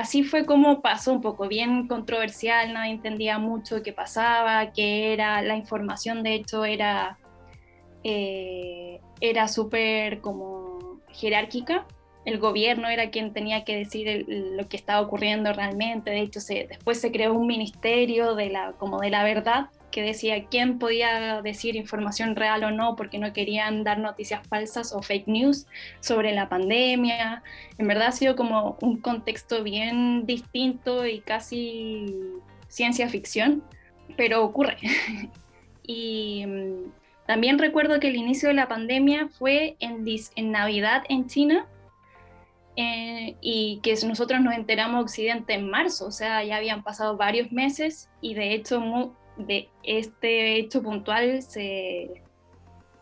así 0.00 0.24
fue 0.24 0.46
como 0.46 0.80
pasó, 0.80 1.12
un 1.12 1.20
poco 1.20 1.46
bien 1.48 1.86
controversial, 1.86 2.72
nadie 2.72 2.92
entendía 2.92 3.38
mucho 3.38 3.82
qué 3.82 3.92
pasaba, 3.92 4.72
qué 4.72 5.12
era, 5.12 5.42
la 5.42 5.56
información 5.56 6.22
de 6.22 6.34
hecho 6.34 6.64
era, 6.64 7.18
eh, 8.02 9.00
era 9.20 9.48
súper 9.48 10.20
como 10.20 11.00
jerárquica, 11.10 11.86
el 12.24 12.38
gobierno 12.38 12.88
era 12.88 13.10
quien 13.10 13.32
tenía 13.32 13.64
que 13.64 13.76
decir 13.76 14.24
lo 14.28 14.68
que 14.68 14.76
estaba 14.76 15.00
ocurriendo 15.02 15.52
realmente, 15.52 16.10
de 16.10 16.20
hecho 16.20 16.40
se, 16.40 16.66
después 16.68 17.00
se 17.00 17.12
creó 17.12 17.34
un 17.34 17.46
ministerio 17.46 18.34
de 18.34 18.48
la, 18.48 18.72
como 18.72 19.00
de 19.00 19.10
la 19.10 19.24
verdad 19.24 19.66
que 19.92 20.02
decía 20.02 20.46
quién 20.46 20.80
podía 20.80 21.40
decir 21.42 21.76
información 21.76 22.34
real 22.34 22.64
o 22.64 22.72
no 22.72 22.96
porque 22.96 23.18
no 23.18 23.32
querían 23.32 23.84
dar 23.84 23.98
noticias 23.98 24.44
falsas 24.48 24.92
o 24.92 25.02
fake 25.02 25.28
news 25.28 25.66
sobre 26.00 26.32
la 26.32 26.48
pandemia. 26.48 27.44
En 27.78 27.86
verdad 27.86 28.08
ha 28.08 28.12
sido 28.12 28.34
como 28.34 28.76
un 28.80 29.00
contexto 29.00 29.62
bien 29.62 30.26
distinto 30.26 31.06
y 31.06 31.20
casi 31.20 32.06
ciencia 32.66 33.08
ficción, 33.08 33.62
pero 34.16 34.42
ocurre. 34.42 34.78
y 35.86 36.44
mm, 36.46 36.92
también 37.26 37.58
recuerdo 37.58 38.00
que 38.00 38.08
el 38.08 38.16
inicio 38.16 38.48
de 38.48 38.54
la 38.54 38.68
pandemia 38.68 39.28
fue 39.28 39.76
en, 39.78 40.04
en 40.34 40.50
Navidad 40.50 41.04
en 41.08 41.28
China. 41.28 41.66
Eh, 42.74 43.36
y 43.42 43.80
que 43.82 43.94
nosotros 44.06 44.40
nos 44.40 44.54
enteramos 44.54 45.02
Occidente 45.02 45.52
en 45.52 45.68
marzo, 45.68 46.06
o 46.06 46.10
sea, 46.10 46.42
ya 46.42 46.56
habían 46.56 46.82
pasado 46.82 47.18
varios 47.18 47.52
meses 47.52 48.08
y 48.22 48.32
de 48.32 48.54
hecho 48.54 49.14
de 49.46 49.68
este 49.82 50.56
hecho 50.56 50.82
puntual 50.82 51.42
se, 51.42 52.22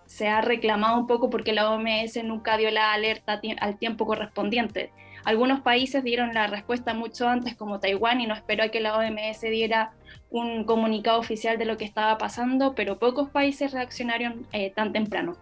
se 0.06 0.28
ha 0.28 0.40
reclamado 0.40 0.98
un 0.98 1.06
poco 1.06 1.30
porque 1.30 1.52
la 1.52 1.70
OMS 1.70 2.22
nunca 2.24 2.56
dio 2.56 2.70
la 2.70 2.92
alerta 2.92 3.40
al 3.60 3.78
tiempo 3.78 4.06
correspondiente. 4.06 4.90
Algunos 5.24 5.60
países 5.60 6.02
dieron 6.02 6.32
la 6.34 6.46
respuesta 6.46 6.94
mucho 6.94 7.28
antes, 7.28 7.54
como 7.54 7.78
Taiwán, 7.78 8.20
y 8.20 8.26
no 8.26 8.34
esperó 8.34 8.64
a 8.64 8.68
que 8.68 8.80
la 8.80 8.96
OMS 8.96 9.40
diera 9.42 9.92
un 10.30 10.64
comunicado 10.64 11.18
oficial 11.18 11.58
de 11.58 11.64
lo 11.64 11.76
que 11.76 11.84
estaba 11.84 12.16
pasando, 12.18 12.74
pero 12.74 12.98
pocos 12.98 13.28
países 13.28 13.72
reaccionaron 13.72 14.46
eh, 14.52 14.70
tan 14.70 14.92
temprano. 14.92 15.36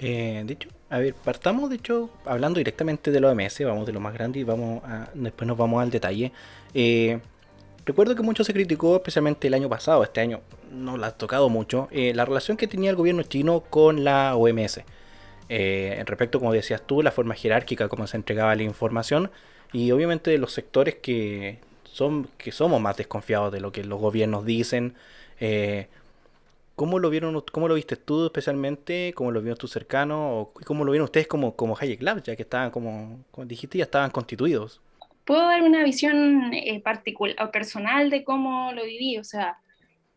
Eh, 0.00 0.42
de 0.46 0.54
hecho, 0.54 0.70
a 0.88 0.98
ver, 0.98 1.14
partamos 1.14 1.68
de 1.68 1.76
hecho 1.76 2.10
hablando 2.24 2.58
directamente 2.58 3.10
de 3.10 3.20
la 3.20 3.30
OMS, 3.30 3.64
vamos 3.64 3.86
de 3.86 3.92
lo 3.92 4.00
más 4.00 4.14
grande 4.14 4.40
y 4.40 4.44
vamos 4.44 4.82
a, 4.84 5.10
después 5.14 5.46
nos 5.46 5.58
vamos 5.58 5.82
al 5.82 5.90
detalle. 5.90 6.32
Eh, 6.72 7.20
Recuerdo 7.86 8.14
que 8.14 8.22
mucho 8.22 8.44
se 8.44 8.52
criticó, 8.52 8.96
especialmente 8.96 9.48
el 9.48 9.54
año 9.54 9.68
pasado, 9.68 10.02
este 10.02 10.20
año 10.20 10.40
no 10.70 10.96
la 10.96 11.08
ha 11.08 11.10
tocado 11.12 11.48
mucho, 11.48 11.88
eh, 11.90 12.12
la 12.14 12.24
relación 12.24 12.56
que 12.56 12.66
tenía 12.66 12.90
el 12.90 12.96
gobierno 12.96 13.22
chino 13.22 13.60
con 13.60 14.04
la 14.04 14.36
OMS. 14.36 14.82
Eh, 15.48 16.02
respecto, 16.06 16.38
como 16.38 16.52
decías 16.52 16.82
tú, 16.86 17.02
la 17.02 17.10
forma 17.10 17.34
jerárquica 17.34 17.88
como 17.88 18.06
se 18.06 18.16
entregaba 18.16 18.54
la 18.54 18.62
información 18.62 19.30
y 19.72 19.90
obviamente 19.90 20.36
los 20.38 20.52
sectores 20.52 20.96
que, 20.96 21.58
son, 21.84 22.28
que 22.38 22.52
somos 22.52 22.80
más 22.80 22.96
desconfiados 22.96 23.52
de 23.52 23.60
lo 23.60 23.72
que 23.72 23.82
los 23.84 24.00
gobiernos 24.00 24.44
dicen. 24.44 24.94
Eh, 25.40 25.88
¿Cómo 26.76 26.98
lo 26.98 27.10
vieron, 27.10 27.42
cómo 27.52 27.68
lo 27.68 27.74
viste 27.74 27.96
tú 27.96 28.26
especialmente? 28.26 29.12
¿Cómo 29.14 29.32
lo 29.32 29.40
vieron 29.42 29.58
tus 29.58 29.70
cercanos? 29.72 30.48
¿Y 30.60 30.64
cómo 30.64 30.84
lo 30.84 30.92
vieron 30.92 31.04
ustedes 31.04 31.26
como, 31.26 31.56
como 31.56 31.76
Hayek 31.78 32.02
Labs, 32.02 32.22
ya 32.22 32.36
que 32.36 32.42
estaban, 32.42 32.70
como, 32.70 33.24
como 33.30 33.46
dijiste, 33.46 33.78
ya 33.78 33.84
estaban 33.84 34.10
constituidos? 34.10 34.80
Puedo 35.30 35.46
dar 35.46 35.62
una 35.62 35.84
visión 35.84 36.52
eh, 36.52 36.80
particular 36.80 37.36
o 37.40 37.52
personal 37.52 38.10
de 38.10 38.24
cómo 38.24 38.72
lo 38.72 38.84
viví. 38.84 39.16
O 39.16 39.22
sea, 39.22 39.58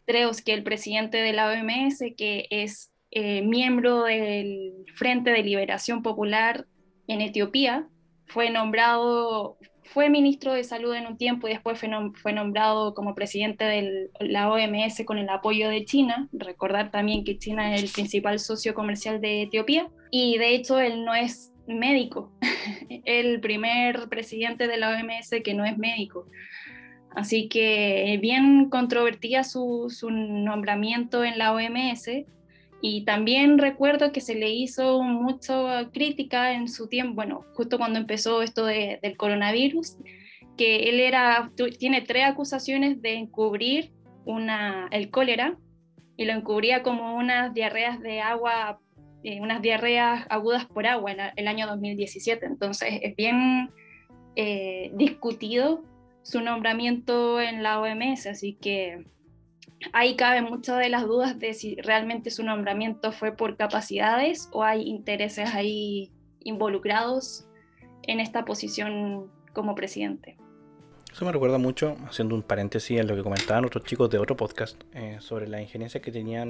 creo 0.08 0.32
que 0.44 0.56
el 0.56 0.64
presidente 0.64 1.18
de 1.18 1.34
la 1.34 1.52
OMS, 1.52 2.00
que 2.18 2.48
es 2.50 2.92
eh, 3.12 3.44
miembro 3.44 4.06
del 4.06 4.74
Frente 4.96 5.30
de 5.30 5.44
Liberación 5.44 6.02
Popular 6.02 6.66
en 7.06 7.22
Etiopía, 7.22 7.88
fue 8.26 8.50
nombrado, 8.50 9.60
fue 9.84 10.10
ministro 10.10 10.52
de 10.52 10.64
salud 10.64 10.96
en 10.96 11.06
un 11.06 11.16
tiempo 11.16 11.48
y 11.48 11.52
después 11.52 11.80
fue, 11.80 11.92
fue 12.16 12.34
nombrado 12.34 12.96
como 12.96 13.14
presidente 13.14 13.66
de 13.66 14.10
la 14.20 14.50
OMS 14.50 15.06
con 15.06 15.20
el 15.20 15.30
apoyo 15.30 15.70
de 15.70 15.86
China. 15.86 16.28
Recordar 16.32 16.90
también 16.90 17.24
que 17.24 17.38
China 17.38 17.76
es 17.76 17.84
el 17.84 17.92
principal 17.92 18.40
socio 18.40 18.74
comercial 18.74 19.22
de 19.22 19.44
Etiopía 19.44 19.92
y 20.10 20.40
de 20.40 20.56
hecho 20.56 20.80
él 20.80 21.06
no 21.06 21.14
es 21.14 21.53
médico, 21.68 22.32
el 23.06 23.40
primer 23.40 24.10
presidente 24.10 24.68
de 24.68 24.78
la 24.78 24.92
OMS 24.92 25.42
que 25.44 25.54
no 25.54 25.66
es 25.66 25.78
médico. 25.78 26.28
Así 27.16 27.48
que 27.48 28.18
bien 28.22 28.70
controvertía 28.70 29.44
su, 29.44 29.88
nombramiento 30.10 31.24
en 31.24 31.38
la 31.38 31.54
OMS 31.54 32.10
y 32.82 33.06
también 33.06 33.60
recuerdo 33.60 34.12
que 34.12 34.20
se 34.20 34.36
le 34.36 34.50
hizo 34.50 35.02
mucha 35.04 35.90
crítica 35.92 36.54
en 36.54 36.68
su 36.68 36.90
tiempo, 36.90 37.16
bueno, 37.16 37.46
justo 37.54 37.78
cuando 37.78 38.00
empezó 38.00 38.42
esto 38.42 38.66
del 38.66 39.16
coronavirus, 39.16 39.98
que 40.58 40.90
él 40.90 41.00
era, 41.00 41.52
tiene 41.80 42.02
tres 42.02 42.26
acusaciones 42.26 43.02
de 43.02 43.14
encubrir 43.14 43.92
una, 44.26 44.88
el 44.92 45.10
cólera 45.12 45.58
y 46.18 46.26
lo 46.26 46.34
encubría 46.34 46.84
como 46.84 47.16
unas 47.16 47.54
diarreas 47.54 48.00
de 48.00 48.22
agua 48.22 48.80
eh, 49.24 49.40
unas 49.40 49.62
diarreas 49.62 50.26
agudas 50.30 50.66
por 50.66 50.86
agua 50.86 51.14
en 51.14 51.20
el 51.38 51.48
año 51.48 51.66
2017. 51.66 52.46
Entonces 52.46 53.00
es 53.02 53.16
bien 53.16 53.72
eh, 54.36 54.92
discutido 54.96 55.82
su 56.24 56.42
nombramiento 56.42 57.40
en 57.40 57.64
la 57.64 57.80
OMS, 57.80 58.28
así 58.28 58.58
que 58.60 59.06
ahí 59.94 60.18
caben 60.18 60.44
muchas 60.44 60.78
de 60.80 60.90
las 60.90 61.04
dudas 61.04 61.40
de 61.40 61.54
si 61.54 61.76
realmente 61.76 62.32
su 62.32 62.44
nombramiento 62.44 63.14
fue 63.14 63.34
por 63.34 63.56
capacidades 63.56 64.50
o 64.52 64.64
hay 64.64 64.82
intereses 64.90 65.54
ahí 65.54 66.12
involucrados 66.42 67.46
en 68.02 68.20
esta 68.20 68.44
posición 68.44 69.32
como 69.54 69.74
presidente. 69.74 70.38
Eso 71.14 71.24
me 71.24 71.32
recuerda 71.32 71.60
mucho, 71.60 71.96
haciendo 72.08 72.36
un 72.36 72.42
paréntesis 72.42 73.00
en 73.00 73.08
lo 73.08 73.16
que 73.16 73.24
comentaban 73.24 73.64
otros 73.64 73.86
chicos 73.86 74.10
de 74.10 74.18
otro 74.18 74.36
podcast, 74.36 74.82
eh, 74.94 75.18
sobre 75.20 75.48
la 75.48 75.62
injerencia 75.62 76.02
que 76.02 76.12
tenían 76.12 76.50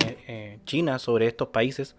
China 0.66 0.98
sobre 0.98 1.28
estos 1.28 1.50
países 1.50 1.96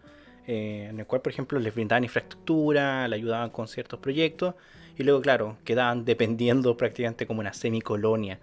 eh, 0.47 0.89
en 0.91 0.99
el 0.99 1.07
cual, 1.07 1.23
por 1.23 1.33
ejemplo, 1.33 1.59
les 1.59 1.75
brindaban 1.75 2.05
infraestructura, 2.05 3.09
le 3.09 3.17
ayudaban 3.17 3.51
con 3.51 3.69
ciertos 3.69 3.99
proyectos, 4.01 4.55
y 4.97 5.03
luego, 5.03 5.21
claro, 5.21 5.57
quedaban 5.65 6.05
dependiendo 6.05 6.77
prácticamente 6.77 7.27
como 7.27 7.41
una 7.41 7.53
semicolonia 7.53 8.39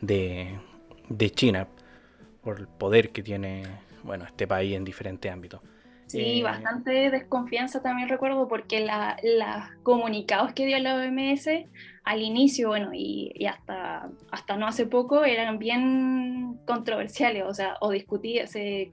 de, 0.00 0.58
de 1.08 1.30
China 1.30 1.68
por 2.42 2.60
el 2.60 2.68
poder 2.68 3.10
que 3.10 3.22
tiene 3.22 3.64
bueno, 4.02 4.24
este 4.24 4.46
país 4.46 4.76
en 4.76 4.84
diferentes 4.84 5.30
ámbitos. 5.30 5.60
Sí, 6.06 6.38
eh, 6.38 6.42
bastante 6.42 7.10
desconfianza 7.10 7.82
también 7.82 8.08
recuerdo 8.08 8.46
porque 8.46 8.80
los 8.80 9.82
comunicados 9.82 10.52
que 10.52 10.64
dio 10.64 10.78
la 10.78 10.94
OMS 10.94 11.48
al 12.04 12.22
inicio, 12.22 12.68
bueno, 12.68 12.90
y, 12.94 13.32
y, 13.34 13.46
hasta, 13.46 14.08
hasta 14.30 14.56
no 14.56 14.68
hace 14.68 14.86
poco 14.86 15.24
eran 15.24 15.58
bien 15.58 16.60
controversiales, 16.64 17.42
o 17.44 17.52
sea, 17.52 17.76
o 17.80 17.90
discutían, 17.90 18.46
se 18.46 18.92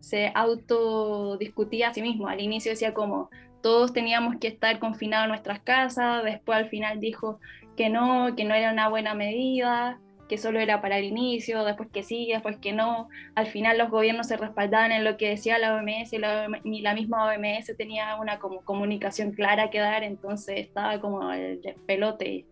se 0.00 0.32
autodiscutía 0.34 1.88
a 1.88 1.94
sí 1.94 2.02
mismo. 2.02 2.28
Al 2.28 2.40
inicio 2.40 2.72
decía 2.72 2.94
como 2.94 3.30
todos 3.62 3.92
teníamos 3.92 4.36
que 4.36 4.48
estar 4.48 4.78
confinados 4.78 5.24
en 5.24 5.30
nuestras 5.30 5.60
casas, 5.60 6.24
después 6.24 6.58
al 6.58 6.68
final 6.68 7.00
dijo 7.00 7.40
que 7.76 7.88
no, 7.88 8.34
que 8.36 8.44
no 8.44 8.54
era 8.54 8.72
una 8.72 8.88
buena 8.88 9.14
medida, 9.14 10.00
que 10.28 10.38
solo 10.38 10.60
era 10.60 10.80
para 10.80 10.98
el 10.98 11.04
inicio, 11.04 11.64
después 11.64 11.88
que 11.90 12.02
sí, 12.02 12.28
después 12.32 12.58
que 12.58 12.72
no. 12.72 13.08
Al 13.34 13.46
final 13.46 13.78
los 13.78 13.90
gobiernos 13.90 14.28
se 14.28 14.36
respaldaban 14.36 14.92
en 14.92 15.04
lo 15.04 15.16
que 15.16 15.30
decía 15.30 15.58
la 15.58 15.74
OMS 15.74 16.12
la, 16.18 16.48
la 16.48 16.94
misma 16.94 17.26
OMS 17.26 17.76
tenía 17.76 18.16
una 18.16 18.38
comunicación 18.38 19.32
clara 19.32 19.70
que 19.70 19.78
dar, 19.78 20.04
entonces 20.04 20.58
estaba 20.58 21.00
como 21.00 21.32
el 21.32 21.60
pelote. 21.86 22.44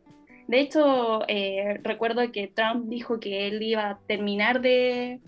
De 0.48 0.60
hecho, 0.60 1.22
eh, 1.28 1.80
recuerdo 1.82 2.30
que 2.30 2.46
Trump 2.46 2.88
dijo 2.88 3.18
que 3.20 3.48
él 3.48 3.62
iba 3.62 3.90
a 3.90 3.98
terminar 4.06 4.60
de 4.60 5.20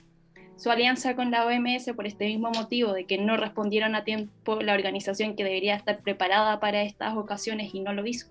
su 0.59 0.71
alianza 0.71 1.15
con 1.17 1.31
la 1.31 1.47
OMS 1.47 1.91
por 1.95 2.07
este 2.07 2.27
mismo 2.27 2.51
motivo, 2.51 2.93
de 2.93 3.07
que 3.07 3.17
no 3.17 3.37
respondieron 3.37 3.95
a 3.95 4.05
tiempo 4.05 4.61
la 4.61 4.75
organización 4.75 5.37
que 5.37 5.45
debería 5.45 5.77
estar 5.77 6.01
preparada 6.01 6.61
para 6.61 6.83
estas 6.83 7.17
ocasiones 7.17 7.75
y 7.75 7.81
no 7.81 7.93
lo 7.93 8.05
hizo. 8.05 8.27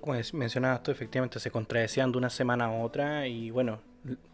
Como 0.00 0.18
mencionabas 0.32 0.82
tú, 0.82 0.90
efectivamente 0.90 1.38
se 1.38 1.52
contradecían 1.52 2.10
de 2.10 2.18
una 2.18 2.30
semana 2.30 2.64
a 2.64 2.72
otra 2.72 3.28
y 3.28 3.50
bueno, 3.50 3.78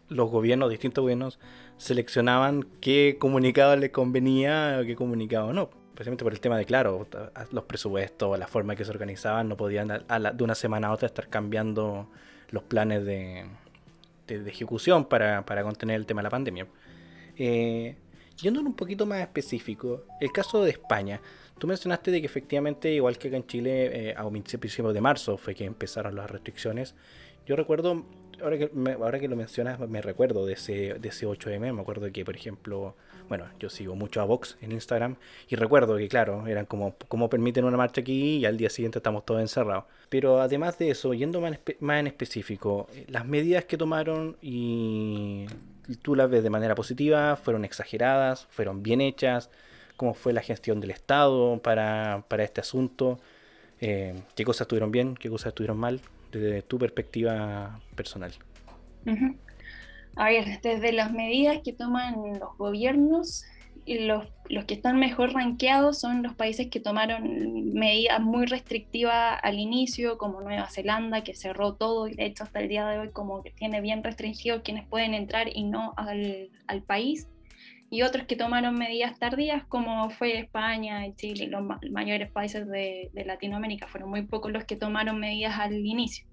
los 0.09 0.29
gobiernos, 0.31 0.71
distintos 0.71 1.03
gobiernos, 1.03 1.39
seleccionaban 1.77 2.65
qué 2.81 3.17
comunicado 3.19 3.75
les 3.75 3.91
convenía 3.91 4.79
o 4.81 4.85
qué 4.85 4.95
comunicado 4.95 5.53
no. 5.53 5.69
Precisamente 5.93 6.23
por 6.23 6.33
el 6.33 6.39
tema 6.39 6.57
de, 6.57 6.65
claro, 6.65 7.07
los 7.51 7.63
presupuestos, 7.65 8.37
la 8.37 8.47
forma 8.47 8.75
que 8.75 8.83
se 8.83 8.91
organizaban, 8.91 9.47
no 9.47 9.55
podían 9.55 9.87
de 9.87 10.43
una 10.43 10.55
semana 10.55 10.87
a 10.87 10.91
otra 10.91 11.05
estar 11.05 11.29
cambiando 11.29 12.09
los 12.49 12.63
planes 12.63 13.05
de, 13.05 13.45
ejecución 14.27 15.05
para, 15.05 15.43
contener 15.63 15.95
el 15.95 16.05
tema 16.05 16.19
de 16.19 16.23
la 16.23 16.29
pandemia. 16.31 16.67
Eh, 17.37 17.95
yendo 18.41 18.61
un 18.61 18.73
poquito 18.73 19.05
más 19.05 19.21
específico, 19.21 20.03
el 20.19 20.31
caso 20.31 20.63
de 20.63 20.71
España. 20.71 21.21
Tú 21.57 21.67
mencionaste 21.67 22.11
de 22.11 22.19
que 22.19 22.25
efectivamente, 22.25 22.91
igual 22.91 23.17
que 23.17 23.29
acá 23.29 23.37
en 23.37 23.47
Chile, 23.47 24.09
eh, 24.09 24.15
a 24.15 24.29
principios 24.29 24.93
de 24.93 25.01
marzo 25.01 25.37
fue 25.37 25.55
que 25.55 25.63
empezaron 25.63 26.15
las 26.15 26.29
restricciones. 26.29 26.95
Yo 27.45 27.55
recuerdo, 27.55 28.05
ahora 28.41 28.57
que, 28.57 28.71
ahora 28.99 29.19
que 29.19 29.27
lo 29.27 29.35
mencionas, 29.35 29.79
me 29.79 30.01
recuerdo 30.01 30.45
de 30.45 30.53
ese, 30.53 30.95
de 30.95 31.09
ese 31.09 31.27
8M. 31.27 31.73
Me 31.73 31.81
acuerdo 31.81 32.11
que, 32.11 32.25
por 32.25 32.35
ejemplo, 32.35 32.95
bueno, 33.29 33.45
yo 33.59 33.69
sigo 33.69 33.95
mucho 33.95 34.19
a 34.19 34.25
Vox 34.25 34.57
en 34.61 34.71
Instagram 34.73 35.15
y 35.47 35.55
recuerdo 35.55 35.95
que, 35.95 36.09
claro, 36.09 36.45
eran 36.47 36.65
como, 36.65 36.95
como 37.07 37.29
permiten 37.29 37.63
una 37.63 37.77
marcha 37.77 38.01
aquí 38.01 38.37
y 38.37 38.45
al 38.45 38.57
día 38.57 38.69
siguiente 38.69 38.99
estamos 38.99 39.25
todos 39.25 39.39
encerrados. 39.41 39.85
Pero 40.09 40.41
además 40.41 40.77
de 40.77 40.89
eso, 40.89 41.13
yendo 41.13 41.39
más, 41.39 41.57
más 41.79 41.99
en 41.99 42.07
específico, 42.07 42.87
las 43.07 43.25
medidas 43.25 43.65
que 43.65 43.77
tomaron 43.77 44.35
y 44.41 45.45
tú 46.01 46.15
las 46.15 46.29
ves 46.29 46.43
de 46.43 46.49
manera 46.49 46.75
positiva, 46.75 47.35
fueron 47.35 47.65
exageradas, 47.65 48.47
fueron 48.49 48.83
bien 48.83 49.01
hechas, 49.01 49.49
cómo 49.97 50.13
fue 50.13 50.33
la 50.33 50.41
gestión 50.41 50.81
del 50.81 50.91
Estado 50.91 51.59
para, 51.61 52.25
para 52.27 52.43
este 52.43 52.61
asunto, 52.61 53.19
eh, 53.79 54.15
qué 54.35 54.43
cosas 54.43 54.61
estuvieron 54.61 54.91
bien, 54.91 55.15
qué 55.15 55.29
cosas 55.29 55.47
estuvieron 55.47 55.77
mal, 55.77 56.01
desde 56.31 56.61
tu 56.61 56.77
perspectiva 56.79 57.79
personal. 57.95 58.33
A 60.15 60.29
ver, 60.29 60.61
desde 60.61 60.91
las 60.91 61.11
medidas 61.11 61.59
que 61.63 61.73
toman 61.73 62.39
los 62.39 62.57
gobiernos, 62.57 63.45
los, 63.85 64.25
que 64.65 64.73
están 64.73 64.97
mejor 64.97 65.33
rankeados 65.33 65.99
son 65.99 66.23
los 66.23 66.33
países 66.33 66.67
que 66.67 66.79
tomaron 66.79 67.73
medidas 67.73 68.19
muy 68.19 68.47
restrictivas 68.47 69.39
al 69.43 69.59
inicio, 69.59 70.17
como 70.17 70.41
Nueva 70.41 70.69
Zelanda, 70.69 71.23
que 71.23 71.35
cerró 71.35 71.75
todo 71.75 72.07
y 72.07 72.15
de 72.15 72.25
hecho 72.25 72.43
hasta 72.43 72.59
el 72.61 72.69
día 72.69 72.87
de 72.87 72.97
hoy 72.97 73.11
como 73.11 73.43
que 73.43 73.51
tiene 73.51 73.81
bien 73.81 74.03
restringido 74.03 74.63
quienes 74.63 74.87
pueden 74.87 75.13
entrar 75.13 75.47
y 75.53 75.63
no 75.63 75.93
al, 75.97 76.49
al 76.67 76.81
país. 76.81 77.29
Y 77.91 78.01
otros 78.01 78.25
que 78.25 78.35
tomaron 78.35 78.73
medidas 78.73 79.19
tardías, 79.19 79.63
como 79.65 80.09
fue 80.09 80.39
España 80.39 81.05
y 81.05 81.13
Chile, 81.13 81.47
los 81.47 81.63
mayores 81.91 82.31
países 82.31 82.67
de, 82.67 83.11
de 83.13 83.25
Latinoamérica, 83.25 83.87
fueron 83.87 84.09
muy 84.09 84.23
pocos 84.23 84.51
los 84.51 84.65
que 84.65 84.75
tomaron 84.75 85.19
medidas 85.19 85.59
al 85.59 85.85
inicio. 85.85 86.25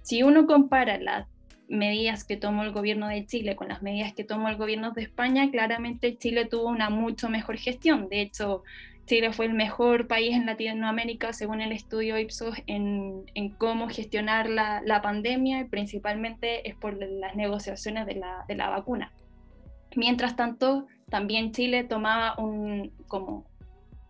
Si 0.00 0.22
uno 0.22 0.46
compara 0.46 0.96
las 0.98 1.28
medidas 1.68 2.24
que 2.24 2.36
tomó 2.36 2.62
el 2.62 2.72
gobierno 2.72 3.08
de 3.08 3.26
Chile 3.26 3.56
con 3.56 3.68
las 3.68 3.82
medidas 3.82 4.12
que 4.14 4.24
tomó 4.24 4.48
el 4.48 4.56
gobierno 4.56 4.92
de 4.92 5.02
España, 5.02 5.50
claramente 5.50 6.16
Chile 6.16 6.46
tuvo 6.46 6.68
una 6.68 6.90
mucho 6.90 7.28
mejor 7.28 7.58
gestión. 7.58 8.08
De 8.08 8.22
hecho, 8.22 8.62
Chile 9.08 9.32
fue 9.32 9.46
el 9.46 9.54
mejor 9.54 10.06
país 10.06 10.34
en 10.34 10.44
Latinoamérica, 10.44 11.32
según 11.32 11.62
el 11.62 11.72
estudio 11.72 12.18
Ipsos, 12.18 12.54
en, 12.66 13.24
cómo 13.56 13.88
gestionar 13.88 14.50
la, 14.50 14.82
la, 14.84 15.00
pandemia, 15.00 15.60
y 15.60 15.64
principalmente 15.64 16.68
es 16.68 16.74
por 16.74 16.98
las 17.00 17.34
negociaciones 17.34 18.06
de 18.06 18.16
la, 18.16 18.44
de 18.46 18.54
la, 18.54 18.68
vacuna. 18.68 19.10
Mientras 19.96 20.36
tanto, 20.36 20.86
también 21.08 21.52
Chile 21.52 21.84
tomaba 21.84 22.38
un, 22.38 22.92
como 23.06 23.46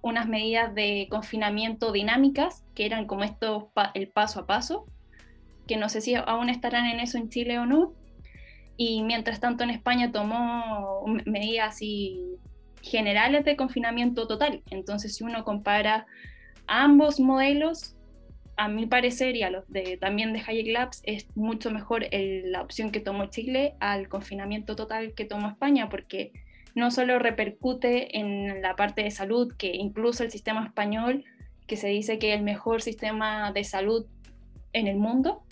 unas 0.03 0.27
medidas 0.27 0.75
de 0.75 1.07
confinamiento 1.09 1.93
dinámicas, 1.93 2.65
que 2.75 2.85
eran 2.85 3.07
como 3.07 3.23
esto, 3.23 3.71
el 3.95 4.09
paso 4.09 4.41
a 4.41 4.47
paso, 4.47 4.87
que 5.69 5.77
no 5.77 5.89
sé 5.89 6.01
si 6.01 6.17
aún 6.17 6.49
estarán 6.49 6.87
en 6.87 6.99
eso 6.99 7.19
en 7.19 7.29
Chile 7.29 7.59
o 7.61 7.67
no. 7.67 7.93
Y 8.77 9.03
mientras 9.03 9.39
tanto 9.39 9.63
en 9.63 9.71
España 9.71 10.11
tomó 10.11 11.05
medidas 11.27 11.75
así 11.75 12.39
generales 12.83 13.45
de 13.45 13.57
confinamiento 13.57 14.27
total. 14.27 14.63
Entonces 14.71 15.17
si 15.17 15.25
uno 15.25 15.45
compara 15.45 16.07
ambos 16.67 17.21
modelos, 17.21 17.95
a 18.59 18.67
mi 18.67 18.87
parecer 18.87 19.37
y 19.37 19.45
a 19.45 19.51
los 19.51 19.69
de, 19.69 19.97
también 19.99 20.33
de 20.33 20.43
Hayek 20.45 20.67
Labs, 20.67 21.01
es 21.05 21.29
mucho 21.37 21.71
mejor 21.71 22.07
la 22.11 22.61
opción 22.61 22.91
que 22.91 22.99
tomó 22.99 23.27
Chile 23.27 23.75
al 23.79 24.09
confinamiento 24.09 24.75
total 24.75 25.15
que 25.15 25.25
tomó 25.25 25.49
España, 25.49 25.89
porque 25.89 26.33
no 26.75 26.91
solo 26.91 27.21
repercute 27.21 28.19
en 28.19 28.61
la 28.61 28.75
parte 28.75 29.05
de 29.05 29.13
salud, 29.13 29.55
que 29.57 29.77
incluso 29.77 30.25
el 30.25 30.33
sistema 30.33 30.67
español, 30.67 31.25
que 31.69 31.77
se 31.77 31.87
dice 31.87 32.19
que 32.19 32.33
es 32.33 32.39
el 32.39 32.45
mejor 32.45 32.83
sistema 32.83 33.53
de 33.53 33.63
salud 33.63 34.07
en 34.73 34.89
el 34.89 34.97
mundo, 34.97 35.45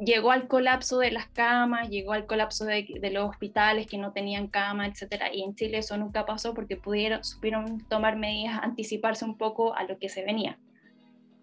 llegó 0.00 0.32
al 0.32 0.48
colapso 0.48 0.98
de 0.98 1.10
las 1.10 1.28
camas, 1.28 1.88
llegó 1.88 2.12
al 2.12 2.26
colapso 2.26 2.64
de, 2.64 2.86
los 3.12 3.28
hospitales 3.28 3.86
que 3.86 3.98
no 3.98 4.12
tenían 4.12 4.48
cama, 4.48 4.86
etcétera. 4.86 5.32
Y 5.32 5.42
en 5.42 5.54
Chile 5.54 5.78
eso 5.78 5.96
nunca 5.96 6.26
pasó 6.26 6.54
porque 6.54 6.76
pudieron, 6.76 7.22
supieron 7.22 7.86
tomar 7.88 8.16
medidas, 8.16 8.60
anticiparse 8.62 9.24
un 9.24 9.36
poco 9.36 9.74
a 9.74 9.84
lo 9.84 9.98
que 9.98 10.08
se 10.08 10.24
venía, 10.24 10.58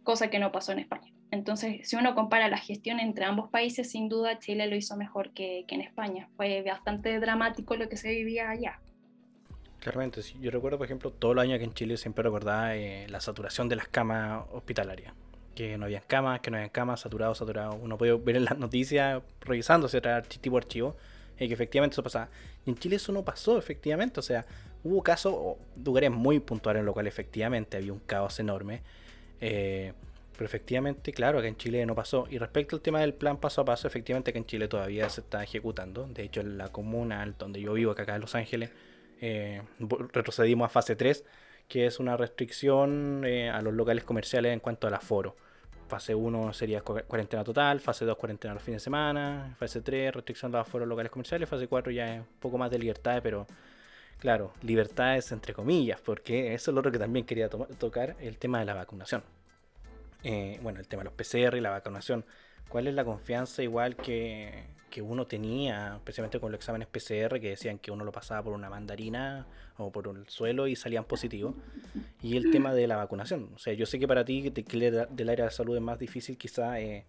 cosa 0.04 0.30
que 0.30 0.40
no 0.40 0.52
pasó 0.52 0.72
en 0.72 0.80
España. 0.80 1.12
Entonces, 1.30 1.88
si 1.88 1.96
uno 1.98 2.16
compara 2.16 2.48
la 2.48 2.58
gestión 2.58 3.00
entre 3.00 3.26
ambos 3.26 3.50
países, 3.50 3.92
sin 3.92 4.08
duda 4.08 4.40
Chile 4.40 4.68
lo 4.68 4.76
hizo 4.76 4.96
mejor 4.96 5.32
que, 5.32 5.66
en 5.68 5.82
España. 5.82 6.30
Fue 6.38 6.62
bastante 6.64 7.20
dramático 7.20 7.76
lo 7.76 7.90
que 7.90 7.98
se 7.98 8.10
vivía 8.10 8.50
allá. 8.50 8.80
Claramente, 9.82 10.22
yo 10.42 10.52
recuerdo, 10.52 10.78
por 10.78 10.86
ejemplo, 10.86 11.12
todo 11.12 11.34
el 11.34 11.40
año 11.40 11.58
que 11.58 11.66
en 11.66 11.74
Chile 11.74 11.98
siempre 11.98 12.24
recordaba 12.24 12.76
eh, 12.76 13.08
la 13.10 13.20
saturación 13.20 13.70
de 13.70 13.76
las 13.76 13.88
camas 13.88 14.46
hospitalarias 14.52 15.14
que 15.58 15.76
no 15.76 15.86
había 15.86 16.02
camas, 16.02 16.40
que 16.42 16.52
no 16.52 16.58
había 16.58 16.70
camas, 16.70 17.00
saturado, 17.00 17.34
saturado. 17.34 17.74
Uno 17.74 17.98
puede 17.98 18.14
ver 18.14 18.36
en 18.36 18.46
las 18.46 18.60
noticias, 18.60 19.24
revisándose 19.42 19.98
archivo 19.98 20.54
por 20.54 20.64
archivo, 20.64 20.96
eh, 21.40 21.48
que 21.48 21.54
efectivamente 21.56 21.96
eso 21.96 22.04
pasaba. 22.04 22.30
Y 22.64 22.70
en 22.70 22.78
Chile 22.78 22.98
eso 22.98 23.12
no 23.12 23.26
pasó, 23.26 23.58
efectivamente. 23.58 24.20
O 24.20 24.24
sea, 24.24 24.46
hubo 24.84 25.02
casos, 25.02 25.58
lugares 25.84 26.12
muy 26.12 26.40
puntuales 26.40 26.82
en 26.82 26.86
los 26.86 26.94
cuales 26.94 27.12
efectivamente 27.12 27.76
había 27.76 27.92
un 27.92 27.98
caos 28.02 28.40
enorme. 28.40 28.84
Eh, 29.42 29.94
pero 30.34 30.46
efectivamente, 30.46 31.12
claro, 31.12 31.42
que 31.42 31.48
en 31.48 31.58
Chile 31.58 31.84
no 31.88 31.96
pasó. 31.96 32.28
Y 32.30 32.38
respecto 32.38 32.76
al 32.76 32.84
tema 32.84 33.00
del 33.02 33.16
plan 33.16 33.38
paso 33.38 33.62
a 33.62 33.66
paso, 33.66 33.88
efectivamente 33.88 34.32
que 34.32 34.38
en 34.38 34.46
Chile 34.46 34.68
todavía 34.68 35.10
se 35.10 35.22
está 35.22 35.44
ejecutando. 35.44 36.06
De 36.06 36.22
hecho, 36.22 36.42
en 36.42 36.60
la 36.60 36.68
comuna 36.68 37.26
donde 37.40 37.62
yo 37.62 37.74
vivo, 37.74 37.94
acá 37.94 38.14
en 38.14 38.22
Los 38.22 38.36
Ángeles, 38.36 38.70
eh, 39.22 39.64
retrocedimos 40.14 40.68
a 40.68 40.70
fase 40.70 40.96
3, 40.96 41.26
que 41.68 41.88
es 41.88 42.00
una 42.00 42.16
restricción 42.16 43.26
a 43.26 43.60
los 43.64 43.74
locales 43.74 44.04
comerciales 44.04 44.54
en 44.54 44.60
cuanto 44.60 44.86
al 44.86 44.94
aforo. 44.94 45.36
Fase 45.88 46.14
1 46.14 46.54
sería 46.54 46.82
cuarentena 46.82 47.44
total, 47.44 47.80
fase 47.80 48.04
2 48.06 48.18
cuarentena 48.18 48.54
los 48.54 48.64
fines 48.64 48.82
de 48.82 48.84
semana, 48.84 49.56
fase 49.58 49.82
3 49.82 50.14
restricción 50.14 50.52
de 50.52 50.58
los 50.58 50.68
aforos 50.68 50.88
locales 50.88 51.12
comerciales, 51.12 51.48
fase 51.48 51.68
4 51.68 51.92
ya 51.92 52.16
es 52.16 52.20
un 52.20 52.40
poco 52.40 52.58
más 52.58 52.70
de 52.70 52.78
libertad, 52.78 53.22
pero 53.24 53.48
claro, 54.20 54.54
libertades 54.62 55.32
entre 55.32 55.54
comillas, 55.54 56.02
porque 56.02 56.54
eso 56.54 56.72
es 56.72 56.74
lo 56.76 56.80
otro 56.80 56.92
que 56.92 57.00
también 57.00 57.26
quería 57.26 57.50
tocar, 57.50 58.16
el 58.20 58.38
tema 58.38 58.60
de 58.60 58.66
la 58.66 58.74
vacunación. 58.74 59.24
Eh, 60.24 60.60
bueno, 60.62 60.80
el 60.80 60.88
tema 60.88 61.04
de 61.04 61.10
los 61.10 61.14
PCR 61.14 61.56
y 61.56 61.62
la 61.62 61.70
vacunación. 61.70 62.26
¿Cuál 62.70 62.88
es 62.88 62.94
la 62.94 63.06
confianza 63.06 63.64
igual 63.64 63.96
que, 63.96 64.66
que 64.90 65.02
uno 65.02 65.28
tenía, 65.28 65.96
especialmente 65.96 66.40
con 66.40 66.52
los 66.52 66.60
exámenes 66.60 66.88
PCR, 66.88 67.40
que 67.40 67.50
decían 67.50 67.78
que 67.78 67.92
uno 67.92 68.04
lo 68.04 68.12
pasaba 68.12 68.44
por 68.44 68.54
una 68.54 68.70
mandarina 68.70 69.46
o 69.78 69.92
por 69.92 70.08
el 70.08 70.28
suelo 70.28 70.68
y 70.68 70.76
salían 70.76 71.04
positivos? 71.04 71.56
Y 72.22 72.38
el 72.38 72.52
tema 72.52 72.74
de 72.74 72.88
la 72.88 72.96
vacunación. 72.96 73.52
O 73.56 73.60
sea, 73.60 73.74
yo 73.74 73.86
sé 73.86 74.00
que 74.00 74.08
para 74.08 74.26
ti, 74.26 74.52
que 74.52 74.92
del 75.10 75.30
área 75.30 75.46
de 75.46 75.52
salud 75.52 75.76
es 75.76 75.82
más 75.82 76.00
difícil, 76.00 76.38
quizá, 76.38 76.80
eh, 76.80 77.06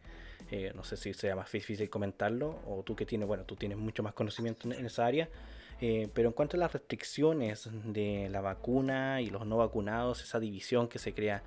eh, 0.50 0.72
no 0.74 0.84
sé 0.84 0.96
si 0.96 1.14
sea 1.14 1.36
más 1.36 1.50
difícil 1.50 1.88
comentarlo, 1.88 2.60
o 2.66 2.82
tú 2.82 2.96
que 2.96 3.06
tienes, 3.06 3.26
bueno, 3.28 3.44
tú 3.44 3.56
tienes 3.56 3.78
mucho 3.78 4.02
más 4.02 4.12
conocimiento 4.12 4.70
en, 4.70 4.84
esa 4.84 5.06
área. 5.06 5.28
Eh, 5.80 6.08
pero 6.12 6.28
en 6.28 6.34
cuanto 6.34 6.56
a 6.56 6.60
las 6.60 6.72
restricciones 6.72 7.70
de 7.84 8.28
la 8.30 8.40
vacuna 8.40 9.22
y 9.22 9.30
los 9.30 9.46
no 9.46 9.56
vacunados, 9.56 10.22
esa 10.22 10.40
división 10.40 10.88
que 10.88 10.98
se 10.98 11.14
crea, 11.14 11.42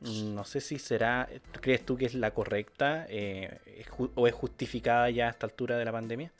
no 0.00 0.44
sé 0.44 0.60
si 0.60 0.78
será, 0.78 1.28
¿crees 1.60 1.84
tú 1.84 1.96
que 1.96 2.06
es 2.06 2.14
la 2.14 2.32
correcta 2.32 3.06
eh, 3.08 3.58
o 4.14 4.26
es 4.26 4.34
justificada 4.34 5.08
ya 5.10 5.28
a 5.28 5.30
esta 5.30 5.46
altura 5.46 5.78
de 5.78 5.84
la 5.84 5.92
pandemia? 5.92 6.32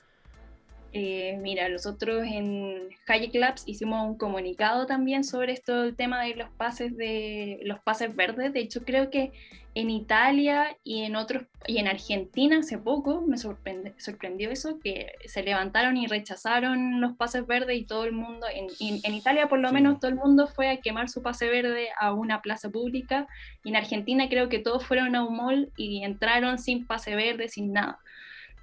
Eh, 0.99 1.36
mira, 1.42 1.68
nosotros 1.68 2.24
en 2.26 2.88
Hayek 3.07 3.34
Labs 3.34 3.64
hicimos 3.66 4.03
un 4.09 4.16
comunicado 4.16 4.86
también 4.86 5.24
sobre 5.24 5.53
esto, 5.53 5.84
el 5.84 5.94
tema 5.94 6.22
de 6.22 6.34
los 6.34 6.49
pases 6.49 6.97
de 6.97 7.61
los 7.64 7.78
pases 7.80 8.16
verdes. 8.16 8.55
De 8.55 8.61
hecho, 8.61 8.82
creo 8.82 9.11
que 9.11 9.30
en 9.74 9.90
Italia 9.90 10.74
y 10.84 11.03
en 11.03 11.16
otros 11.16 11.42
y 11.66 11.76
en 11.76 11.86
Argentina 11.86 12.61
hace 12.61 12.78
poco 12.78 13.20
me 13.20 13.36
sorprendió 13.36 14.51
eso 14.51 14.80
que 14.82 15.12
se 15.26 15.42
levantaron 15.42 15.99
y 15.99 16.07
rechazaron 16.07 17.03
los 17.03 17.14
pases 17.14 17.47
verdes 17.47 17.76
y 17.76 17.84
todo 17.84 18.05
el 18.05 18.12
mundo 18.12 18.47
en, 18.51 18.68
en, 19.05 19.14
Italia 19.14 19.51
por 19.51 19.59
lo 19.59 19.70
menos 19.72 20.01
todo 20.01 20.11
el 20.11 20.16
mundo 20.16 20.47
fue 20.47 20.70
a 20.70 20.80
quemar 20.80 21.11
su 21.11 21.22
pase 21.22 21.51
verde 21.51 21.88
a 22.01 22.14
una 22.14 22.40
plaza 22.40 22.70
pública 22.70 23.26
y 23.64 23.68
en 23.68 23.76
Argentina 23.76 24.30
creo 24.30 24.49
que 24.49 24.61
todos 24.61 24.86
fueron 24.86 25.14
a 25.14 25.26
un 25.26 25.36
mall 25.36 25.70
y 25.76 26.05
entraron 26.05 26.59
sin 26.59 26.86
pase 26.86 27.14
verde 27.14 27.51
sin 27.51 27.74
nada. 27.74 27.99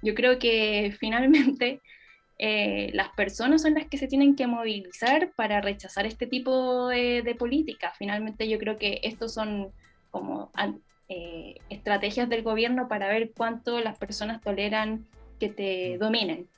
Yo 0.02 0.14
creo 0.16 0.40
que 0.40 0.92
finalmente 0.98 1.80
eh, 2.38 2.90
las 2.94 3.10
personas 3.10 3.62
son 3.62 3.74
las 3.74 3.86
que 3.86 3.98
se 3.98 4.08
tienen 4.08 4.34
que 4.34 4.46
movilizar 4.46 5.32
para 5.36 5.60
rechazar 5.60 6.06
este 6.06 6.26
tipo 6.26 6.88
de, 6.88 7.22
de 7.22 7.34
políticas. 7.34 7.96
Finalmente 7.96 8.48
yo 8.48 8.58
creo 8.58 8.76
que 8.76 9.00
estos 9.02 9.34
son 9.34 9.72
como 10.10 10.50
eh, 11.08 11.56
estrategias 11.70 12.28
del 12.28 12.42
gobierno 12.42 12.88
para 12.88 13.08
ver 13.08 13.32
cuánto 13.36 13.80
las 13.80 13.98
personas 13.98 14.40
toleran 14.40 15.06
que 15.38 15.48
te 15.48 15.96
mm. 15.96 15.98
dominen. 15.98 16.48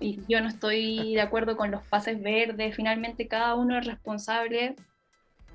Y 0.00 0.20
yo 0.28 0.40
no 0.40 0.48
estoy 0.48 1.14
de 1.14 1.20
acuerdo 1.20 1.56
con 1.56 1.70
los 1.70 1.82
pases 1.86 2.20
verdes, 2.22 2.74
finalmente 2.74 3.28
cada 3.28 3.54
uno 3.54 3.78
es 3.78 3.86
responsable 3.86 4.76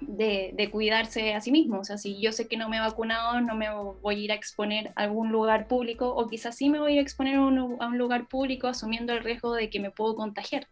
de, 0.07 0.69
cuidarse 0.71 1.33
a 1.33 1.41
sí 1.41 1.51
mismo. 1.51 1.79
O 1.79 1.83
sea, 1.83 1.97
si 1.97 2.21
yo 2.21 2.31
sé 2.31 2.47
que 2.47 2.57
no 2.57 2.69
me 2.69 2.77
he 2.77 2.79
vacunado, 2.79 3.41
no 3.41 3.55
me 3.55 3.67
voy 4.01 4.15
a 4.15 4.19
ir 4.19 4.31
a 4.31 4.35
exponer 4.35 4.91
a 4.95 5.03
algún 5.03 5.31
lugar 5.31 5.67
público, 5.67 6.13
o 6.15 6.27
quizás 6.27 6.55
sí 6.55 6.69
me 6.69 6.79
voy 6.79 6.97
a 6.97 7.01
exponer 7.01 7.35
a 7.35 7.41
un, 7.41 7.97
lugar 7.97 8.27
público 8.27 8.67
asumiendo 8.67 9.13
el 9.13 9.23
riesgo 9.23 9.53
de 9.53 9.69
que 9.69 9.79
me 9.79 9.91
puedo 9.91 10.15
contagiar. 10.15 10.67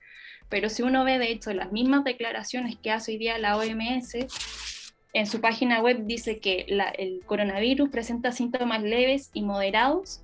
Pero 0.49 0.69
si 0.69 0.83
uno 0.83 1.03
ve, 1.03 1.17
de 1.19 1.31
hecho, 1.31 1.53
las 1.53 1.71
mismas 1.71 2.03
declaraciones 2.03 2.77
que 2.77 2.91
hace 2.91 3.13
hoy 3.13 3.17
día 3.17 3.37
la 3.37 3.57
OMS, 3.57 4.15
en 5.13 5.27
su 5.27 5.41
página 5.41 5.81
web 5.81 6.05
dice 6.05 6.39
que 6.39 6.65
el 6.97 7.21
coronavirus 7.25 7.89
presenta 7.89 8.31
síntomas 8.31 8.81
leves 8.81 9.29
y 9.33 9.41
moderados 9.43 10.21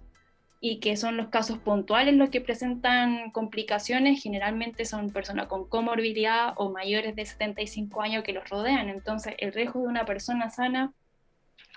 y 0.60 0.80
que 0.80 0.98
son 0.98 1.18
los 1.18 1.28
casos 1.30 1.60
puntuales 1.60 2.16
los 2.16 2.30
que 2.30 2.42
presentan 2.42 3.32
complicaciones, 3.32 4.22
generalmente 4.22 4.86
son 4.86 5.12
personas 5.12 5.48
con 5.48 5.70
comorbilidad 5.70 6.54
o 6.58 6.72
mayores 6.72 7.16
de 7.16 7.26
75 7.26 8.02
años 8.02 8.24
que 8.24 8.34
los 8.34 8.50
rodean. 8.50 8.90
Entonces, 8.90 9.36
el 9.38 9.54
riesgo 9.54 9.82
de 9.82 9.88
una 9.88 10.06
persona 10.06 10.50
sana 10.50 10.94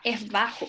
es 0.05 0.29
bajo. 0.29 0.67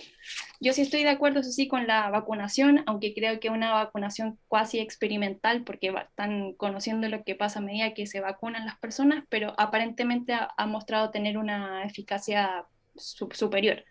Yo 0.59 0.73
sí 0.73 0.81
estoy 0.81 1.03
de 1.03 1.09
acuerdo, 1.09 1.39
eso 1.39 1.51
sí, 1.51 1.67
con 1.67 1.87
la 1.87 2.09
vacunación, 2.09 2.83
aunque 2.85 3.13
creo 3.13 3.39
que 3.39 3.49
una 3.49 3.71
vacunación 3.71 4.37
cuasi 4.47 4.79
experimental, 4.79 5.63
porque 5.63 5.87
están 5.87 6.53
conociendo 6.53 7.07
lo 7.09 7.23
que 7.23 7.35
pasa 7.35 7.59
a 7.59 7.63
medida 7.63 7.93
que 7.93 8.05
se 8.07 8.19
vacunan 8.19 8.65
las 8.65 8.77
personas, 8.77 9.23
pero 9.29 9.55
aparentemente 9.57 10.33
ha, 10.33 10.65
mostrado 10.67 11.11
tener 11.11 11.37
una 11.37 11.83
eficacia 11.83 12.65
superior. 12.95 13.83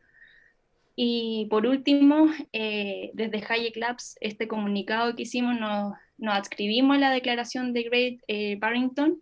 Y 1.02 1.46
por 1.46 1.66
último, 1.66 2.26
eh, 2.52 3.10
desde 3.14 3.42
Hayek 3.48 3.74
Labs, 3.78 4.18
este 4.20 4.46
comunicado 4.46 5.16
que 5.16 5.22
hicimos, 5.22 5.58
nos, 5.58 5.94
adscribimos 6.22 6.98
a 6.98 7.00
la 7.00 7.10
declaración 7.10 7.72
de 7.72 7.84
Great 7.84 8.20
eh, 8.28 8.58
Barrington, 8.60 9.18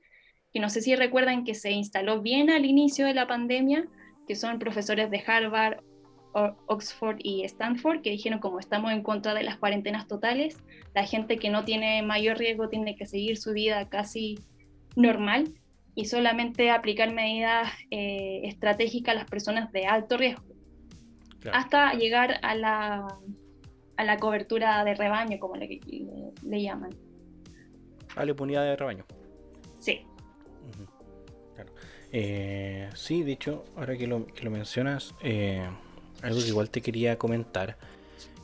que 0.53 0.59
no 0.59 0.71
sé 0.71 0.81
si 0.81 0.97
recuerdan 0.97 1.45
que 1.45 1.55
se 1.55 1.71
instaló 1.71 2.21
bien 2.21 2.51
al 2.51 2.65
inicio 2.65 3.07
de 3.07 3.15
la 3.15 3.29
pandemia, 3.29 3.87
que 4.27 4.35
son 4.35 4.59
profesores 4.59 5.09
de 5.09 5.23
Harvard, 5.25 5.79
Oxford 6.67 7.19
y 7.21 7.45
Stanford, 7.45 8.03
que 8.03 8.11
dijeron 8.11 8.41
como 8.41 8.59
estamos 8.59 8.91
en 8.91 9.05
contra 9.05 9.33
de 9.33 9.45
las 9.45 9.57
cuarentenas 9.57 10.09
totales, 10.09 10.59
la 10.97 11.05
gente 11.05 11.37
que 11.37 11.49
no 11.49 11.65
tiene 11.65 12.03
mayor 12.03 12.39
riesgo 12.39 12.69
tiene 12.69 12.97
que 12.97 13.07
seguir 13.07 13.37
su 13.37 13.53
vida 13.53 13.89
casi 13.89 14.41
normal 14.97 15.55
y 15.95 16.07
solamente 16.07 16.73
aplicar 16.73 17.13
medidas 17.13 17.71
eh, 17.93 18.41
estratégicas 18.47 19.15
a 19.15 19.19
las 19.19 19.31
personas 19.31 19.71
de 19.71 19.87
alto 19.87 20.17
riesgo 20.17 20.48
hasta 21.53 21.95
llegar 21.95 22.39
a 22.43 22.55
la, 22.55 23.09
a 23.97 24.05
la 24.05 24.17
cobertura 24.19 24.85
de 24.85 24.95
rebaño, 24.95 25.39
como 25.39 25.57
le, 25.57 25.81
le, 26.43 26.63
llaman. 26.63 26.91
A 28.17 28.25
la 28.25 28.31
impunidad 28.31 28.65
de 28.65 28.77
rebaño. 28.77 29.05
Sí. 29.79 30.05
Eh, 32.11 32.89
sí, 32.95 33.23
dicho, 33.23 33.65
ahora 33.77 33.97
que 33.97 34.07
lo, 34.07 34.27
que 34.27 34.45
lo 34.45 34.51
mencionas, 34.51 35.15
eh, 35.23 35.69
algo 36.23 36.41
que 36.41 36.49
igual 36.49 36.71
te 36.71 36.81
quería 36.81 37.19
comentar. 37.19 37.77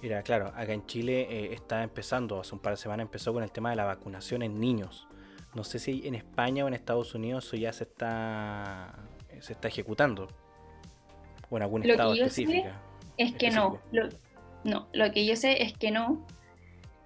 Era, 0.02 0.22
claro, 0.22 0.48
acá 0.54 0.74
en 0.74 0.84
Chile 0.86 1.26
eh, 1.30 1.54
está 1.54 1.82
empezando, 1.82 2.38
hace 2.38 2.54
un 2.54 2.60
par 2.60 2.74
de 2.74 2.76
semanas 2.76 3.04
empezó 3.04 3.32
con 3.32 3.42
el 3.42 3.50
tema 3.50 3.70
de 3.70 3.76
la 3.76 3.84
vacunación 3.84 4.42
en 4.42 4.60
niños. 4.60 5.08
No 5.54 5.64
sé 5.64 5.78
si 5.78 6.06
en 6.06 6.14
España 6.14 6.64
o 6.64 6.68
en 6.68 6.74
Estados 6.74 7.14
Unidos 7.14 7.46
eso 7.46 7.56
ya 7.56 7.72
se 7.72 7.84
está, 7.84 8.98
se 9.40 9.54
está 9.54 9.68
ejecutando 9.68 10.28
o 11.48 11.56
en 11.56 11.62
algún 11.62 11.88
estado 11.88 12.12
específico. 12.14 12.68
Es 13.16 13.34
que 13.34 13.50
no. 13.50 13.78
Lo, 13.92 14.08
no, 14.64 14.88
lo 14.92 15.12
que 15.12 15.26
yo 15.26 15.36
sé 15.36 15.62
es 15.62 15.72
que 15.72 15.90
no. 15.90 16.26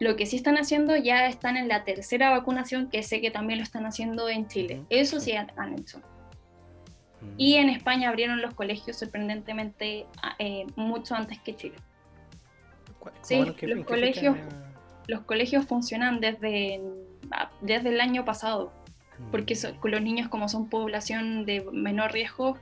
Lo 0.01 0.15
que 0.15 0.27
sí 0.27 0.37
están 0.37 0.57
haciendo 0.57 0.97
ya 0.97 1.27
están 1.27 1.57
en 1.57 1.67
la 1.67 1.85
tercera 1.85 2.31
vacunación, 2.31 2.89
que 2.89 3.03
sé 3.03 3.21
que 3.21 3.33
también 3.33 3.59
lo 3.59 3.65
están 3.65 3.85
haciendo 3.85 4.29
en 4.29 4.47
Chile. 4.47 4.85
Eso 4.91 5.19
sí 5.19 5.33
han 5.33 5.75
hecho. 5.77 6.01
Mm. 7.21 7.35
Y 7.37 7.55
en 7.55 7.69
España 7.69 8.09
abrieron 8.09 8.41
los 8.41 8.55
colegios 8.55 8.97
sorprendentemente 8.97 10.07
eh, 10.39 10.67
mucho 10.77 11.15
antes 11.15 11.41
que 11.41 11.57
Chile. 11.57 11.77
Sí, 13.23 13.45
los 13.63 13.87
colegios, 13.87 14.37
los 15.07 15.23
colegios 15.23 15.65
funcionan 15.65 16.21
desde, 16.21 16.81
ah, 17.31 17.51
desde 17.61 17.89
el 17.91 18.01
año 18.01 18.25
pasado, 18.25 18.73
porque 19.31 19.55
mm. 19.55 19.87
los 19.87 20.03
niños 20.03 20.29
como 20.29 20.49
son 20.49 20.69
población 20.69 21.45
de 21.45 21.65
menor 21.73 22.13
riesgo, 22.13 22.59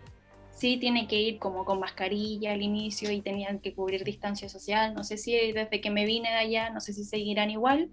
sí 0.57 0.79
tiene 0.79 1.07
que 1.07 1.21
ir 1.21 1.39
como 1.39 1.65
con 1.65 1.79
mascarilla 1.79 2.53
al 2.53 2.63
inicio 2.63 3.11
y 3.11 3.21
tenían 3.21 3.61
que 3.61 3.75
cubrir 3.75 4.05
distancia 4.05 4.49
social. 4.49 4.95
No 4.95 5.05
sé 5.05 5.19
si 5.19 5.35
desde 5.53 5.81
que 5.81 5.91
me 5.91 6.07
vine 6.07 6.31
de 6.31 6.37
allá, 6.37 6.71
no 6.71 6.81
sé 6.81 6.93
si 6.93 7.05
seguirán 7.05 7.51
igual, 7.51 7.91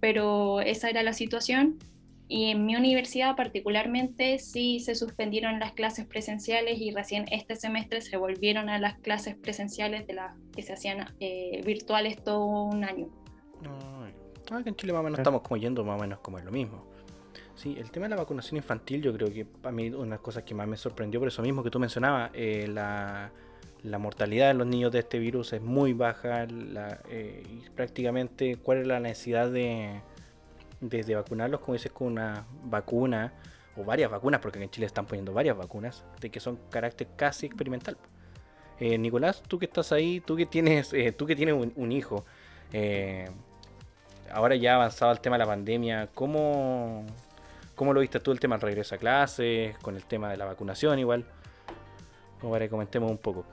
pero 0.00 0.60
esa 0.60 0.90
era 0.90 1.02
la 1.02 1.12
situación. 1.12 1.78
Y 2.26 2.50
en 2.50 2.64
mi 2.66 2.74
universidad 2.74 3.36
particularmente 3.36 4.38
sí 4.38 4.80
se 4.80 4.94
suspendieron 4.94 5.60
las 5.60 5.72
clases 5.72 6.06
presenciales 6.06 6.80
y 6.80 6.90
recién 6.90 7.26
este 7.30 7.54
semestre 7.54 8.00
se 8.00 8.16
volvieron 8.16 8.68
a 8.68 8.78
las 8.78 8.98
clases 8.98 9.36
presenciales 9.36 10.06
de 10.06 10.14
las 10.14 10.32
que 10.54 10.62
se 10.62 10.72
hacían 10.72 11.14
eh, 11.20 11.62
virtuales 11.64 12.22
todo 12.24 12.44
un 12.44 12.82
año. 12.82 13.08
Ah, 14.50 14.62
que 14.62 14.70
en 14.70 14.76
Chile 14.76 14.92
más 14.92 15.00
o 15.00 15.04
menos 15.04 15.18
estamos 15.18 15.42
como 15.42 15.56
yendo 15.58 15.84
más 15.84 15.98
o 15.98 16.02
menos 16.02 16.18
como 16.20 16.38
es 16.38 16.44
lo 16.44 16.50
mismo. 16.50 16.93
Sí, 17.56 17.76
el 17.78 17.90
tema 17.90 18.06
de 18.06 18.10
la 18.10 18.16
vacunación 18.16 18.56
infantil 18.56 19.00
yo 19.00 19.12
creo 19.12 19.32
que 19.32 19.44
para 19.44 19.72
mí 19.72 19.88
una 19.90 20.02
de 20.02 20.10
las 20.10 20.20
cosas 20.20 20.42
que 20.42 20.54
más 20.54 20.66
me 20.66 20.76
sorprendió 20.76 21.20
por 21.20 21.28
eso 21.28 21.40
mismo 21.40 21.62
que 21.62 21.70
tú 21.70 21.78
mencionabas, 21.78 22.30
eh, 22.34 22.66
la, 22.68 23.30
mortalidad 23.98 24.48
de 24.48 24.54
los 24.54 24.66
niños 24.66 24.90
de 24.90 25.00
este 25.00 25.18
virus 25.18 25.52
es 25.52 25.62
muy 25.62 25.92
baja 25.92 26.46
eh, 27.08 27.42
prácticamente 27.76 28.56
cuál 28.56 28.78
es 28.78 28.86
la 28.86 28.98
necesidad 28.98 29.50
de, 29.50 30.00
de, 30.80 31.14
vacunarlos, 31.14 31.60
como 31.60 31.74
dices, 31.74 31.92
con 31.92 32.08
una 32.08 32.44
vacuna 32.64 33.32
o 33.76 33.84
varias 33.84 34.10
vacunas, 34.10 34.40
porque 34.40 34.62
en 34.62 34.70
Chile 34.70 34.86
están 34.86 35.06
poniendo 35.06 35.32
varias 35.32 35.56
vacunas, 35.56 36.04
de 36.20 36.30
que 36.30 36.40
son 36.40 36.58
carácter 36.70 37.08
casi 37.14 37.46
experimental. 37.46 37.96
Eh, 38.80 38.98
Nicolás, 38.98 39.42
tú 39.46 39.58
que 39.58 39.66
estás 39.66 39.92
ahí, 39.92 40.20
tú 40.20 40.34
que 40.34 40.46
tienes, 40.46 40.92
tú 41.16 41.26
que 41.26 41.36
tienes 41.36 41.54
un, 41.54 41.72
un 41.76 41.92
hijo, 41.92 42.24
ahora 44.32 44.56
ya 44.56 44.74
avanzado 44.74 45.12
el 45.12 45.20
tema 45.20 45.36
de 45.36 45.40
la 45.40 45.46
pandemia, 45.46 46.08
¿cómo, 46.14 47.04
¿Cómo 47.74 47.92
lo 47.92 48.00
viste 48.00 48.20
tú 48.20 48.30
el 48.30 48.38
tema 48.38 48.56
del 48.56 48.62
regreso 48.62 48.94
a 48.94 48.98
clases, 48.98 49.76
con 49.78 49.96
el 49.96 50.04
tema 50.04 50.30
de 50.30 50.36
la 50.36 50.44
vacunación 50.44 50.98
igual? 50.98 51.24
Como 52.40 52.52
para 52.52 52.66
que 52.66 52.70
comentemos 52.70 53.10
un 53.10 53.18
poco. 53.18 53.44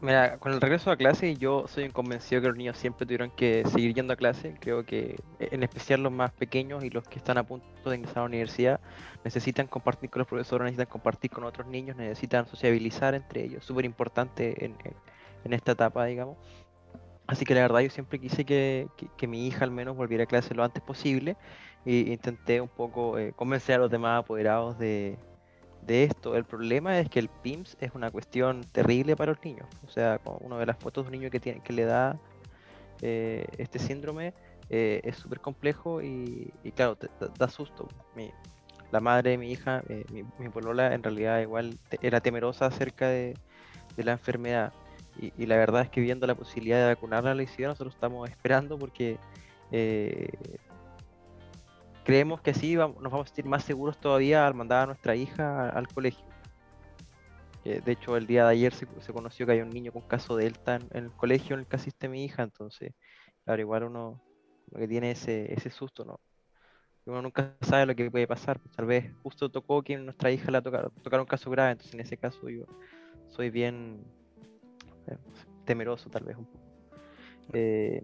mira, 0.00 0.38
con 0.38 0.52
el 0.52 0.60
regreso 0.60 0.90
a 0.90 0.96
clase 0.96 1.36
yo 1.36 1.66
soy 1.68 1.88
convencido 1.90 2.42
que 2.42 2.48
los 2.48 2.56
niños 2.56 2.76
siempre 2.76 3.06
tuvieron 3.06 3.30
que 3.30 3.64
seguir 3.66 3.94
yendo 3.94 4.12
a 4.12 4.16
clase. 4.16 4.56
Creo 4.60 4.84
que 4.84 5.16
en 5.38 5.62
especial 5.62 6.02
los 6.02 6.10
más 6.10 6.32
pequeños 6.32 6.82
y 6.82 6.90
los 6.90 7.06
que 7.06 7.18
están 7.18 7.38
a 7.38 7.44
punto 7.44 7.66
de 7.88 7.96
ingresar 7.96 8.18
a 8.18 8.20
la 8.22 8.26
universidad 8.26 8.80
necesitan 9.22 9.68
compartir 9.68 10.10
con 10.10 10.18
los 10.18 10.28
profesores, 10.28 10.64
necesitan 10.64 10.90
compartir 10.90 11.30
con 11.30 11.44
otros 11.44 11.68
niños, 11.68 11.96
necesitan 11.96 12.46
sociabilizar 12.48 13.14
entre 13.14 13.44
ellos. 13.44 13.64
Súper 13.64 13.84
importante 13.84 14.64
en, 14.64 14.74
en, 15.44 15.52
esta 15.52 15.72
etapa, 15.72 16.06
digamos. 16.06 16.38
Así 17.26 17.44
que 17.44 17.54
la 17.54 17.60
verdad 17.60 17.80
yo 17.80 17.90
siempre 17.90 18.18
quise 18.18 18.44
que, 18.44 18.88
que, 19.16 19.26
mi 19.26 19.46
hija 19.46 19.64
al 19.64 19.70
menos 19.70 19.96
volviera 19.96 20.24
a 20.24 20.26
clase 20.26 20.54
lo 20.54 20.64
antes 20.64 20.82
posible 20.82 21.36
e 21.84 22.12
intenté 22.12 22.60
un 22.60 22.68
poco 22.68 23.18
eh, 23.18 23.32
convencer 23.34 23.76
a 23.76 23.78
los 23.78 23.90
demás 23.90 24.20
apoderados 24.20 24.78
de, 24.78 25.18
esto. 25.86 26.34
El 26.34 26.44
problema 26.44 26.98
es 26.98 27.10
que 27.10 27.18
el 27.18 27.28
PIMS 27.28 27.76
es 27.78 27.94
una 27.94 28.10
cuestión 28.10 28.64
terrible 28.72 29.16
para 29.16 29.32
los 29.32 29.44
niños. 29.44 29.66
O 29.86 29.90
sea, 29.90 30.18
uno 30.40 30.58
de 30.58 30.64
las 30.64 30.78
fotos 30.78 31.04
de 31.04 31.08
un 31.08 31.20
niño 31.20 31.30
que, 31.30 31.40
tiene, 31.40 31.60
que 31.60 31.74
le 31.74 31.84
da 31.84 32.18
eh, 33.02 33.46
este 33.58 33.78
síndrome 33.78 34.32
eh, 34.70 35.02
es 35.04 35.16
súper 35.16 35.40
complejo 35.40 36.00
y, 36.00 36.50
claro, 36.74 36.96
da 37.38 37.48
susto. 37.48 37.86
la 38.90 39.00
madre 39.00 39.32
de 39.32 39.38
mi 39.38 39.52
hija, 39.52 39.82
mi, 40.10 40.24
mi, 40.38 40.48
polola, 40.48 40.94
en 40.94 41.02
realidad 41.02 41.40
igual 41.40 41.76
era 42.00 42.20
temerosa 42.20 42.64
acerca 42.64 43.08
de, 43.08 43.36
la 43.98 44.12
enfermedad 44.12 44.72
y, 45.20 45.46
la 45.46 45.56
verdad 45.56 45.82
es 45.82 45.90
que 45.90 46.00
viendo 46.00 46.26
la 46.26 46.34
posibilidad 46.34 46.78
de 46.78 46.94
vacunarla 46.94 47.32
a 47.32 47.34
la 47.34 47.46
ciudad, 47.46 47.70
nosotros 47.70 47.94
estamos 47.94 48.28
esperando 48.30 48.78
porque 48.78 49.18
creemos 52.04 52.40
que 52.40 52.50
así 52.50 52.74
nos 52.76 52.94
vamos 52.94 53.22
a 53.22 53.26
sentir 53.26 53.46
más 53.46 53.64
seguros 53.64 53.98
todavía 53.98 54.46
al 54.46 54.54
mandar 54.54 54.84
a 54.84 54.86
nuestra 54.86 55.16
hija 55.16 55.68
al 55.70 55.88
colegio. 55.88 56.24
de 57.64 57.92
hecho, 57.92 58.16
el 58.16 58.26
día 58.26 58.44
de 58.44 58.52
ayer 58.52 58.74
se, 58.74 58.86
conoció 59.12 59.46
que 59.46 59.52
hay 59.52 59.60
un 59.60 59.70
niño 59.70 59.92
con 59.92 60.02
caso 60.02 60.36
Delta 60.36 60.76
en, 60.76 60.88
en, 60.92 61.04
el 61.04 61.12
colegio 61.12 61.54
en 61.54 61.60
el 61.60 61.66
que 61.66 61.76
asiste 61.76 62.08
mi 62.08 62.24
hija, 62.24 62.42
entonces, 62.42 62.92
claro, 63.44 63.60
igual 63.60 63.84
uno 63.84 64.20
lo 64.70 64.78
que 64.78 64.88
tiene 64.88 65.12
ese, 65.12 65.52
ese 65.52 65.70
susto, 65.70 66.04
¿no? 66.04 66.20
Uno 67.06 67.20
nunca 67.20 67.54
sabe 67.60 67.86
lo 67.86 67.94
que 67.94 68.10
puede 68.10 68.26
pasar. 68.26 68.58
Tal 68.74 68.86
vez 68.86 69.12
justo 69.22 69.50
tocó 69.50 69.82
que 69.82 69.96
nuestra 69.98 70.30
hija 70.30 70.50
la 70.50 70.62
tocara, 70.62 70.88
tocar 71.02 71.20
un 71.20 71.26
caso 71.26 71.50
grave, 71.50 71.72
entonces 71.72 71.94
en 71.94 72.00
ese 72.00 72.16
caso 72.16 72.48
yo 72.48 72.64
soy 73.28 73.50
bien 73.50 74.04
temeroso 75.64 76.08
tal 76.08 76.24
vez 76.24 76.36
un 76.36 76.46
poco. 76.46 76.64
Eh, 77.52 78.02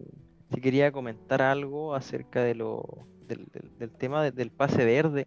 si 0.52 0.60
quería 0.60 0.92
comentar 0.92 1.40
algo 1.40 1.94
acerca 1.94 2.42
de 2.42 2.54
lo, 2.54 3.06
del, 3.36 3.90
tema 3.92 4.30
del 4.30 4.50
pase 4.50 4.84
verde. 4.84 5.26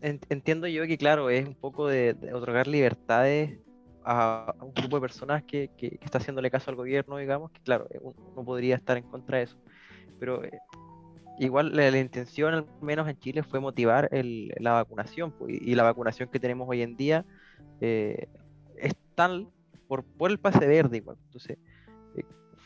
Entiendo 0.00 0.66
yo 0.66 0.86
que, 0.86 0.98
claro, 0.98 1.30
es 1.30 1.46
un 1.46 1.54
poco 1.54 1.88
de, 1.88 2.16
otorgar 2.32 2.66
libertades 2.66 3.58
a, 4.04 4.54
un 4.60 4.72
grupo 4.74 4.96
de 4.96 5.00
personas 5.00 5.42
que, 5.44 5.70
que, 5.76 5.98
está 6.02 6.18
haciéndole 6.18 6.50
caso 6.50 6.70
al 6.70 6.76
gobierno, 6.76 7.16
digamos, 7.16 7.50
que 7.50 7.60
claro, 7.60 7.88
uno 8.00 8.44
podría 8.44 8.76
estar 8.76 8.96
en 8.96 9.04
contra 9.04 9.38
de 9.38 9.44
eso. 9.44 9.56
Pero 10.18 10.44
eh, 10.44 10.58
igual 11.38 11.74
la, 11.74 11.90
la 11.90 11.98
intención, 11.98 12.54
al 12.54 12.66
menos 12.80 13.08
en 13.08 13.18
Chile, 13.18 13.42
fue 13.42 13.60
motivar 13.60 14.08
la 14.12 14.72
vacunación. 14.72 15.32
pues, 15.32 15.54
y, 15.54 15.72
y 15.72 15.74
la 15.74 15.84
vacunación 15.84 16.28
que 16.28 16.40
tenemos 16.40 16.68
hoy 16.68 16.82
en 16.82 16.96
día 16.96 17.24
eh, 17.80 18.28
es 18.76 18.94
tal 19.14 19.48
por, 19.86 20.04
por 20.04 20.30
el 20.30 20.38
pase 20.38 20.66
verde 20.66 20.98
igual. 20.98 21.16
Entonces, 21.24 21.56
eh, 21.56 21.67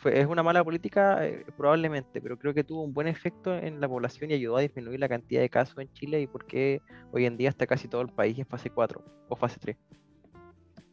fue, 0.02 0.20
es 0.20 0.26
una 0.26 0.42
mala 0.42 0.64
política 0.64 1.24
eh, 1.24 1.46
probablemente, 1.56 2.20
pero 2.20 2.36
creo 2.36 2.52
que 2.52 2.64
tuvo 2.64 2.82
un 2.82 2.92
buen 2.92 3.06
efecto 3.06 3.56
en 3.56 3.80
la 3.80 3.88
población 3.88 4.30
y 4.30 4.34
ayudó 4.34 4.56
a 4.56 4.60
disminuir 4.60 4.98
la 4.98 5.08
cantidad 5.08 5.40
de 5.40 5.48
casos 5.48 5.78
en 5.78 5.92
Chile 5.92 6.20
y 6.20 6.26
por 6.26 6.44
qué 6.44 6.80
hoy 7.12 7.24
en 7.24 7.36
día 7.36 7.48
está 7.48 7.66
casi 7.66 7.86
todo 7.86 8.02
el 8.02 8.08
país 8.08 8.36
en 8.38 8.46
fase 8.46 8.68
4 8.68 9.02
o 9.28 9.36
fase 9.36 9.60
3. 9.60 9.76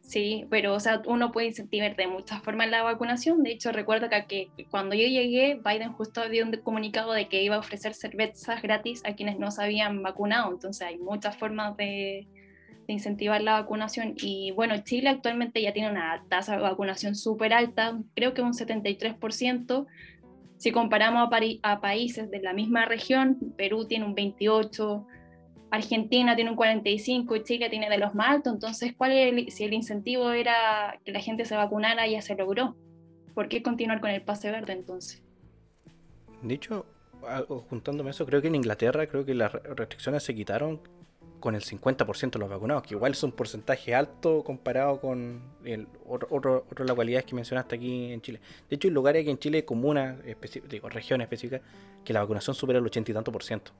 Sí, 0.00 0.46
pero 0.48 0.74
o 0.74 0.80
sea, 0.80 1.02
uno 1.06 1.30
puede 1.30 1.48
incentivar 1.48 1.94
de 1.94 2.06
muchas 2.06 2.42
formas 2.42 2.68
la 2.68 2.82
vacunación. 2.82 3.42
De 3.42 3.52
hecho, 3.52 3.70
recuerdo 3.70 4.08
que, 4.08 4.50
que 4.56 4.64
cuando 4.64 4.94
yo 4.94 5.06
llegué, 5.06 5.60
Biden 5.64 5.92
justo 5.92 6.28
dio 6.28 6.44
un 6.44 6.52
comunicado 6.62 7.12
de 7.12 7.28
que 7.28 7.42
iba 7.42 7.56
a 7.56 7.60
ofrecer 7.60 7.94
cervezas 7.94 8.62
gratis 8.62 9.02
a 9.04 9.14
quienes 9.14 9.38
no 9.38 9.50
se 9.50 9.62
habían 9.62 10.02
vacunado. 10.02 10.50
Entonces 10.50 10.86
hay 10.86 10.98
muchas 10.98 11.36
formas 11.36 11.76
de, 11.76 12.26
de 12.90 12.94
incentivar 12.94 13.40
la 13.40 13.52
vacunación. 13.52 14.14
Y 14.16 14.50
bueno, 14.50 14.74
Chile 14.82 15.08
actualmente 15.10 15.62
ya 15.62 15.72
tiene 15.72 15.90
una 15.90 16.24
tasa 16.28 16.56
de 16.56 16.62
vacunación 16.62 17.14
súper 17.14 17.52
alta, 17.52 17.98
creo 18.14 18.34
que 18.34 18.42
un 18.42 18.52
73%. 18.52 19.86
Si 20.58 20.72
comparamos 20.72 21.28
a, 21.62 21.80
países 21.80 22.30
de 22.30 22.40
la 22.42 22.52
misma 22.52 22.84
región, 22.84 23.38
Perú 23.56 23.86
tiene 23.86 24.04
un 24.04 24.14
28%. 24.16 25.06
Argentina 25.72 26.34
tiene 26.34 26.50
un 26.50 26.56
45 26.56 27.36
y 27.36 27.44
Chile 27.44 27.70
tiene 27.70 27.88
de 27.88 27.96
los 27.96 28.12
más 28.12 28.30
altos, 28.30 28.54
entonces 28.54 28.92
¿cuál 28.96 29.12
si 29.50 29.62
el 29.62 29.72
incentivo 29.72 30.32
era 30.32 30.98
que 31.04 31.12
la 31.12 31.20
gente 31.20 31.44
se 31.44 31.54
vacunara 31.54 32.08
ya 32.08 32.20
se 32.22 32.34
logró? 32.34 32.74
¿Por 33.36 33.48
qué 33.48 33.62
continuar 33.62 34.00
con 34.00 34.10
el 34.10 34.20
pase 34.20 34.50
verde 34.50 34.72
entonces? 34.72 35.22
De 36.42 36.54
hecho, 36.54 36.86
a- 37.24 37.44
o 37.48 37.60
juntándome 37.60 38.10
eso, 38.10 38.26
creo 38.26 38.42
que 38.42 38.48
en 38.48 38.56
Inglaterra 38.56 39.06
creo 39.06 39.24
que 39.24 39.32
las 39.34 39.52
re- 39.52 39.62
restricciones 39.76 40.24
se 40.24 40.34
quitaron 40.34 40.80
con 41.40 41.54
el 41.54 41.62
50% 41.62 42.32
de 42.32 42.38
los 42.38 42.48
vacunados, 42.50 42.82
que 42.82 42.94
igual 42.94 43.12
es 43.12 43.22
un 43.22 43.32
porcentaje 43.32 43.94
alto 43.94 44.44
comparado 44.44 45.00
con 45.00 45.40
el 45.64 45.88
otro, 46.06 46.28
otro- 46.30 46.66
otras 46.70 46.88
localidades 46.88 47.24
que 47.24 47.34
mencionaste 47.34 47.76
aquí 47.76 48.12
en 48.12 48.20
Chile. 48.20 48.40
De 48.68 48.76
hecho, 48.76 48.88
hay 48.88 48.94
lugares 48.94 49.22
aquí 49.22 49.30
en 49.30 49.38
Chile, 49.38 49.64
comunas, 49.64 50.16
digo, 50.68 50.88
regiones 50.90 51.24
específicas, 51.24 51.62
que 52.04 52.12
la 52.12 52.20
vacunación 52.20 52.54
supera 52.54 52.78
el 52.78 52.86
ochenta 52.86 53.10
y 53.10 53.14
tanto 53.14 53.32
por 53.32 53.42
ciento. 53.42 53.72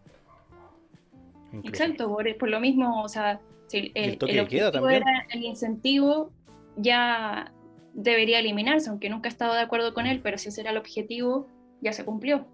Incluso. 1.52 1.82
Exacto, 1.82 2.08
por, 2.08 2.36
por 2.38 2.48
lo 2.48 2.60
mismo, 2.60 3.02
o 3.02 3.08
sea, 3.08 3.40
si 3.66 3.78
el, 3.78 3.92
el 3.94 4.18
toque 4.18 4.32
el 4.32 4.38
de 4.44 4.48
queda 4.48 4.68
objetivo 4.68 4.86
también. 4.86 5.02
era 5.02 5.26
el 5.30 5.44
incentivo, 5.44 6.30
ya 6.76 7.52
debería 7.92 8.38
eliminarse, 8.38 8.88
aunque 8.88 9.10
nunca 9.10 9.28
he 9.28 9.32
estado 9.32 9.54
de 9.54 9.60
acuerdo 9.60 9.92
con 9.92 10.06
él, 10.06 10.20
pero 10.22 10.38
si 10.38 10.48
ese 10.48 10.60
era 10.60 10.70
el 10.70 10.76
objetivo, 10.76 11.46
ya 11.80 11.92
se 11.92 12.04
cumplió. 12.04 12.46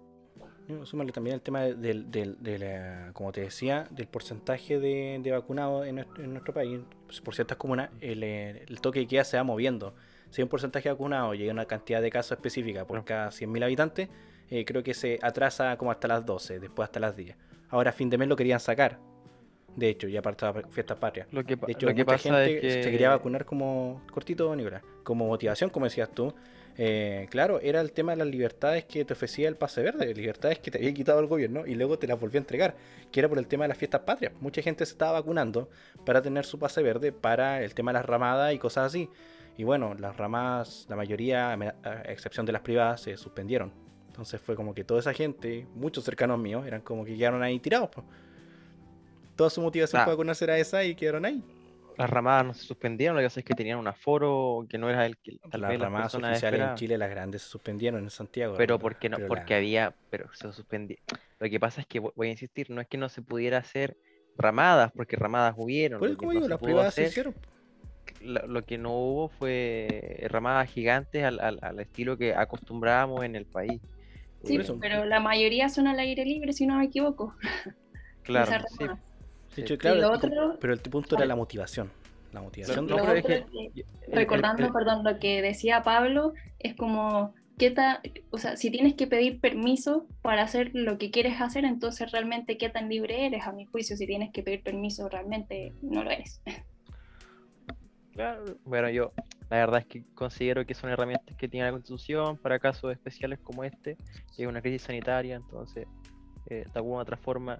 Súmale 0.83 1.11
también 1.13 1.35
el 1.35 1.41
tema 1.41 1.61
del, 1.61 2.11
del, 2.11 2.37
de 2.43 2.59
la- 2.59 3.11
como 3.13 3.31
te 3.31 3.41
decía, 3.41 3.87
del 3.89 4.07
porcentaje 4.07 4.79
de, 4.79 5.19
de 5.23 5.31
vacunados 5.31 5.87
en 5.87 5.95
nuestro, 5.95 6.23
en 6.23 6.31
nuestro 6.31 6.53
país. 6.53 6.81
Pues, 7.05 7.21
Por 7.21 7.33
ciertas 7.35 7.57
comunas, 7.57 7.89
el, 8.01 8.21
el 8.23 8.81
toque 8.81 8.99
de 8.99 9.07
queda 9.07 9.23
se 9.23 9.37
va 9.37 9.43
moviendo. 9.43 9.95
Si 10.29 10.41
hay 10.41 10.43
un 10.43 10.49
porcentaje 10.49 10.89
de 10.89 10.93
vacunados 10.93 11.37
llega 11.37 11.51
a 11.51 11.53
una 11.53 11.65
cantidad 11.65 12.01
de 12.01 12.09
casos 12.09 12.33
específica 12.33 12.85
por 12.85 13.03
cada 13.05 13.31
100.000 13.31 13.63
habitantes, 13.63 14.09
eh, 14.49 14.65
creo 14.65 14.83
que 14.83 14.93
se 14.93 15.19
atrasa 15.21 15.77
como 15.77 15.89
hasta 15.91 16.07
las 16.09 16.25
12, 16.25 16.59
después 16.59 16.85
hasta 16.87 16.99
las 16.99 17.15
10. 17.15 17.37
Ahora 17.69 17.91
a 17.91 17.93
fin 17.93 18.09
de 18.09 18.17
mes 18.17 18.27
lo 18.27 18.35
querían 18.35 18.59
sacar. 18.59 18.99
De 19.75 19.89
hecho, 19.89 20.07
ya 20.07 20.21
para 20.21 20.31
esta 20.33 20.53
fiesta 20.69 20.95
patria. 20.95 21.27
Lo 21.31 21.45
que, 21.45 21.55
De 21.55 21.71
hecho, 21.71 21.85
lo 21.87 21.93
que 21.93 22.03
mucha 22.03 22.05
pasa 22.17 22.23
gente 22.23 22.55
es 22.57 22.61
que 22.61 22.83
se 22.83 22.91
quería 22.91 23.09
vacunar 23.09 23.45
como 23.45 24.01
cortito, 24.11 24.53
Nicolás, 24.55 24.81
como 25.03 25.27
motivación, 25.27 25.69
como 25.69 25.85
decías 25.85 26.09
tú. 26.11 26.33
Eh, 26.79 27.27
claro, 27.31 27.59
era 27.59 27.81
el 27.81 27.91
tema 27.91 28.11
de 28.11 28.17
las 28.19 28.27
libertades 28.27 28.85
que 28.85 29.03
te 29.03 29.13
ofrecía 29.13 29.47
el 29.49 29.55
pase 29.55 29.81
verde, 29.81 30.13
libertades 30.13 30.59
que 30.59 30.69
te 30.69 30.77
había 30.77 30.93
quitado 30.93 31.19
el 31.19 31.25
gobierno 31.25 31.65
y 31.65 31.73
luego 31.73 31.97
te 31.97 32.05
las 32.05 32.19
volvió 32.19 32.37
a 32.37 32.41
entregar, 32.41 32.75
que 33.11 33.19
era 33.19 33.27
por 33.27 33.39
el 33.39 33.47
tema 33.47 33.63
de 33.63 33.69
las 33.69 33.77
fiestas 33.77 34.01
patrias. 34.01 34.33
Mucha 34.41 34.61
gente 34.61 34.85
se 34.85 34.91
estaba 34.91 35.13
vacunando 35.13 35.69
para 36.05 36.21
tener 36.21 36.45
su 36.45 36.59
pase 36.59 36.83
verde 36.83 37.11
para 37.11 37.63
el 37.63 37.73
tema 37.73 37.91
de 37.91 37.95
las 37.99 38.05
ramadas 38.05 38.53
y 38.53 38.59
cosas 38.59 38.85
así. 38.87 39.09
Y 39.57 39.63
bueno, 39.63 39.95
las 39.95 40.15
ramadas, 40.17 40.85
la 40.87 40.95
mayoría, 40.95 41.51
a 41.53 42.01
excepción 42.11 42.45
de 42.45 42.51
las 42.51 42.61
privadas, 42.61 43.01
se 43.01 43.17
suspendieron. 43.17 43.71
Entonces 44.09 44.39
fue 44.39 44.55
como 44.55 44.75
que 44.75 44.83
toda 44.83 44.99
esa 44.99 45.13
gente, 45.13 45.65
muchos 45.73 46.03
cercanos 46.03 46.37
míos, 46.39 46.65
eran 46.67 46.81
como 46.81 47.03
que 47.05 47.17
quedaron 47.17 47.41
ahí 47.41 47.59
tirados. 47.59 47.89
Toda 49.35 49.49
su 49.49 49.61
motivación 49.61 50.01
Ah. 50.01 50.05
para 50.05 50.13
vacunarse 50.15 50.45
era 50.45 50.57
esa 50.59 50.83
y 50.83 50.93
quedaron 50.93 51.25
ahí. 51.25 51.43
Las 51.97 52.09
ramadas 52.09 52.45
no 52.45 52.53
se 52.53 52.63
suspendieron, 52.63 53.15
lo 53.15 53.21
que 53.21 53.25
pasa 53.27 53.39
es 53.39 53.45
que 53.45 53.55
tenían 53.55 53.79
un 53.79 53.87
aforo 53.87 54.65
que 54.69 54.77
no 54.77 54.89
era 54.89 55.05
el 55.05 55.17
que 55.17 55.37
tal 55.49 55.61
las 55.61 55.71
vez 55.71 55.79
ramadas 55.81 56.13
oficiales 56.15 56.61
en. 56.69 56.75
Chile, 56.75 56.97
las 56.97 57.09
grandes, 57.09 57.41
se 57.41 57.49
suspendieron 57.49 58.01
en 58.03 58.09
Santiago. 58.09 58.55
Pero 58.57 58.77
porque 58.79 59.09
no, 59.09 59.17
pero 59.17 59.27
porque 59.29 59.53
la- 59.53 59.57
había, 59.57 59.95
pero 60.09 60.29
se 60.33 60.51
suspendía. 60.53 60.97
Lo 61.39 61.49
que 61.49 61.59
pasa 61.59 61.81
es 61.81 61.87
que 61.87 62.01
vo- 62.01 62.13
voy 62.15 62.27
a 62.27 62.31
insistir, 62.31 62.69
no 62.69 62.81
es 62.81 62.87
que 62.87 62.97
no 62.97 63.09
se 63.09 63.21
pudiera 63.21 63.57
hacer 63.57 63.97
ramadas, 64.37 64.91
porque 64.95 65.15
ramadas 65.15 65.55
hubieron. 65.57 65.99
Como 65.99 66.31
no 66.33 66.39
digo, 66.39 66.47
las 66.47 66.59
pudo 66.59 66.65
privadas 66.65 66.93
se 66.93 67.03
hicieron. 67.05 67.35
lo, 68.21 68.47
lo 68.47 68.63
que 68.63 68.77
no 68.77 68.91
hubo 68.93 69.29
fue 69.29 70.25
ramadas 70.29 70.69
gigantes 70.69 71.23
al, 71.23 71.39
al- 71.39 71.59
al 71.61 71.79
estilo 71.79 72.17
que 72.17 72.35
acostumbrábamos 72.35 73.23
en 73.23 73.35
el 73.35 73.45
país. 73.45 73.81
Sí, 74.43 74.59
pero 74.79 75.03
la 75.05 75.19
mayoría 75.19 75.67
son 75.67 75.87
al 75.87 75.99
aire 75.99 76.23
libre, 76.23 76.53
si 76.53 76.67
no 76.67 76.77
me 76.77 76.85
equivoco. 76.85 77.35
Claro, 78.23 78.51
Esa 78.51 78.59
sí, 79.61 79.67
sí. 79.67 79.77
claro, 79.77 80.11
otro- 80.11 80.57
pero 80.59 80.73
el 80.73 80.79
punto 80.79 81.15
era 81.15 81.25
la 81.25 81.35
motivación. 81.35 81.91
La 82.33 82.41
motivación 82.41 82.85
No, 82.87 82.95
de- 82.97 83.01
pero 83.01 83.07
Lo 83.13 83.17
es 83.17 83.25
otro 83.25 83.35
que- 83.35 83.41
es 83.41 83.73
que- 83.73 83.81
El- 83.81 83.85
el- 84.11 84.15
recordando, 84.15 84.65
el- 84.65 84.71
perdón, 84.73 85.03
lo 85.03 85.19
que 85.19 85.41
decía 85.41 85.81
Pablo, 85.83 86.33
es 86.59 86.75
como, 86.75 87.33
¿qué 87.57 87.71
ta- 87.71 88.01
o 88.31 88.37
sea, 88.37 88.55
si 88.57 88.69
tienes 88.69 88.95
que 88.95 89.07
pedir 89.07 89.39
permiso 89.39 90.05
para 90.21 90.43
hacer 90.43 90.71
lo 90.73 90.97
que 90.97 91.09
quieres 91.09 91.39
hacer, 91.41 91.65
entonces 91.65 92.11
realmente 92.11 92.57
qué 92.57 92.69
tan 92.69 92.89
libre 92.89 93.25
eres, 93.25 93.45
a 93.47 93.51
mi 93.53 93.65
juicio, 93.65 93.95
si 93.97 94.05
tienes 94.05 94.31
que 94.31 94.43
pedir 94.43 94.61
permiso, 94.61 95.07
realmente 95.09 95.73
no 95.81 96.03
lo 96.03 96.11
eres. 96.11 96.41
Claro, 98.13 98.57
bueno, 98.65 98.89
yo 98.89 99.11
la 99.49 99.57
verdad 99.57 99.79
es 99.81 99.85
que 99.85 100.03
considero 100.15 100.65
que 100.65 100.73
son 100.73 100.89
herramientas 100.89 101.35
que 101.37 101.47
tiene 101.47 101.67
la 101.67 101.71
Constitución 101.71 102.37
para 102.37 102.57
casos 102.59 102.91
especiales 102.91 103.39
como 103.39 103.63
este, 103.63 103.95
que 104.35 104.43
es 104.43 104.47
una 104.49 104.61
crisis 104.61 104.81
sanitaria, 104.83 105.35
entonces, 105.35 105.87
eh, 106.49 106.65
de 106.65 106.71
alguna 106.75 106.97
u 106.97 107.01
otra 107.01 107.15
forma, 107.17 107.59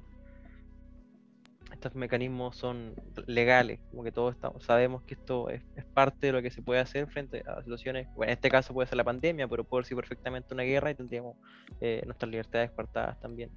estos 1.72 1.96
mecanismos 1.96 2.56
son 2.56 2.96
legales, 3.26 3.80
como 3.92 4.04
que 4.04 4.12
todos 4.12 4.36
estamos, 4.36 4.64
sabemos 4.64 5.04
que 5.04 5.16
esto 5.16 5.50
es, 5.50 5.62
es 5.76 5.86
parte 5.86 6.28
de 6.28 6.34
lo 6.34 6.42
que 6.42 6.52
se 6.52 6.62
puede 6.62 6.80
hacer 6.80 7.08
frente 7.08 7.44
a 7.46 7.62
situaciones, 7.62 8.08
bueno, 8.16 8.32
en 8.32 8.38
este 8.38 8.50
caso 8.50 8.74
puede 8.74 8.88
ser 8.88 8.98
la 8.98 9.04
pandemia, 9.04 9.48
pero 9.48 9.64
puede 9.64 9.86
ser 9.86 9.98
perfectamente 9.98 10.54
una 10.54 10.64
guerra 10.64 10.92
y 10.92 10.96
tendríamos 10.96 11.36
eh, 11.82 12.02
nuestras 12.06 12.30
libertades 12.30 12.72
cortadas 12.72 13.20
también. 13.20 13.52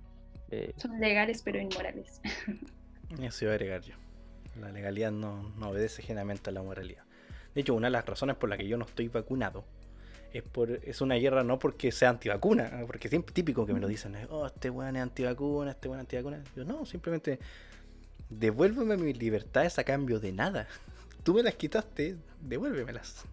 Eh, 0.51 0.73
Son 0.77 0.99
legales 0.99 1.43
pero 1.43 1.61
inmorales. 1.61 2.21
Eso 3.21 3.45
iba 3.45 3.53
a 3.53 3.55
agregar 3.55 3.83
yo. 3.83 3.95
La 4.61 4.71
legalidad 4.71 5.13
no, 5.13 5.51
no 5.57 5.71
obedece 5.71 6.03
generalmente 6.03 6.51
a 6.51 6.53
la 6.53 6.63
moralidad. 6.63 7.05
De 7.55 7.61
hecho, 7.61 7.75
una 7.75 7.89
de 7.89 7.93
las 7.93 8.07
razones 8.07 8.37
por 8.37 8.49
la 8.49 8.57
que 8.57 8.67
yo 8.67 8.77
no 8.77 8.85
estoy 8.85 9.09
vacunado 9.09 9.65
es 10.33 10.43
por 10.43 10.71
es 10.71 11.01
una 11.01 11.17
guerra 11.17 11.43
no 11.43 11.59
porque 11.59 11.91
sea 11.91 12.11
antivacuna, 12.11 12.85
porque 12.87 13.09
siempre 13.09 13.33
típico 13.33 13.67
que 13.67 13.75
me 13.75 13.81
lo 13.81 13.89
dicen, 13.89 14.17
oh, 14.31 14.47
este 14.47 14.71
weón 14.71 14.97
es 14.97 15.03
antivacuna, 15.03 15.73
este 15.73 15.89
weón 15.89 16.01
es 16.01 16.03
antivacuna. 16.03 16.43
Yo 16.55 16.65
no, 16.65 16.87
simplemente 16.87 17.39
devuélveme 18.29 18.97
mis 18.97 19.19
libertades 19.19 19.79
a 19.79 19.85
cambio 19.85 20.21
de 20.21 20.33
nada. 20.33 20.69
Tú 21.23 21.35
me 21.35 21.43
las 21.43 21.55
quitaste, 21.55 22.17
devuélvemelas. 22.41 23.25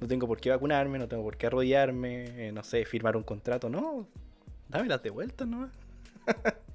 No 0.00 0.08
tengo 0.08 0.26
por 0.26 0.40
qué 0.40 0.50
vacunarme, 0.50 0.98
no 0.98 1.08
tengo 1.08 1.22
por 1.22 1.36
qué 1.36 1.46
arrodillarme, 1.46 2.48
eh, 2.48 2.52
no 2.52 2.62
sé, 2.62 2.84
firmar 2.84 3.16
un 3.16 3.22
contrato, 3.22 3.68
no. 3.68 4.08
Dámelas 4.68 5.02
de 5.02 5.10
vuelta, 5.10 5.44
¿no? 5.44 5.70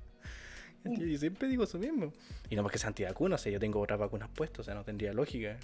Yo 0.86 1.18
siempre 1.18 1.48
digo 1.48 1.64
eso 1.64 1.80
mismo. 1.80 2.14
Y 2.50 2.56
no 2.56 2.62
porque 2.62 2.78
sea 2.78 2.90
antivacuna, 2.90 3.36
o 3.36 3.38
sea, 3.40 3.52
yo 3.52 3.60
tengo 3.60 3.80
otras 3.80 4.00
vacunas 4.00 4.30
puestas, 4.30 4.60
o 4.60 4.64
sea, 4.64 4.76
no 4.76 4.84
tendría 4.84 5.14
lógica. 5.14 5.58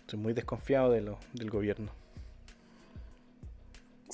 Estoy 0.00 0.18
muy 0.18 0.32
desconfiado 0.32 0.90
de 0.90 1.00
lo, 1.00 1.18
del 1.32 1.48
gobierno. 1.48 1.92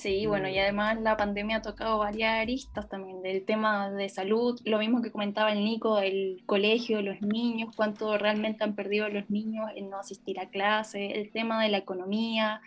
Sí, 0.02 0.26
bueno, 0.26 0.48
y 0.48 0.58
además 0.58 1.00
la 1.00 1.16
pandemia 1.16 1.58
ha 1.58 1.62
tocado 1.62 1.98
varias 1.98 2.32
aristas 2.42 2.88
también, 2.88 3.22
del 3.22 3.44
tema 3.44 3.88
de 3.88 4.08
salud, 4.08 4.58
lo 4.64 4.78
mismo 4.78 5.00
que 5.00 5.12
comentaba 5.12 5.52
el 5.52 5.62
Nico, 5.62 6.00
el 6.00 6.42
colegio, 6.44 7.02
los 7.02 7.20
niños, 7.22 7.72
cuánto 7.76 8.18
realmente 8.18 8.64
han 8.64 8.74
perdido 8.74 9.08
los 9.08 9.30
niños 9.30 9.70
en 9.76 9.90
no 9.90 9.98
asistir 9.98 10.40
a 10.40 10.48
clase, 10.48 11.20
el 11.20 11.30
tema 11.30 11.62
de 11.62 11.68
la 11.68 11.78
economía, 11.78 12.60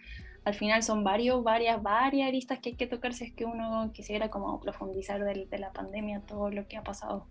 al 0.45 0.53
final 0.53 0.81
son 0.81 1.03
varios, 1.03 1.43
varias, 1.43 1.83
varias 1.83 2.29
aristas 2.29 2.59
que 2.59 2.69
hay 2.69 2.75
que 2.75 2.87
tocar 2.87 3.13
si 3.13 3.25
es 3.25 3.33
que 3.33 3.43
uno 3.43 3.91
quisiera 3.93 4.29
como 4.29 4.61
profundizar 4.61 5.21
del- 5.25 5.49
de 5.49 5.59
la 5.59 5.73
pandemia, 5.73 6.21
todo 6.21 6.49
lo 6.51 6.65
que 6.69 6.77
ha 6.77 6.83
pasado. 6.83 7.25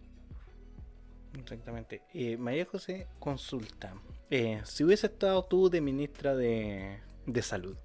Exactamente. 1.38 2.02
Eh, 2.12 2.36
María 2.36 2.66
José, 2.66 3.06
consulta. 3.18 3.94
Eh, 4.30 4.60
si 4.64 4.84
hubiese 4.84 5.06
estado 5.06 5.44
tú 5.44 5.70
de 5.70 5.80
ministra 5.80 6.34
de, 6.34 6.98
de 7.26 7.42
salud, 7.42 7.76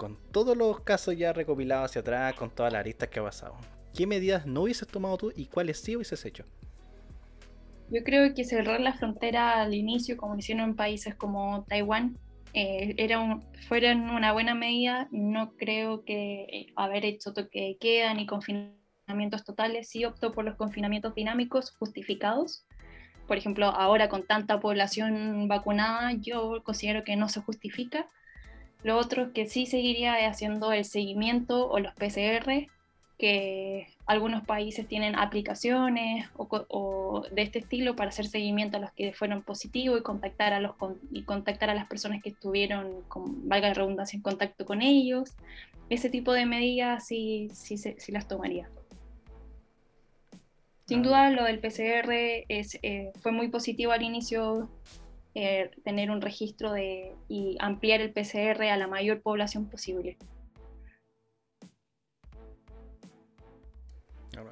con 0.00 0.16
todos 0.32 0.56
los 0.56 0.80
casos 0.80 1.14
ya 1.14 1.34
recopilados 1.34 1.90
hacia 1.90 2.00
atrás, 2.00 2.32
con 2.32 2.48
todas 2.48 2.72
las 2.72 2.80
aristas 2.80 3.10
que 3.10 3.20
ha 3.20 3.22
pasado, 3.22 3.58
¿qué 3.94 4.06
medidas 4.06 4.46
no 4.46 4.62
hubieses 4.62 4.88
tomado 4.88 5.18
tú 5.18 5.32
y 5.36 5.44
cuáles 5.44 5.78
sí 5.78 5.94
hubieses 5.94 6.24
hecho? 6.24 6.46
Yo 7.90 8.02
creo 8.02 8.34
que 8.34 8.44
cerrar 8.44 8.80
la 8.80 8.94
frontera 8.94 9.60
al 9.60 9.74
inicio, 9.74 10.16
como 10.16 10.38
hicieron 10.38 10.70
en 10.70 10.74
países 10.74 11.14
como 11.14 11.66
Taiwán, 11.68 12.16
eh, 12.54 12.94
era 12.96 13.20
un, 13.20 13.44
fueron 13.68 14.08
una 14.08 14.32
buena 14.32 14.54
medida. 14.54 15.06
No 15.10 15.52
creo 15.58 16.02
que 16.04 16.44
eh, 16.44 16.66
haber 16.76 17.04
hecho 17.04 17.34
toque 17.34 17.60
de 17.60 17.76
queda 17.78 18.14
ni 18.14 18.26
confinamientos 18.26 19.44
totales. 19.44 19.90
Sí 19.90 20.06
optó 20.06 20.32
por 20.32 20.46
los 20.46 20.56
confinamientos 20.56 21.14
dinámicos 21.14 21.72
justificados. 21.72 22.64
Por 23.28 23.36
ejemplo, 23.36 23.66
ahora 23.66 24.08
con 24.08 24.26
tanta 24.26 24.60
población 24.60 25.46
vacunada, 25.46 26.12
yo 26.14 26.62
considero 26.64 27.04
que 27.04 27.16
no 27.16 27.28
se 27.28 27.40
justifica. 27.40 28.08
Lo 28.82 28.96
otro 28.96 29.32
que 29.32 29.46
sí 29.46 29.66
seguiría 29.66 30.28
haciendo 30.28 30.72
el 30.72 30.84
seguimiento 30.84 31.68
o 31.68 31.78
los 31.78 31.92
PCR, 31.94 32.68
que 33.18 33.88
algunos 34.06 34.46
países 34.46 34.88
tienen 34.88 35.14
aplicaciones 35.14 36.26
o, 36.36 37.24
de 37.30 37.42
este 37.42 37.58
estilo 37.58 37.94
para 37.94 38.08
hacer 38.08 38.26
seguimiento 38.26 38.78
a 38.78 38.80
los 38.80 38.92
que 38.92 39.12
fueron 39.12 39.42
positivos 39.42 40.00
y 40.00 40.02
contactar 40.02 40.54
a, 40.54 40.60
los, 40.60 40.72
y 41.10 41.22
contactar 41.22 41.68
a 41.68 41.74
las 41.74 41.86
personas 41.86 42.22
que 42.22 42.30
estuvieron, 42.30 43.02
con, 43.08 43.46
valga 43.46 43.68
la 43.68 43.74
redundancia, 43.74 44.16
en 44.16 44.22
contacto 44.22 44.64
con 44.64 44.80
ellos. 44.80 45.34
Ese 45.90 46.08
tipo 46.08 46.32
de 46.32 46.46
medidas 46.46 47.06
sí, 47.06 47.50
sí, 47.52 47.76
sí 47.76 48.12
las 48.12 48.26
tomaría. 48.26 48.70
Sin 50.90 51.02
duda 51.02 51.30
lo 51.30 51.44
del 51.44 51.60
PCR 51.60 52.10
es, 52.48 52.76
eh, 52.82 53.12
fue 53.20 53.30
muy 53.30 53.46
positivo 53.46 53.92
al 53.92 54.02
inicio 54.02 54.68
eh, 55.34 55.70
tener 55.84 56.10
un 56.10 56.20
registro 56.20 56.72
de, 56.72 57.14
y 57.28 57.56
ampliar 57.60 58.00
el 58.00 58.12
PCR 58.12 58.62
a 58.64 58.76
la 58.76 58.86
mayor 58.86 59.22
población 59.22 59.68
posible. 59.68 60.16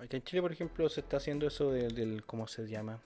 Aquí 0.02 0.16
en 0.16 0.22
Chile, 0.22 0.42
por 0.42 0.52
ejemplo, 0.52 0.88
se 0.88 1.00
está 1.00 1.16
haciendo 1.16 1.46
eso 1.46 1.72
del, 1.72 2.24
¿cómo 2.24 2.46
se 2.46 2.66
llama? 2.66 3.00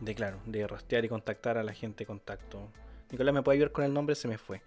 De 0.00 0.14
claro, 0.14 0.40
de 0.46 0.66
rastrear 0.66 1.04
y 1.04 1.08
contactar 1.08 1.58
a 1.58 1.62
la 1.62 1.72
gente 1.72 2.06
contacto. 2.06 2.68
Nicolás, 3.10 3.34
¿me 3.34 3.42
puede 3.42 3.56
ayudar 3.56 3.72
con 3.72 3.84
el 3.84 3.92
nombre? 3.92 4.14
Se 4.14 4.28
me 4.28 4.38
fue. 4.38 4.62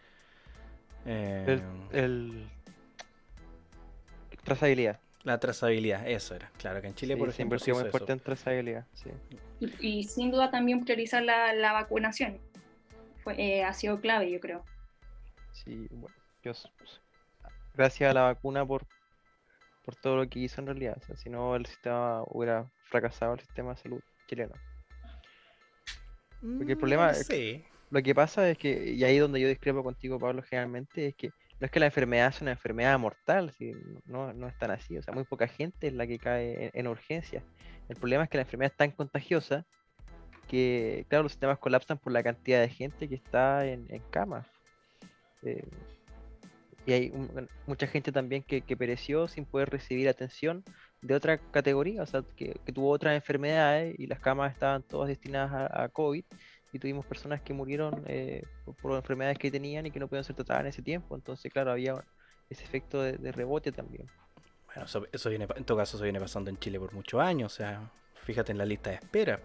el, 1.05 1.61
el... 1.91 2.47
Trazabilidad. 4.43 5.02
La 5.23 5.39
trazabilidad, 5.39 6.07
eso 6.07 6.35
era. 6.35 6.51
Claro 6.57 6.81
que 6.81 6.87
en 6.87 6.95
Chile, 6.95 7.15
por 7.15 7.29
ejemplo, 7.29 7.57
siempre 7.57 7.83
muy 7.83 7.91
fuerte 7.91 8.11
en 8.11 8.19
trazabilidad. 8.19 8.85
Sí. 8.93 9.09
Y, 9.79 10.03
sin 10.03 10.31
duda 10.31 10.51
también 10.51 10.83
priorizar 10.83 11.23
la, 11.23 11.53
la 11.53 11.71
vacunación. 11.71 12.39
Fue, 13.23 13.41
eh, 13.41 13.63
ha 13.63 13.73
sido 13.73 14.01
clave, 14.01 14.29
yo 14.29 14.41
creo. 14.41 14.65
Sí, 15.53 15.87
bueno, 15.91 16.13
gracias 17.73 18.11
a 18.11 18.13
la 18.13 18.23
vacuna 18.23 18.65
por, 18.65 18.85
por 19.85 19.95
todo 19.95 20.17
lo 20.17 20.27
que 20.27 20.39
hizo 20.39 20.59
en 20.59 20.67
realidad. 20.67 20.97
O 21.01 21.05
sea, 21.05 21.15
si 21.15 21.29
no, 21.29 21.55
el 21.55 21.65
sistema 21.65 22.23
hubiera 22.27 22.69
fracasado, 22.89 23.33
el 23.33 23.39
sistema 23.39 23.71
de 23.71 23.77
salud 23.77 24.01
chileno. 24.27 24.53
Porque 26.41 26.73
el 26.73 26.77
problema, 26.77 27.11
mm, 27.11 27.15
sí. 27.15 27.63
lo 27.89 28.03
que 28.03 28.13
pasa 28.13 28.49
es 28.49 28.57
que, 28.57 28.91
y 28.91 29.03
ahí 29.05 29.17
donde 29.17 29.39
yo 29.39 29.47
discrepo 29.47 29.83
contigo, 29.83 30.19
Pablo, 30.19 30.43
generalmente, 30.43 31.07
es 31.07 31.15
que 31.15 31.31
no 31.63 31.67
es 31.67 31.71
que 31.71 31.79
la 31.79 31.85
enfermedad 31.85 32.33
sea 32.33 32.41
una 32.41 32.51
enfermedad 32.51 32.99
mortal, 32.99 33.53
no, 34.05 34.33
no 34.33 34.49
es 34.49 34.57
tan 34.57 34.69
así, 34.69 34.97
o 34.97 35.01
sea, 35.01 35.13
muy 35.13 35.23
poca 35.23 35.47
gente 35.47 35.87
es 35.87 35.93
la 35.93 36.05
que 36.05 36.19
cae 36.19 36.69
en, 36.73 36.87
urgencia. 36.87 37.41
El 37.87 37.95
problema 37.95 38.25
es 38.25 38.29
que 38.29 38.35
la 38.35 38.41
enfermedad 38.41 38.73
es 38.73 38.77
tan 38.77 38.91
contagiosa 38.91 39.65
que, 40.49 41.05
claro, 41.07 41.23
los 41.23 41.31
sistemas 41.31 41.59
colapsan 41.59 41.99
por 41.99 42.11
la 42.11 42.21
cantidad 42.21 42.59
de 42.59 42.67
gente 42.67 43.07
que 43.07 43.15
está 43.15 43.65
en, 43.65 43.85
en 43.87 44.01
cama. 44.09 44.45
Eh, 45.43 45.65
y 46.85 46.91
hay 46.91 47.13
mucha 47.65 47.87
gente 47.87 48.11
también 48.11 48.43
que, 48.43 48.61
pereció 48.75 49.29
sin 49.29 49.45
poder 49.45 49.69
recibir 49.69 50.09
atención 50.09 50.65
de 51.01 51.15
otra 51.15 51.37
categoría, 51.37 52.03
o 52.03 52.05
sea, 52.05 52.25
que, 52.35 52.59
tuvo 52.73 52.89
otras 52.89 53.15
enfermedades 53.15 53.95
y 53.97 54.07
las 54.07 54.19
camas 54.19 54.51
estaban 54.51 54.83
todas 54.83 55.07
destinadas 55.07 55.71
a 55.73 55.87
COVID 55.87 56.25
y 56.73 56.79
tuvimos 56.79 57.05
personas 57.05 57.41
que 57.41 57.53
murieron 57.53 58.03
eh, 58.07 58.43
por, 58.81 58.93
enfermedades 58.95 59.37
que 59.37 59.51
tenían 59.51 59.85
y 59.85 59.91
que 59.91 59.99
no 59.99 60.07
pudieron 60.07 60.23
ser 60.23 60.35
tratadas 60.35 60.61
en 60.61 60.67
ese 60.67 60.81
tiempo. 60.81 61.15
Entonces, 61.15 61.53
claro, 61.53 61.71
había 61.71 62.03
ese 62.49 62.63
efecto 62.63 63.01
de, 63.01 63.31
rebote 63.31 63.71
también. 63.71 64.07
Bueno, 64.65 64.85
eso, 64.85 65.29
viene, 65.29 65.47
en 65.55 65.63
todo 65.63 65.77
caso, 65.77 65.97
eso 65.97 66.03
viene 66.03 66.19
pasando 66.19 66.49
en 66.49 66.57
Chile 66.57 66.79
por 66.79 66.91
muchos 66.93 67.21
años. 67.21 67.53
O 67.53 67.55
sea, 67.55 67.91
fíjate 68.15 68.51
en 68.51 68.57
la 68.57 68.65
lista 68.65 68.89
de 68.89 68.95
espera. 68.97 69.39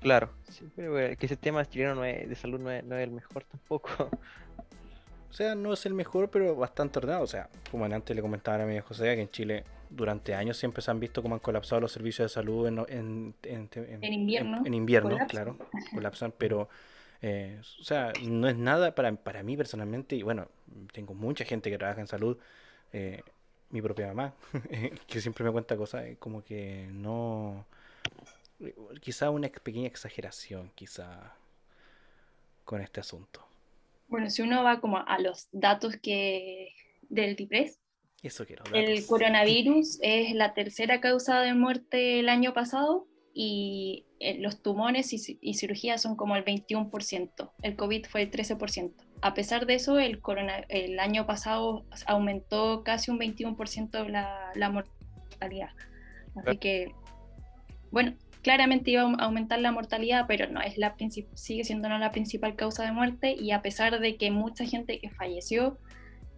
Claro, 0.00 0.30
pero 0.76 0.94
que 0.94 1.26
ese 1.26 1.28
sistema 1.34 1.64
chileno 1.64 2.00
de 2.00 2.34
salud 2.36 2.60
no 2.60 2.70
es, 2.70 2.84
no 2.84 2.96
es 2.96 3.02
el 3.02 3.10
mejor 3.10 3.44
tampoco. 3.44 3.90
O 5.30 5.32
sea, 5.34 5.54
no 5.54 5.74
es 5.74 5.84
el 5.84 5.92
mejor, 5.92 6.30
pero 6.30 6.56
bastante 6.56 6.98
ordenado. 6.98 7.22
O 7.22 7.26
sea, 7.26 7.50
como 7.70 7.84
antes 7.84 8.16
le 8.16 8.22
comentaba 8.22 8.62
a 8.62 8.66
mi 8.66 8.80
José, 8.80 9.14
que 9.14 9.20
en 9.20 9.28
Chile 9.28 9.64
durante 9.90 10.34
años 10.34 10.56
siempre 10.56 10.82
se 10.82 10.90
han 10.90 11.00
visto 11.00 11.22
como 11.22 11.34
han 11.34 11.40
colapsado 11.40 11.80
los 11.80 11.92
servicios 11.92 12.30
de 12.30 12.34
salud 12.34 12.66
en, 12.66 13.34
en, 13.42 13.68
en, 13.72 14.12
invierno. 14.12 14.62
En, 14.64 14.74
invierno, 14.74 15.18
claro, 15.28 15.56
colapsan, 15.94 16.32
pero, 16.36 16.68
eh, 17.22 17.60
o 17.80 17.84
sea, 17.84 18.12
no 18.22 18.48
es 18.48 18.56
nada 18.56 18.94
para, 18.94 19.12
para 19.12 19.42
mí 19.42 19.56
personalmente, 19.56 20.16
y 20.16 20.22
bueno, 20.22 20.48
tengo 20.92 21.14
mucha 21.14 21.44
gente 21.44 21.70
que 21.70 21.78
trabaja 21.78 22.00
en 22.00 22.06
salud, 22.06 22.38
eh, 22.92 23.22
mi 23.70 23.82
propia 23.82 24.08
mamá, 24.08 24.34
que 25.06 25.20
siempre 25.20 25.44
me 25.44 25.52
cuenta 25.52 25.76
cosas, 25.76 26.04
eh, 26.04 26.16
como 26.18 26.42
que 26.42 26.88
no, 26.90 27.66
quizá 29.00 29.30
una 29.30 29.48
pequeña 29.48 29.88
exageración, 29.88 30.70
quizá, 30.74 31.34
con 32.64 32.80
este 32.80 33.00
asunto. 33.00 33.46
Bueno, 34.08 34.30
si 34.30 34.42
uno 34.42 34.64
va 34.64 34.80
como 34.80 34.98
a 34.98 35.18
los 35.18 35.48
datos 35.52 35.96
que 35.96 36.74
del 37.08 37.36
DIPRES, 37.36 37.78
eso 38.22 38.44
quiero. 38.46 38.64
El 38.74 39.06
coronavirus 39.06 39.98
es 40.02 40.34
la 40.34 40.54
tercera 40.54 41.00
causa 41.00 41.40
de 41.40 41.54
muerte 41.54 42.20
el 42.20 42.28
año 42.28 42.52
pasado 42.52 43.06
y 43.32 44.06
eh, 44.18 44.38
los 44.40 44.62
tumores 44.62 45.12
y, 45.12 45.54
cirugías 45.54 46.02
son 46.02 46.16
como 46.16 46.34
el 46.34 46.44
21%. 46.44 47.52
El 47.62 47.76
COVID 47.76 48.06
fue 48.06 48.22
el 48.22 48.30
13%. 48.30 48.92
A 49.22 49.34
pesar 49.34 49.66
de 49.66 49.74
eso, 49.74 49.98
el, 49.98 50.20
corona, 50.20 50.64
el 50.68 50.98
año 50.98 51.26
pasado 51.26 51.84
aumentó 52.06 52.82
casi 52.82 53.10
un 53.10 53.20
21% 53.20 54.08
la, 54.08 54.50
la 54.56 54.70
mortalidad. 54.70 55.70
Así 56.44 56.58
que, 56.58 56.92
bueno, 57.92 58.16
claramente 58.42 58.90
iba 58.90 59.02
a 59.02 59.24
aumentar 59.24 59.60
la 59.60 59.72
mortalidad, 59.72 60.24
pero 60.26 60.50
no 60.50 60.60
es 60.60 60.78
la 60.78 60.96
sigue 61.34 61.64
siendo 61.64 61.88
no 61.88 61.98
la 61.98 62.10
principal 62.10 62.56
causa 62.56 62.84
de 62.84 62.92
muerte 62.92 63.36
y 63.38 63.52
a 63.52 63.62
pesar 63.62 64.00
de 64.00 64.16
que 64.16 64.30
mucha 64.30 64.64
gente 64.64 64.98
que 64.98 65.10
falleció 65.10 65.78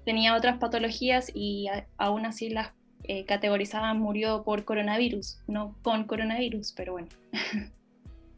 tenía 0.04 0.36
otras 0.36 0.58
patologías 0.58 1.30
y 1.34 1.68
aún 1.96 2.26
así 2.26 2.50
las 2.50 2.72
eh, 3.04 3.24
categorizaban 3.24 3.98
murió 3.98 4.42
por 4.42 4.64
coronavirus, 4.64 5.42
no 5.46 5.76
con 5.82 6.04
coronavirus, 6.04 6.72
pero 6.76 6.92
bueno. 6.92 7.08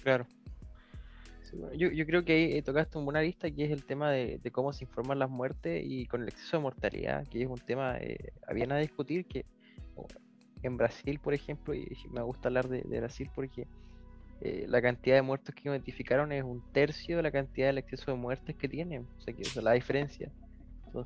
Claro. 0.03 0.27
yo, 1.77 2.07
creo 2.07 2.25
que 2.25 2.33
ahí 2.33 2.63
tocaste 2.63 2.99
una 2.99 3.05
buena 3.05 3.23
lista 3.23 3.51
que 3.51 3.65
es 3.65 3.71
el 3.71 3.85
tema 3.85 4.11
de, 4.11 4.41
cómo 4.51 4.73
se 4.73 4.85
informan 4.85 5.19
las 5.21 5.31
muertes 5.31 5.81
y 5.87 6.07
con 6.07 6.23
el 6.23 6.29
exceso 6.29 6.57
de 6.57 6.63
mortalidad, 6.65 7.27
que 7.29 7.43
es 7.43 7.49
un 7.49 7.59
tema 7.59 7.99
eh, 7.99 8.33
había 8.49 8.65
a 8.65 8.79
discutir 8.79 9.27
que 9.27 9.45
en 10.65 10.77
Brasil, 10.77 11.21
por 11.21 11.35
ejemplo, 11.35 11.75
y 11.75 11.97
me 12.11 12.23
gusta 12.23 12.49
hablar 12.49 12.69
de, 12.69 12.83
Brasil 12.83 13.31
porque 13.35 13.67
eh, 14.41 14.67
la 14.69 14.83
cantidad 14.83 15.17
de 15.17 15.23
muertos 15.23 15.55
que 15.55 15.69
identificaron 15.69 16.33
es 16.33 16.43
un 16.43 16.63
tercio 16.73 17.17
de 17.17 17.23
la 17.23 17.31
cantidad 17.31 17.69
del 17.69 17.79
exceso 17.79 18.11
de 18.11 18.17
muertes 18.17 18.57
que 18.57 18.69
tienen, 18.69 19.07
o 19.19 19.21
sea 19.21 19.35
que 19.35 19.43
esa 19.43 19.61
es 19.61 19.65
la 19.65 19.73
diferencia 19.73 20.33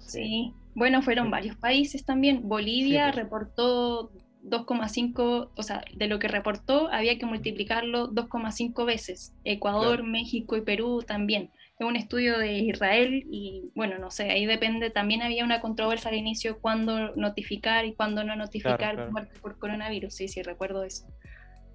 sí, 0.01 0.53
bueno, 0.75 1.03
fueron 1.03 1.31
varios 1.31 1.57
países 1.57 2.05
también. 2.05 2.49
Bolivia 2.49 3.05
pues. 3.07 3.17
reportó 3.17 4.13
2,5, 4.45 5.51
o 5.55 5.63
sea, 5.63 5.85
de 5.95 6.07
lo 6.07 6.19
que 6.19 6.29
reportó 6.29 6.89
había 6.93 7.19
que 7.19 7.27
multiplicarlo 7.27 8.11
2,5 8.13 8.85
veces. 8.85 9.35
Ecuador, 9.45 10.03
México 10.03 10.57
y 10.57 10.61
Perú 10.61 11.03
también. 11.07 11.51
Es 11.79 11.87
un 11.87 11.97
estudio 11.97 12.39
de 12.39 12.59
Israel 12.59 13.27
y 13.31 13.71
bueno, 13.75 13.99
no 13.99 14.11
sé, 14.11 14.31
ahí 14.31 14.47
depende. 14.47 14.91
También 14.91 15.23
había 15.23 15.45
una 15.45 15.61
controversia 15.61 16.11
al 16.11 16.17
inicio 16.17 16.59
cuándo 16.61 17.15
notificar 17.17 17.85
y 17.85 17.95
cuándo 17.95 18.25
no 18.25 18.35
notificar 18.35 19.11
muerte 19.11 19.39
por 19.41 19.59
coronavirus. 19.59 20.15
Sí, 20.15 20.29
sí, 20.29 20.43
recuerdo 20.43 20.85
eso. 20.85 21.07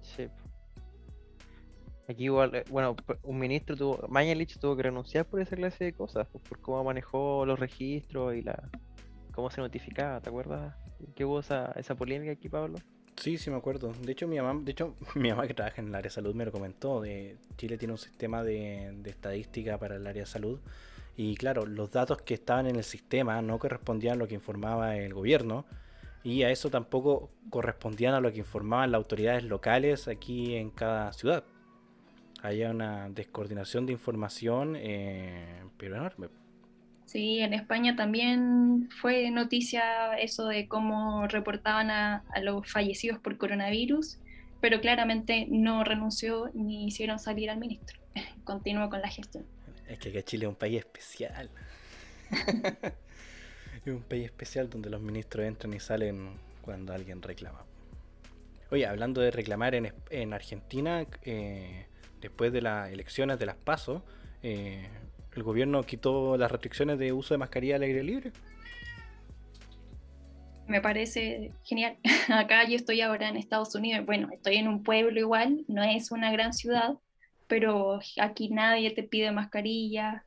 Sí. 0.00 0.26
Aquí 2.12 2.24
igual, 2.24 2.54
eh, 2.54 2.64
bueno, 2.68 2.94
un 3.22 3.38
ministro 3.38 3.74
tuvo, 3.74 4.06
Mañalich 4.08 4.58
tuvo 4.58 4.76
que 4.76 4.82
renunciar 4.82 5.24
por 5.24 5.40
esa 5.40 5.56
clase 5.56 5.84
de 5.84 5.92
cosas, 5.94 6.26
pues, 6.30 6.44
por 6.46 6.60
cómo 6.60 6.84
manejó 6.84 7.46
los 7.46 7.58
registros 7.58 8.34
y 8.34 8.42
la 8.42 8.68
cómo 9.32 9.50
se 9.50 9.62
notificaba, 9.62 10.20
¿te 10.20 10.28
acuerdas? 10.28 10.76
¿Qué 11.14 11.24
hubo 11.24 11.40
esa, 11.40 11.72
esa 11.76 11.94
polémica 11.94 12.32
aquí, 12.32 12.50
Pablo? 12.50 12.78
Sí, 13.16 13.38
sí 13.38 13.48
me 13.48 13.56
acuerdo. 13.56 13.94
De 14.02 14.12
hecho, 14.12 14.28
mi 14.28 14.36
mamá, 14.38 14.60
de 14.62 14.72
hecho, 14.72 14.94
mi 15.14 15.30
mamá 15.30 15.46
que 15.46 15.54
trabaja 15.54 15.80
en 15.80 15.88
el 15.88 15.94
área 15.94 16.08
de 16.08 16.10
salud 16.10 16.34
me 16.34 16.44
lo 16.44 16.52
comentó. 16.52 17.00
De 17.00 17.38
Chile 17.56 17.78
tiene 17.78 17.92
un 17.92 17.98
sistema 17.98 18.42
de, 18.42 18.92
de 18.94 19.10
estadística 19.10 19.78
para 19.78 19.96
el 19.96 20.06
área 20.06 20.24
de 20.24 20.28
salud. 20.28 20.60
Y 21.16 21.34
claro, 21.36 21.64
los 21.64 21.90
datos 21.90 22.20
que 22.20 22.34
estaban 22.34 22.66
en 22.66 22.76
el 22.76 22.84
sistema 22.84 23.40
no 23.40 23.58
correspondían 23.58 24.16
a 24.16 24.18
lo 24.18 24.28
que 24.28 24.34
informaba 24.34 24.98
el 24.98 25.14
gobierno. 25.14 25.64
Y 26.24 26.42
a 26.42 26.50
eso 26.50 26.68
tampoco 26.68 27.30
correspondían 27.48 28.12
a 28.12 28.20
lo 28.20 28.30
que 28.30 28.38
informaban 28.40 28.92
las 28.92 28.98
autoridades 28.98 29.44
locales 29.44 30.08
aquí 30.08 30.56
en 30.56 30.70
cada 30.70 31.14
ciudad 31.14 31.44
haya 32.42 32.70
una 32.70 33.08
descoordinación 33.08 33.86
de 33.86 33.92
información, 33.92 34.74
eh, 34.76 35.62
pero 35.78 35.96
enorme. 35.96 36.28
Sí, 37.06 37.38
en 37.38 37.54
España 37.54 37.94
también 37.94 38.88
fue 39.00 39.30
noticia 39.30 40.16
eso 40.18 40.46
de 40.46 40.66
cómo 40.66 41.28
reportaban 41.28 41.90
a, 41.90 42.24
los 42.42 42.70
fallecidos 42.70 43.18
por 43.20 43.38
coronavirus, 43.38 44.18
pero 44.60 44.80
claramente 44.80 45.46
no 45.48 45.84
renunció 45.84 46.50
ni 46.54 46.86
hicieron 46.86 47.18
salir 47.18 47.50
al 47.50 47.58
ministro. 47.58 48.00
Continuó 48.44 48.90
con 48.90 49.00
la 49.00 49.08
gestión. 49.08 49.44
Es 49.86 49.98
que 49.98 50.22
Chile 50.24 50.46
es 50.46 50.48
un 50.48 50.56
país 50.56 50.78
especial. 50.78 51.50
es 53.84 53.92
un 53.92 54.02
país 54.02 54.24
especial 54.24 54.68
donde 54.68 54.90
los 54.90 55.00
ministros 55.00 55.46
entran 55.46 55.74
y 55.74 55.80
salen 55.80 56.30
cuando 56.62 56.92
alguien 56.92 57.22
reclama. 57.22 57.64
Oye, 58.70 58.86
hablando 58.86 59.20
de 59.20 59.30
reclamar 59.30 59.74
en, 59.74 59.92
en 60.08 60.32
Argentina, 60.32 61.04
eh, 61.24 61.86
después 62.22 62.52
de 62.52 62.62
las 62.62 62.90
elecciones 62.90 63.38
de 63.38 63.46
las 63.46 63.56
PASO, 63.56 64.02
eh, 64.42 64.88
el 65.34 65.42
gobierno 65.42 65.82
quitó 65.82 66.36
las 66.36 66.50
restricciones 66.50 66.98
de 66.98 67.12
uso 67.12 67.34
de 67.34 67.38
mascarilla 67.38 67.76
al 67.76 67.82
aire 67.82 68.02
libre. 68.02 68.32
Me 70.66 70.80
parece 70.80 71.52
genial. 71.64 71.98
Acá 72.28 72.64
yo 72.66 72.76
estoy 72.76 73.00
ahora 73.00 73.28
en 73.28 73.36
Estados 73.36 73.74
Unidos. 73.74 74.06
Bueno, 74.06 74.28
estoy 74.32 74.56
en 74.56 74.68
un 74.68 74.82
pueblo 74.82 75.18
igual, 75.18 75.64
no 75.68 75.82
es 75.82 76.10
una 76.12 76.30
gran 76.32 76.52
ciudad, 76.52 76.94
pero 77.48 78.00
aquí 78.20 78.48
nadie 78.48 78.92
te 78.92 79.02
pide 79.02 79.32
mascarilla. 79.32 80.24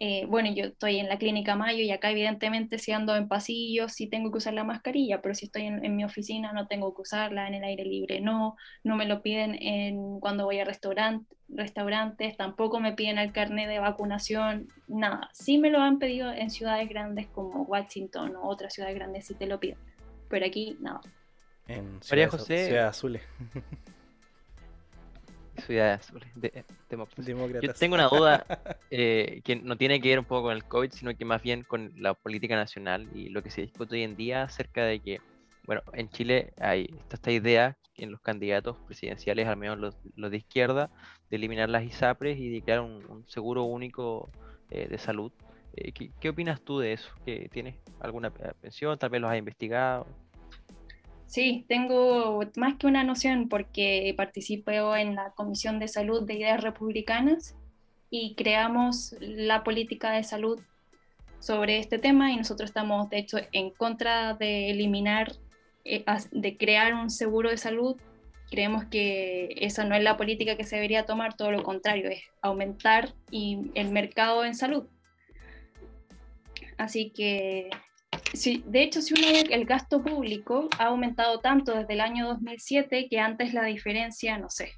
Eh, 0.00 0.26
bueno, 0.26 0.50
yo 0.52 0.64
estoy 0.64 0.98
en 0.98 1.08
la 1.08 1.18
clínica 1.18 1.54
Mayo 1.54 1.82
y 1.82 1.90
acá 1.92 2.10
evidentemente 2.10 2.78
si 2.78 2.90
ando 2.90 3.14
en 3.14 3.28
pasillos 3.28 3.92
sí 3.92 4.08
tengo 4.08 4.32
que 4.32 4.38
usar 4.38 4.52
la 4.52 4.64
mascarilla, 4.64 5.22
pero 5.22 5.36
si 5.36 5.46
estoy 5.46 5.66
en, 5.66 5.96
mi 5.96 6.04
oficina 6.04 6.52
no 6.52 6.66
tengo 6.66 6.94
que 6.94 7.02
usarla, 7.02 7.46
en 7.46 7.54
el 7.54 7.64
aire 7.64 7.84
libre 7.84 8.20
no, 8.20 8.56
no 8.82 8.96
me 8.96 9.06
lo 9.06 9.22
piden 9.22 9.54
en, 9.54 10.18
cuando 10.18 10.46
voy 10.46 10.58
a 10.58 10.64
restaurant, 10.64 11.28
restaurantes, 11.48 12.36
tampoco 12.36 12.80
me 12.80 12.92
piden 12.92 13.18
el 13.18 13.32
carnet 13.32 13.68
de 13.68 13.78
vacunación, 13.78 14.68
nada. 14.88 15.30
Sí 15.32 15.58
me 15.58 15.70
lo 15.70 15.78
han 15.80 16.00
pedido 16.00 16.32
en 16.32 16.50
ciudades 16.50 16.88
grandes 16.88 17.28
como 17.28 17.62
Washington 17.62 18.34
o 18.34 18.48
otras 18.48 18.74
ciudades 18.74 18.96
grandes 18.96 19.26
si 19.26 19.34
te 19.34 19.46
lo 19.46 19.60
piden, 19.60 19.78
pero 20.28 20.44
aquí 20.44 20.76
nada. 20.80 21.02
En 21.68 22.00
María 22.10 22.28
José. 22.28 22.66
Ciudad 22.66 22.92
Azules. 25.70 26.28
Yo 27.62 27.74
tengo 27.74 27.94
una 27.94 28.08
duda 28.08 28.46
eh, 28.90 29.40
que 29.44 29.56
no 29.56 29.76
tiene 29.76 30.00
que 30.00 30.10
ver 30.10 30.18
un 30.18 30.24
poco 30.24 30.44
con 30.44 30.52
el 30.52 30.64
COVID, 30.64 30.90
sino 30.92 31.16
que 31.16 31.24
más 31.24 31.42
bien 31.42 31.62
con 31.62 31.92
la 31.96 32.14
política 32.14 32.56
nacional 32.56 33.08
y 33.14 33.28
lo 33.30 33.42
que 33.42 33.50
se 33.50 33.62
discute 33.62 33.96
hoy 33.96 34.02
en 34.02 34.16
día 34.16 34.42
acerca 34.42 34.84
de 34.84 35.00
que, 35.00 35.20
bueno, 35.64 35.82
en 35.92 36.08
Chile 36.10 36.52
hay 36.60 36.94
esta 37.10 37.30
idea 37.30 37.76
en 37.96 38.10
los 38.10 38.20
candidatos 38.20 38.76
presidenciales, 38.86 39.46
al 39.46 39.56
menos 39.56 39.78
los, 39.78 40.30
de 40.30 40.36
izquierda, 40.36 40.90
de 41.30 41.36
eliminar 41.36 41.68
las 41.68 41.84
ISAPRES 41.84 42.38
y 42.38 42.48
de 42.48 42.62
crear 42.62 42.80
un, 42.80 43.24
seguro 43.28 43.64
único 43.64 44.30
eh, 44.70 44.88
de 44.88 44.98
salud. 44.98 45.32
Eh, 45.76 45.92
¿qué, 45.92 46.10
¿qué, 46.20 46.28
opinas 46.28 46.60
tú 46.60 46.78
de 46.78 46.92
eso? 46.92 47.10
¿Que 47.24 47.48
¿Tienes 47.52 47.76
alguna 48.00 48.30
pensión? 48.30 48.98
¿Tal 48.98 49.10
vez 49.10 49.20
los 49.20 49.30
has 49.30 49.38
investigado? 49.38 50.06
Sí, 51.26 51.64
tengo 51.68 52.40
más 52.56 52.76
que 52.76 52.86
una 52.86 53.02
noción 53.02 53.48
porque 53.48 54.14
participo 54.16 54.94
en 54.94 55.16
la 55.16 55.30
Comisión 55.30 55.78
de 55.78 55.88
Salud 55.88 56.22
de 56.22 56.34
Ideas 56.34 56.62
Republicanas 56.62 57.56
y 58.10 58.34
creamos 58.36 59.16
la 59.20 59.64
política 59.64 60.12
de 60.12 60.22
salud 60.22 60.60
sobre 61.40 61.78
este 61.78 61.98
tema 61.98 62.32
y 62.32 62.36
nosotros 62.36 62.70
estamos 62.70 63.10
de 63.10 63.18
hecho 63.18 63.38
en 63.52 63.70
contra 63.70 64.34
de 64.34 64.70
eliminar, 64.70 65.32
eh, 65.84 66.04
de 66.30 66.56
crear 66.56 66.94
un 66.94 67.10
seguro 67.10 67.50
de 67.50 67.58
salud. 67.58 68.00
Creemos 68.50 68.84
que 68.84 69.54
esa 69.58 69.84
no 69.84 69.94
es 69.94 70.02
la 70.02 70.16
política 70.16 70.56
que 70.56 70.64
se 70.64 70.76
debería 70.76 71.06
tomar, 71.06 71.36
todo 71.36 71.50
lo 71.50 71.62
contrario, 71.62 72.08
es 72.08 72.22
aumentar 72.40 73.12
el 73.32 73.90
mercado 73.90 74.44
en 74.44 74.54
salud. 74.54 74.86
Así 76.78 77.10
que 77.10 77.70
Sí, 78.34 78.64
de 78.66 78.82
hecho, 78.82 79.00
si 79.00 79.14
uno 79.14 79.28
ve 79.28 79.44
el 79.54 79.64
gasto 79.64 80.02
público 80.02 80.68
ha 80.78 80.86
aumentado 80.86 81.38
tanto 81.38 81.72
desde 81.72 81.94
el 81.94 82.00
año 82.00 82.26
2007 82.26 83.06
que 83.08 83.20
antes 83.20 83.54
la 83.54 83.62
diferencia, 83.62 84.38
no 84.38 84.50
sé, 84.50 84.72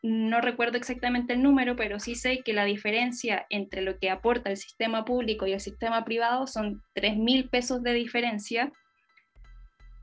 no 0.00 0.40
recuerdo 0.40 0.78
exactamente 0.78 1.32
el 1.32 1.42
número, 1.42 1.74
pero 1.74 1.98
sí 1.98 2.14
sé 2.14 2.38
que 2.44 2.52
la 2.52 2.64
diferencia 2.64 3.46
entre 3.50 3.82
lo 3.82 3.98
que 3.98 4.10
aporta 4.10 4.50
el 4.50 4.56
sistema 4.56 5.04
público 5.04 5.46
y 5.46 5.52
el 5.52 5.60
sistema 5.60 6.04
privado 6.04 6.46
son 6.46 6.82
3 6.94 7.16
mil 7.16 7.48
pesos 7.48 7.82
de 7.82 7.94
diferencia 7.94 8.72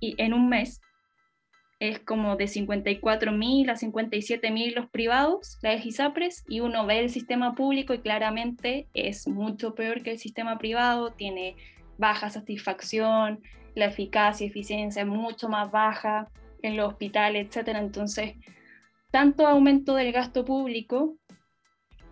y 0.01 0.16
en 0.22 0.34
un 0.34 0.49
mes 0.49 0.82
es 1.80 1.99
como 1.99 2.36
de 2.36 2.47
54 2.47 3.32
mil 3.32 3.70
a 3.70 3.78
57 3.78 4.51
mil 4.51 4.76
los 4.76 4.89
privados, 4.89 5.57
las 5.62 5.86
ISAPRES, 5.86 6.43
y 6.49 6.60
uno 6.60 6.86
ve 6.86 6.99
el 6.99 7.10
sistema 7.10 7.55
público 7.55 7.93
y 7.93 7.99
claramente 7.99 8.88
es 8.93 9.30
mucho 9.30 9.76
peor 9.76 10.03
que 10.03 10.12
el 10.12 10.20
sistema 10.20 10.57
privado, 10.57 11.12
tiene 11.12 11.55
baja 12.00 12.30
satisfacción, 12.30 13.41
la 13.76 13.86
eficacia 13.86 14.45
y 14.45 14.50
eficiencia 14.50 15.04
es 15.04 15.08
mucho 15.08 15.50
más 15.50 15.70
baja 15.70 16.30
en 16.62 16.78
los 16.78 16.88
hospitales, 16.88 17.56
etc. 17.56 17.76
Entonces, 17.76 18.36
tanto 19.12 19.45
aumento 19.45 19.95
del 19.95 20.12
gasto 20.12 20.45
público 20.45 21.16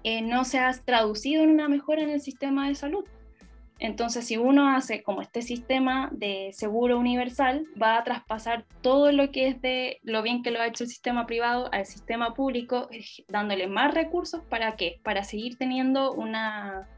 eh, 0.04 0.22
no 0.22 0.44
se 0.44 0.60
ha 0.60 0.72
traducido 0.74 1.44
en 1.44 1.50
una 1.50 1.70
mejora 1.70 2.04
en 2.04 2.10
el 2.10 2.22
sistema 2.22 2.68
de 2.68 2.76
salud. 2.76 3.06
Entonces, 3.80 4.26
si 4.26 4.38
uno 4.38 4.76
hace 4.76 5.04
como 5.04 5.22
este 5.22 5.42
sistema 5.42 6.10
de 6.12 6.50
seguro 6.52 6.98
universal, 6.98 7.66
va 7.82 7.98
a 7.98 8.04
traspasar 8.04 8.66
todo 8.82 9.12
lo 9.12 9.32
que 9.32 9.48
es 9.48 9.62
de 9.62 10.00
lo 10.04 10.24
bien 10.24 10.42
que 10.42 10.52
lo 10.52 10.60
ha 10.60 10.68
hecho 10.68 10.84
el 10.84 10.90
sistema 10.90 11.28
privado 11.28 11.70
al 11.72 11.86
sistema 11.86 12.34
público, 12.34 12.90
eh, 12.92 13.06
dándole 13.28 13.68
más 13.68 13.94
recursos. 13.94 14.42
¿Para 14.50 14.76
qué? 14.76 15.00
Para 15.04 15.24
seguir 15.24 15.58
teniendo 15.58 16.12
una, 16.12 16.90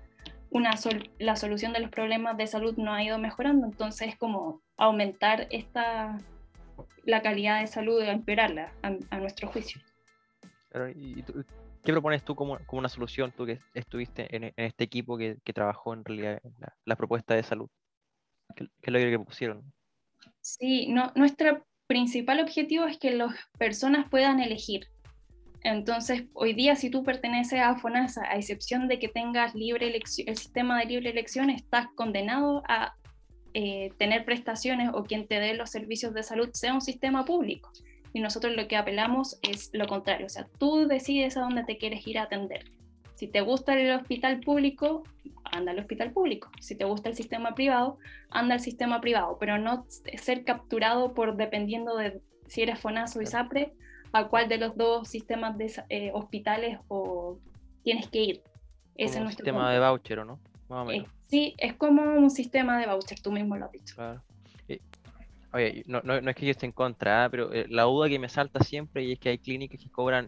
una 0.51 0.71
la 1.19 1.35
solución 1.35 1.73
de 1.73 1.79
los 1.79 1.89
problemas 1.89 2.37
de 2.37 2.47
salud 2.47 2.75
no 2.77 2.93
ha 2.93 3.03
ido 3.03 3.17
mejorando, 3.19 3.65
entonces 3.67 4.09
es 4.09 4.17
como 4.17 4.61
aumentar 4.77 5.47
esta, 5.51 6.17
la 7.05 7.21
calidad 7.21 7.61
de 7.61 7.67
salud 7.67 8.03
y 8.03 8.07
empeorarla 8.07 8.73
a, 8.81 9.17
nuestro 9.19 9.47
juicio. 9.49 9.81
¿Y 10.95 11.23
¿Qué 11.83 11.93
propones 11.93 12.23
tú 12.23 12.35
como, 12.35 12.59
como, 12.65 12.79
una 12.79 12.89
solución, 12.89 13.31
tú 13.35 13.45
que 13.45 13.59
estuviste 13.73 14.35
en, 14.35 14.53
este 14.57 14.83
equipo 14.83 15.17
que, 15.17 15.37
que, 15.43 15.53
trabajó 15.53 15.93
en 15.93 16.03
realidad 16.03 16.39
en 16.43 16.53
la, 16.85 16.95
propuesta 16.95 17.35
de 17.35 17.43
salud? 17.43 17.69
¿Qué, 18.55 18.67
es 18.81 18.93
lo 18.93 18.99
que 18.99 19.19
pusieron? 19.19 19.63
Sí, 20.41 20.87
no, 20.89 21.11
nuestro 21.15 21.65
principal 21.87 22.39
objetivo 22.39 22.85
es 22.85 22.97
que 22.97 23.11
las 23.11 23.33
personas 23.57 24.09
puedan 24.09 24.39
elegir 24.39 24.87
entonces, 25.63 26.23
hoy 26.33 26.53
día, 26.53 26.75
si 26.75 26.89
tú 26.89 27.03
perteneces 27.03 27.59
a 27.59 27.75
FONASA, 27.75 28.23
a 28.23 28.37
excepción 28.37 28.87
de 28.87 28.97
que 28.97 29.09
tengas 29.09 29.55
libre 29.55 29.87
elección, 29.87 30.29
el 30.29 30.37
sistema 30.37 30.79
de 30.79 30.85
libre 30.85 31.09
elección, 31.09 31.49
estás 31.49 31.87
condenado 31.95 32.63
a 32.67 32.95
eh, 33.53 33.91
tener 33.97 34.25
prestaciones 34.25 34.91
o 34.93 35.03
quien 35.03 35.27
te 35.27 35.39
dé 35.39 35.53
los 35.55 35.69
servicios 35.69 36.13
de 36.13 36.23
salud 36.23 36.49
sea 36.53 36.73
un 36.73 36.81
sistema 36.81 37.25
público. 37.25 37.71
Y 38.13 38.21
nosotros 38.21 38.55
lo 38.55 38.67
que 38.67 38.77
apelamos 38.77 39.37
es 39.41 39.69
lo 39.73 39.87
contrario, 39.87 40.25
o 40.27 40.29
sea, 40.29 40.47
tú 40.57 40.87
decides 40.87 41.37
a 41.37 41.41
dónde 41.41 41.63
te 41.63 41.77
quieres 41.77 42.07
ir 42.07 42.17
a 42.17 42.23
atender. 42.23 42.71
Si 43.15 43.27
te 43.27 43.41
gusta 43.41 43.77
el 43.77 43.91
hospital 43.91 44.39
público, 44.39 45.03
anda 45.43 45.73
al 45.73 45.79
hospital 45.79 46.11
público. 46.11 46.49
Si 46.61 46.75
te 46.75 46.85
gusta 46.85 47.09
el 47.09 47.15
sistema 47.15 47.53
privado, 47.53 47.97
anda 48.29 48.53
al 48.53 48.61
sistema 48.61 49.01
privado, 49.01 49.37
pero 49.39 49.57
no 49.57 49.85
ser 49.89 50.45
capturado 50.45 51.13
por 51.13 51.35
dependiendo 51.35 51.97
de 51.97 52.21
si 52.47 52.61
eres 52.61 52.79
FONASA 52.79 53.19
o 53.19 53.21
ISAPRE 53.21 53.73
a 54.11 54.27
cuál 54.27 54.49
de 54.49 54.57
los 54.57 54.75
dos 54.75 55.07
sistemas 55.07 55.57
de 55.57 55.71
eh, 55.89 56.11
hospitales 56.13 56.79
o 56.87 57.39
tienes 57.83 58.07
que 58.07 58.19
ir. 58.19 58.43
es 58.95 59.15
un 59.15 59.27
sistema 59.27 59.71
de 59.71 59.79
voucher, 59.79 60.19
¿o 60.19 60.25
no? 60.25 60.39
Eh, 60.91 61.03
sí, 61.27 61.55
es 61.57 61.75
como 61.75 62.01
un 62.01 62.29
sistema 62.29 62.79
de 62.79 62.87
voucher, 62.87 63.19
tú 63.19 63.31
mismo 63.31 63.57
lo 63.57 63.65
has 63.65 63.71
dicho. 63.71 63.95
oye, 65.53 65.83
no, 65.87 66.01
no, 66.03 66.15
es 66.17 66.35
que 66.35 66.45
yo 66.45 66.51
esté 66.51 66.65
en 66.65 66.71
contra, 66.71 67.25
¿ah? 67.25 67.29
pero 67.29 67.53
eh, 67.53 67.65
la 67.69 67.83
duda 67.83 68.09
que 68.09 68.19
me 68.19 68.29
salta 68.29 68.63
siempre 68.63 69.03
y 69.03 69.13
es 69.13 69.19
que 69.19 69.29
hay 69.29 69.37
clínicas 69.37 69.81
que 69.81 69.89
cobran 69.89 70.27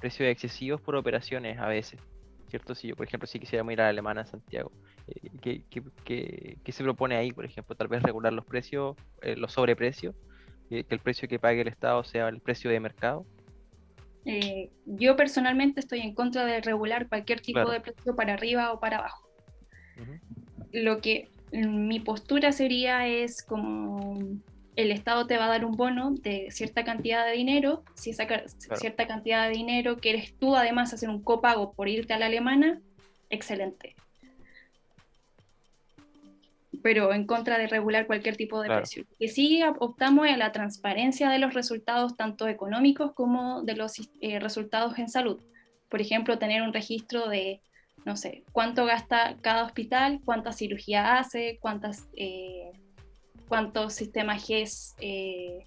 precios 0.00 0.28
excesivos 0.28 0.80
por 0.80 0.96
operaciones 0.96 1.58
a 1.58 1.66
veces. 1.66 2.00
¿Cierto? 2.48 2.74
Si 2.74 2.88
yo, 2.88 2.96
por 2.96 3.06
ejemplo, 3.06 3.26
si 3.26 3.38
quisiera 3.40 3.64
ir 3.72 3.80
a 3.80 3.84
la 3.84 3.88
alemana 3.88 4.20
en 4.22 4.26
Santiago, 4.26 4.72
¿qué, 5.40 5.62
qué, 6.04 6.72
se 6.72 6.84
propone 6.84 7.16
ahí, 7.16 7.32
por 7.32 7.46
ejemplo? 7.46 7.74
Tal 7.74 7.88
vez 7.88 8.02
regular 8.02 8.30
los 8.30 8.44
precios, 8.44 8.94
los 9.22 9.52
sobreprecios, 9.52 10.14
que, 10.72 10.86
el 10.94 11.00
precio 11.00 11.28
que 11.28 11.38
pague 11.38 11.60
el 11.60 11.68
Estado 11.68 12.02
sea 12.04 12.28
el 12.28 12.40
precio 12.40 12.70
de 12.70 12.80
mercado? 12.80 13.26
Eh, 14.24 14.70
yo 14.86 15.16
personalmente 15.16 15.80
estoy 15.80 16.00
en 16.00 16.14
contra 16.14 16.44
de 16.44 16.60
regular 16.60 17.08
cualquier 17.08 17.40
tipo 17.40 17.68
de 17.70 17.80
precio 17.80 18.14
para 18.14 18.34
arriba 18.34 18.72
o 18.72 18.80
para 18.80 18.98
abajo. 18.98 19.28
Lo 20.72 21.00
que 21.00 21.28
mi 21.52 22.00
postura 22.00 22.52
sería 22.52 23.06
es 23.06 23.42
como 23.42 24.18
el 24.74 24.90
Estado 24.90 25.26
te 25.26 25.36
va 25.36 25.46
a 25.46 25.48
dar 25.48 25.64
un 25.66 25.72
bono 25.72 26.12
de 26.12 26.50
cierta 26.50 26.82
cantidad 26.82 27.26
de 27.26 27.32
dinero, 27.32 27.84
si 27.94 28.10
esa 28.10 28.26
cierta 28.76 29.06
cantidad 29.06 29.48
de 29.48 29.54
dinero 29.54 29.98
quieres 29.98 30.34
tú 30.38 30.56
además 30.56 30.94
hacer 30.94 31.10
un 31.10 31.22
copago 31.22 31.72
por 31.72 31.88
irte 31.88 32.14
a 32.14 32.18
la 32.18 32.26
alemana, 32.26 32.80
excelente 33.28 33.94
pero 36.82 37.12
en 37.12 37.26
contra 37.26 37.58
de 37.58 37.66
regular 37.66 38.06
cualquier 38.06 38.36
tipo 38.36 38.60
de 38.60 38.68
precio. 38.68 39.04
Que 39.18 39.28
sí 39.28 39.62
optamos 39.78 40.28
a 40.28 40.36
la 40.36 40.52
transparencia 40.52 41.30
de 41.30 41.38
los 41.38 41.54
resultados, 41.54 42.16
tanto 42.16 42.48
económicos 42.48 43.12
como 43.14 43.62
de 43.62 43.76
los 43.76 43.94
eh, 44.20 44.40
resultados 44.40 44.98
en 44.98 45.08
salud. 45.08 45.40
Por 45.88 46.00
ejemplo, 46.00 46.38
tener 46.38 46.62
un 46.62 46.72
registro 46.72 47.28
de, 47.28 47.60
no 48.04 48.16
sé, 48.16 48.44
cuánto 48.52 48.84
gasta 48.84 49.36
cada 49.40 49.64
hospital, 49.64 50.20
cuánta 50.24 50.52
cirugía 50.52 51.18
hace, 51.18 51.58
cuántas, 51.60 52.08
eh, 52.16 52.72
cuántos 53.48 53.94
sistemas 53.94 54.44
GES 54.46 54.96
eh, 55.00 55.66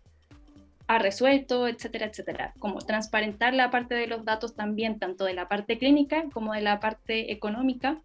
ha 0.87 0.99
resuelto, 0.99 1.67
etcétera, 1.67 2.07
etcétera. 2.07 2.53
Como 2.59 2.79
transparentar 2.79 3.53
la 3.53 3.71
parte 3.71 3.95
de 3.95 4.07
los 4.07 4.25
datos 4.25 4.55
también, 4.55 4.99
tanto 4.99 5.25
de 5.25 5.33
la 5.33 5.47
parte 5.47 5.77
clínica 5.77 6.25
como 6.33 6.53
de 6.53 6.61
la 6.61 6.79
parte 6.79 7.31
económica 7.31 8.01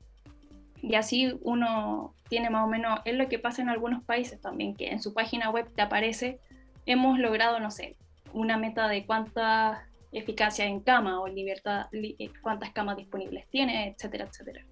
y 0.82 0.94
así 0.94 1.38
uno 1.42 2.14
tiene 2.28 2.50
más 2.50 2.64
o 2.64 2.68
menos, 2.68 3.00
es 3.04 3.14
lo 3.14 3.28
que 3.28 3.38
pasa 3.38 3.62
en 3.62 3.68
algunos 3.68 4.02
países 4.04 4.40
también, 4.40 4.74
que 4.74 4.90
en 4.90 5.00
su 5.00 5.12
página 5.14 5.50
web 5.50 5.68
te 5.74 5.82
aparece, 5.82 6.40
hemos 6.86 7.18
logrado, 7.18 7.60
no 7.60 7.70
sé, 7.70 7.96
una 8.32 8.56
meta 8.56 8.88
de 8.88 9.04
cuánta 9.04 9.86
eficacia 10.12 10.64
en 10.64 10.80
cama 10.80 11.20
o 11.20 11.28
libertad, 11.28 11.86
eh, 11.92 12.30
cuántas 12.42 12.72
camas 12.72 12.96
disponibles 12.96 13.48
tiene, 13.48 13.88
etcétera, 13.88 14.24
etcétera. 14.24 14.64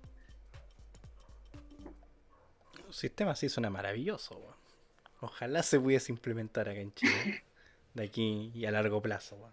Un 2.87 2.93
sistema 2.93 3.33
así 3.33 3.49
suena 3.49 3.69
maravilloso. 3.69 4.41
Ojalá 5.21 5.63
se 5.63 5.79
pudiese 5.79 6.13
implementar 6.13 6.69
acá 6.69 6.81
en 6.81 6.95
Chile, 6.95 7.45
de 7.95 8.05
aquí 8.05 8.51
y 8.55 8.65
a 8.65 8.71
largo 8.71 9.03
plazo. 9.03 9.53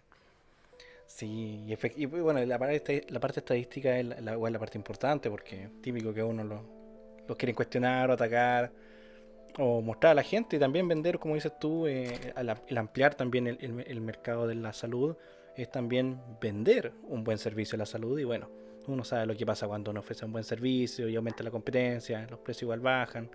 Sí, 1.16 1.64
y, 1.96 2.04
bueno, 2.04 2.44
la 2.44 2.58
parte, 2.58 3.06
la 3.08 3.18
parte 3.20 3.40
estadística 3.40 3.98
es 3.98 4.04
la, 4.04 4.36
la, 4.36 4.58
parte 4.58 4.76
importante 4.76 5.30
porque 5.30 5.70
típico 5.80 6.12
que 6.12 6.22
uno 6.22 6.44
lo, 6.44 6.62
lo 7.26 7.36
quieren 7.38 7.56
cuestionar 7.56 8.10
o 8.10 8.12
atacar 8.12 8.70
o 9.56 9.80
mostrar 9.80 10.10
a 10.10 10.14
la 10.16 10.22
gente 10.22 10.56
y 10.56 10.58
también 10.58 10.86
vender, 10.86 11.18
como 11.18 11.34
dices 11.34 11.58
tú, 11.58 11.86
eh, 11.86 12.34
el 12.68 12.76
ampliar 12.76 13.14
también 13.14 13.46
el, 13.46 13.82
el, 13.86 14.00
mercado 14.02 14.46
de 14.46 14.56
la 14.56 14.74
salud 14.74 15.16
es 15.56 15.70
también 15.70 16.20
vender 16.38 16.92
un 17.04 17.24
buen 17.24 17.38
servicio 17.38 17.76
a 17.76 17.78
la 17.78 17.86
salud 17.86 18.18
y 18.18 18.24
bueno, 18.24 18.50
uno 18.86 19.02
sabe 19.02 19.24
lo 19.24 19.34
que 19.34 19.46
pasa 19.46 19.66
cuando 19.66 19.92
uno 19.92 20.00
ofrece 20.00 20.26
un 20.26 20.32
buen 20.32 20.44
servicio 20.44 21.08
y 21.08 21.16
aumenta 21.16 21.42
la 21.42 21.50
competencia, 21.50 22.26
los 22.28 22.40
precios 22.40 22.64
igual 22.64 22.80
bajan, 22.80 23.30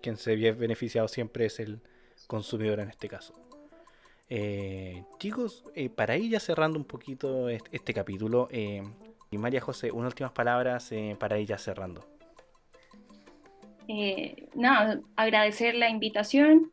quien 0.00 0.16
se 0.16 0.34
ve 0.34 0.52
beneficiado 0.52 1.08
siempre 1.08 1.44
es 1.44 1.60
el 1.60 1.82
consumidor 2.26 2.80
en 2.80 2.88
este 2.88 3.06
caso. 3.06 3.49
Eh, 4.32 5.02
chicos, 5.18 5.64
eh, 5.74 5.88
para 5.90 6.16
ir 6.16 6.30
ya 6.30 6.38
cerrando 6.38 6.78
un 6.78 6.84
poquito 6.84 7.48
este, 7.48 7.92
capítulo, 7.92 8.48
eh, 8.52 8.80
y 9.32 9.38
María 9.38 9.60
José, 9.60 9.90
unas 9.90 10.12
últimas 10.12 10.30
palabras 10.30 10.92
para 11.18 11.38
ir 11.38 11.48
ya 11.48 11.58
cerrando. 11.58 12.04
nada, 14.54 15.00
agradecer 15.16 15.74
la 15.74 15.88
invitación, 15.88 16.72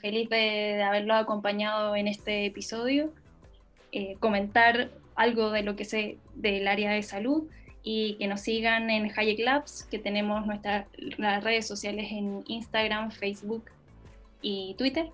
feliz 0.00 0.28
de, 0.28 0.82
haberlo 0.82 1.14
acompañado 1.14 1.96
en 1.96 2.08
este 2.08 2.46
episodio, 2.46 3.12
comentar 4.20 4.90
algo 5.14 5.50
de 5.50 5.62
lo 5.62 5.76
que 5.76 5.84
sé 5.84 6.18
del 6.34 6.66
área 6.66 6.92
de 6.92 7.02
salud 7.02 7.48
y 7.84 8.14
que 8.14 8.26
nos 8.26 8.40
sigan 8.40 8.90
en 8.90 9.12
Hayek 9.16 9.38
Labs, 9.40 9.84
que 9.84 10.00
tenemos 10.00 10.44
nuestras 10.44 10.86
redes 11.42 11.66
sociales 11.68 12.08
en 12.10 12.42
Instagram, 12.46 13.12
Facebook 13.12 13.64
y 14.42 14.74
Twitter. 14.76 15.10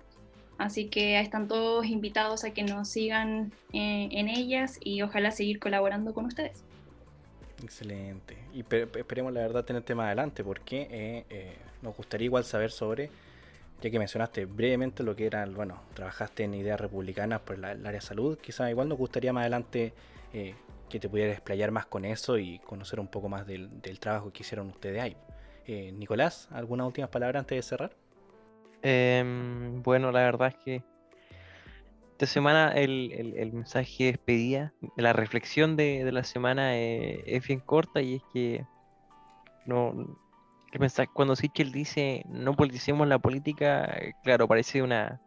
Así 0.63 0.85
que 0.85 1.19
están 1.19 1.49
todos 1.49 1.85
invitados 1.85 2.45
a 2.45 2.53
que 2.53 2.63
nos 2.63 2.87
sigan 2.87 3.51
eh, 3.73 4.07
en, 4.11 4.29
ellas 4.29 4.79
y 4.81 5.01
ojalá 5.01 5.31
seguir 5.31 5.59
colaborando 5.59 6.13
con 6.13 6.23
ustedes. 6.23 6.63
Excelente. 7.61 8.37
Y 8.53 8.61
esperemos 8.61 9.33
la 9.33 9.41
verdad 9.41 9.65
tenerte 9.65 9.93
más 9.93 10.05
adelante 10.05 10.41
porque 10.41 10.87
eh, 10.89 11.25
eh, 11.29 11.57
nos 11.81 11.97
gustaría 11.97 12.25
igual 12.25 12.45
saber 12.45 12.71
sobre, 12.71 13.09
ya 13.81 13.89
que 13.91 13.99
mencionaste 13.99 14.45
brevemente 14.45 15.03
lo 15.03 15.17
que 15.17 15.25
era, 15.25 15.45
bueno, 15.47 15.81
trabajaste 15.95 16.45
en 16.45 16.53
ideas 16.53 16.79
republicanas 16.79 17.41
por 17.41 17.57
el 17.57 17.65
área 17.65 17.91
de 17.91 18.01
salud, 18.01 18.37
quizás 18.37 18.69
igual 18.69 18.87
nos 18.87 18.97
gustaría 18.97 19.33
más 19.33 19.41
adelante 19.41 19.91
que 20.31 20.99
te 20.99 21.09
pudieras 21.09 21.33
explayar 21.33 21.71
más 21.71 21.85
con 21.87 22.05
eso 22.05 22.37
y 22.37 22.59
conocer 22.59 23.01
un 23.01 23.07
poco 23.07 23.27
más 23.27 23.45
del, 23.45 23.81
del 23.81 23.99
trabajo 23.99 24.31
que 24.31 24.43
hicieron 24.43 24.69
ustedes 24.69 25.01
ahí. 25.01 25.17
Nicolás, 25.91 26.47
¿algunas 26.51 26.87
últimas 26.87 27.09
palabras 27.09 27.41
antes 27.41 27.57
de 27.57 27.61
cerrar? 27.63 28.02
Em, 28.83 29.81
bueno, 29.81 30.11
la 30.11 30.19
verdad 30.19 30.49
es 30.49 30.55
que 30.63 30.83
esta 32.11 32.25
semana 32.25 32.73
el, 32.73 33.51
mensaje 33.53 34.03
de 34.03 34.11
despedida, 34.11 34.73
la 34.97 35.13
reflexión 35.13 35.77
de, 35.77 36.11
la 36.11 36.23
semana 36.23 36.77
eh, 36.77 37.23
es 37.25 37.47
bien 37.47 37.61
corta 37.61 38.01
y 38.01 38.15
es 38.15 38.23
que 38.33 38.65
no 39.65 40.17
el 40.73 41.09
cuando 41.13 41.35
Sichel 41.35 41.71
dice 41.71 42.23
no 42.27 42.55
politicemos 42.55 43.07
la 43.07 43.19
política, 43.19 43.85
eh, 43.85 44.13
claro, 44.23 44.47
parece 44.47 44.81
una, 44.81 45.21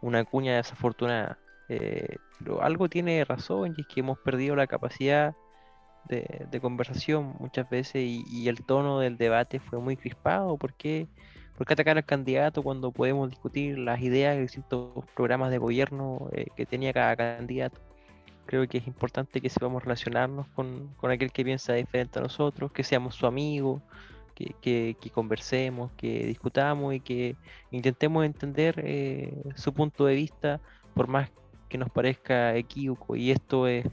una 0.00 0.24
cuña 0.24 0.56
desafortunada. 0.56 1.38
Eh, 1.68 2.16
pero 2.38 2.62
algo 2.62 2.88
tiene 2.88 3.24
razón 3.24 3.74
y 3.76 3.82
es 3.82 3.86
que 3.86 4.00
hemos 4.00 4.18
perdido 4.18 4.54
la 4.56 4.66
capacidad 4.66 5.34
de, 6.08 6.60
conversación 6.60 7.34
muchas 7.38 7.68
veces 7.68 8.02
y, 8.02 8.24
y, 8.28 8.48
el 8.48 8.64
tono 8.64 9.00
del 9.00 9.16
debate 9.16 9.58
fue 9.60 9.78
muy 9.78 9.96
crispado 9.96 10.58
porque 10.58 11.08
¿Por 11.56 11.66
qué 11.66 11.74
atacar 11.74 11.96
al 11.96 12.04
candidato 12.04 12.62
cuando 12.62 12.90
podemos 12.90 13.30
discutir 13.30 13.78
las 13.78 14.00
ideas 14.00 14.34
de 14.34 14.42
distintos 14.42 15.04
programas 15.14 15.50
de 15.50 15.58
gobierno 15.58 16.28
eh, 16.32 16.46
que 16.56 16.66
tenía 16.66 16.92
cada 16.92 17.14
candidato? 17.14 17.80
Creo 18.46 18.66
que 18.68 18.78
es 18.78 18.86
importante 18.88 19.40
que 19.40 19.48
sepamos 19.48 19.84
relacionarnos 19.84 20.48
con, 20.48 20.94
aquel 21.02 21.30
que 21.30 21.44
piensa 21.44 21.72
diferente 21.74 22.18
a 22.18 22.22
nosotros, 22.22 22.72
que 22.72 22.82
seamos 22.82 23.14
su 23.14 23.26
amigo, 23.26 23.80
que, 24.34 24.96
conversemos, 25.14 25.92
que 25.92 26.26
discutamos 26.26 26.92
y 26.92 27.00
que 27.00 27.36
intentemos 27.70 28.24
entender 28.26 28.82
eh, 28.84 29.32
su 29.54 29.72
punto 29.72 30.06
de 30.06 30.16
vista, 30.16 30.60
por 30.92 31.06
más 31.06 31.30
que 31.68 31.78
nos 31.78 31.88
parezca 31.90 32.56
equívoco. 32.56 33.14
Y 33.14 33.30
esto 33.30 33.68
es, 33.68 33.86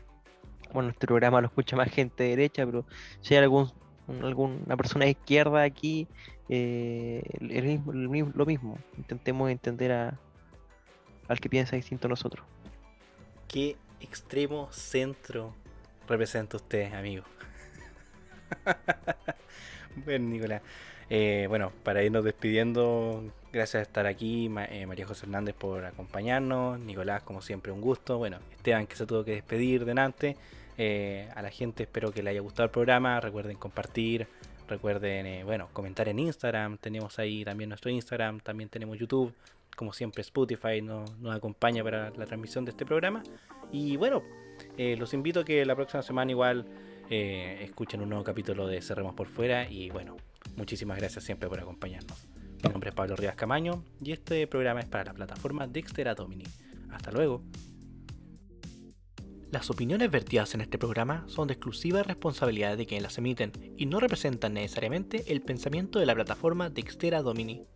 bueno, 0.74 0.90
este 0.90 1.06
programa 1.06 1.42
lo 1.42 1.48
escucha 1.48 1.76
más 1.76 1.92
gente 1.92 2.24
de 2.24 2.30
derecha, 2.30 2.66
pero 2.66 2.86
si 3.22 3.36
hay 3.36 3.44
algún, 3.44 3.72
alguna 4.08 4.76
persona 4.76 5.06
de 5.06 5.12
izquierda 5.12 5.62
aquí, 5.62 6.08
eh, 6.54 7.24
lo 7.40 8.46
mismo. 8.46 8.78
Intentemos 8.98 9.50
entender 9.50 9.94
a, 9.94 10.20
al 11.30 11.40
que 11.40 11.50
piensa 11.50 11.78
distinto 11.78 12.08
a 12.08 12.10
nosotros. 12.10 12.46
¿Qué 13.48 13.78
extremo 14.02 14.70
centro 14.72 15.56
representa 16.10 16.58
usted, 16.58 16.94
amigo? 16.94 17.24
bueno, 20.06 20.28
Nicolás. 20.28 20.62
Eh, 21.10 21.46
bueno, 21.48 21.72
para 21.84 22.04
irnos 22.04 22.26
despidiendo, 22.26 23.32
gracias 23.54 23.84
por 23.84 23.88
estar 23.88 24.06
aquí, 24.08 24.50
eh, 24.70 24.86
María 24.86 25.08
José 25.08 25.26
Hernández 25.26 25.56
por 25.56 25.86
acompañarnos, 25.86 26.80
Nicolás, 26.80 27.24
como 27.24 27.42
siempre, 27.42 27.72
un 27.72 27.80
gusto. 27.80 28.18
Bueno, 28.18 28.40
Esteban, 28.58 28.88
que 28.88 28.98
se 28.98 29.06
tuvo 29.06 29.24
que 29.24 29.32
despedir 29.32 29.86
delante. 29.86 30.36
Eh, 30.78 31.30
a 31.36 31.42
la 31.42 31.50
gente 31.50 31.84
espero 31.84 32.12
que 32.12 32.24
le 32.24 32.32
haya 32.32 32.42
gustado 32.42 32.66
el 32.66 32.72
programa. 32.72 33.20
Recuerden 33.20 33.58
compartir, 33.58 34.28
Recuerden, 34.72 35.26
eh, 35.26 35.44
bueno, 35.44 35.68
comentar 35.74 36.08
en 36.08 36.18
Instagram. 36.18 36.78
Tenemos 36.78 37.20
ahí 37.20 37.44
también 37.44 37.68
nuestro 37.68 37.92
Instagram. 37.92 38.40
También 38.40 38.70
tenemos 38.70 38.98
YouTube. 38.98 39.34
Como 39.76 39.92
siempre, 39.92 40.22
Spotify 40.22 40.82
nos, 40.82 41.12
acompaña 41.30 41.84
para 41.84 42.10
la 42.12 42.26
transmisión 42.26 42.64
de 42.64 42.72
este 42.72 42.86
programa. 42.86 43.22
Y 43.70 43.98
bueno, 43.98 44.24
eh, 44.78 44.96
los 44.98 45.14
invito 45.14 45.42
a 45.42 45.44
que 45.44 45.66
la 45.66 45.76
próxima 45.76 46.02
semana 46.04 46.32
igual 46.32 46.66
eh, 47.10 47.60
escuchen 47.64 48.00
un 48.00 48.08
nuevo 48.08 48.24
capítulo 48.24 48.66
de 48.66 48.82
Cerremos 48.82 49.14
por 49.14 49.28
Fuera. 49.28 49.70
Y 49.70 49.90
bueno, 49.90 50.16
muchísimas 50.56 50.98
gracias 50.98 51.26
siempre 51.26 51.50
por 51.50 51.60
acompañarnos. 51.60 52.26
Mi 52.64 52.70
nombre 52.70 52.92
es 52.92 52.96
Pablo 52.96 53.18
Rivas 53.18 53.36
Camaño 53.36 53.84
y 54.02 54.14
este 54.14 54.48
programa 54.48 54.80
es 54.80 54.86
para 54.86 55.04
la 55.04 55.14
plataforma 55.14 55.68
Dexter 55.68 56.16
Domini. 56.16 56.46
Hasta 56.92 57.12
luego. 57.12 57.44
Las 59.52 59.70
opiniones 59.70 60.10
vertidas 60.10 60.56
en 60.56 60.62
este 60.62 60.78
programa 60.78 61.26
son 61.28 61.50
de 61.50 61.56
exclusiva 61.56 62.04
responsabilidad 62.04 62.78
de 62.78 62.86
quienes 62.86 63.04
las 63.04 63.18
emiten 63.18 63.52
y 63.78 63.86
no 63.86 64.00
representan 64.00 64.54
necesariamente 64.54 65.26
el 65.28 65.42
pensamiento 65.42 66.00
de 66.00 66.06
la 66.06 66.16
plataforma 66.16 66.70
Dextera 66.70 67.22
Domini. 67.22 67.68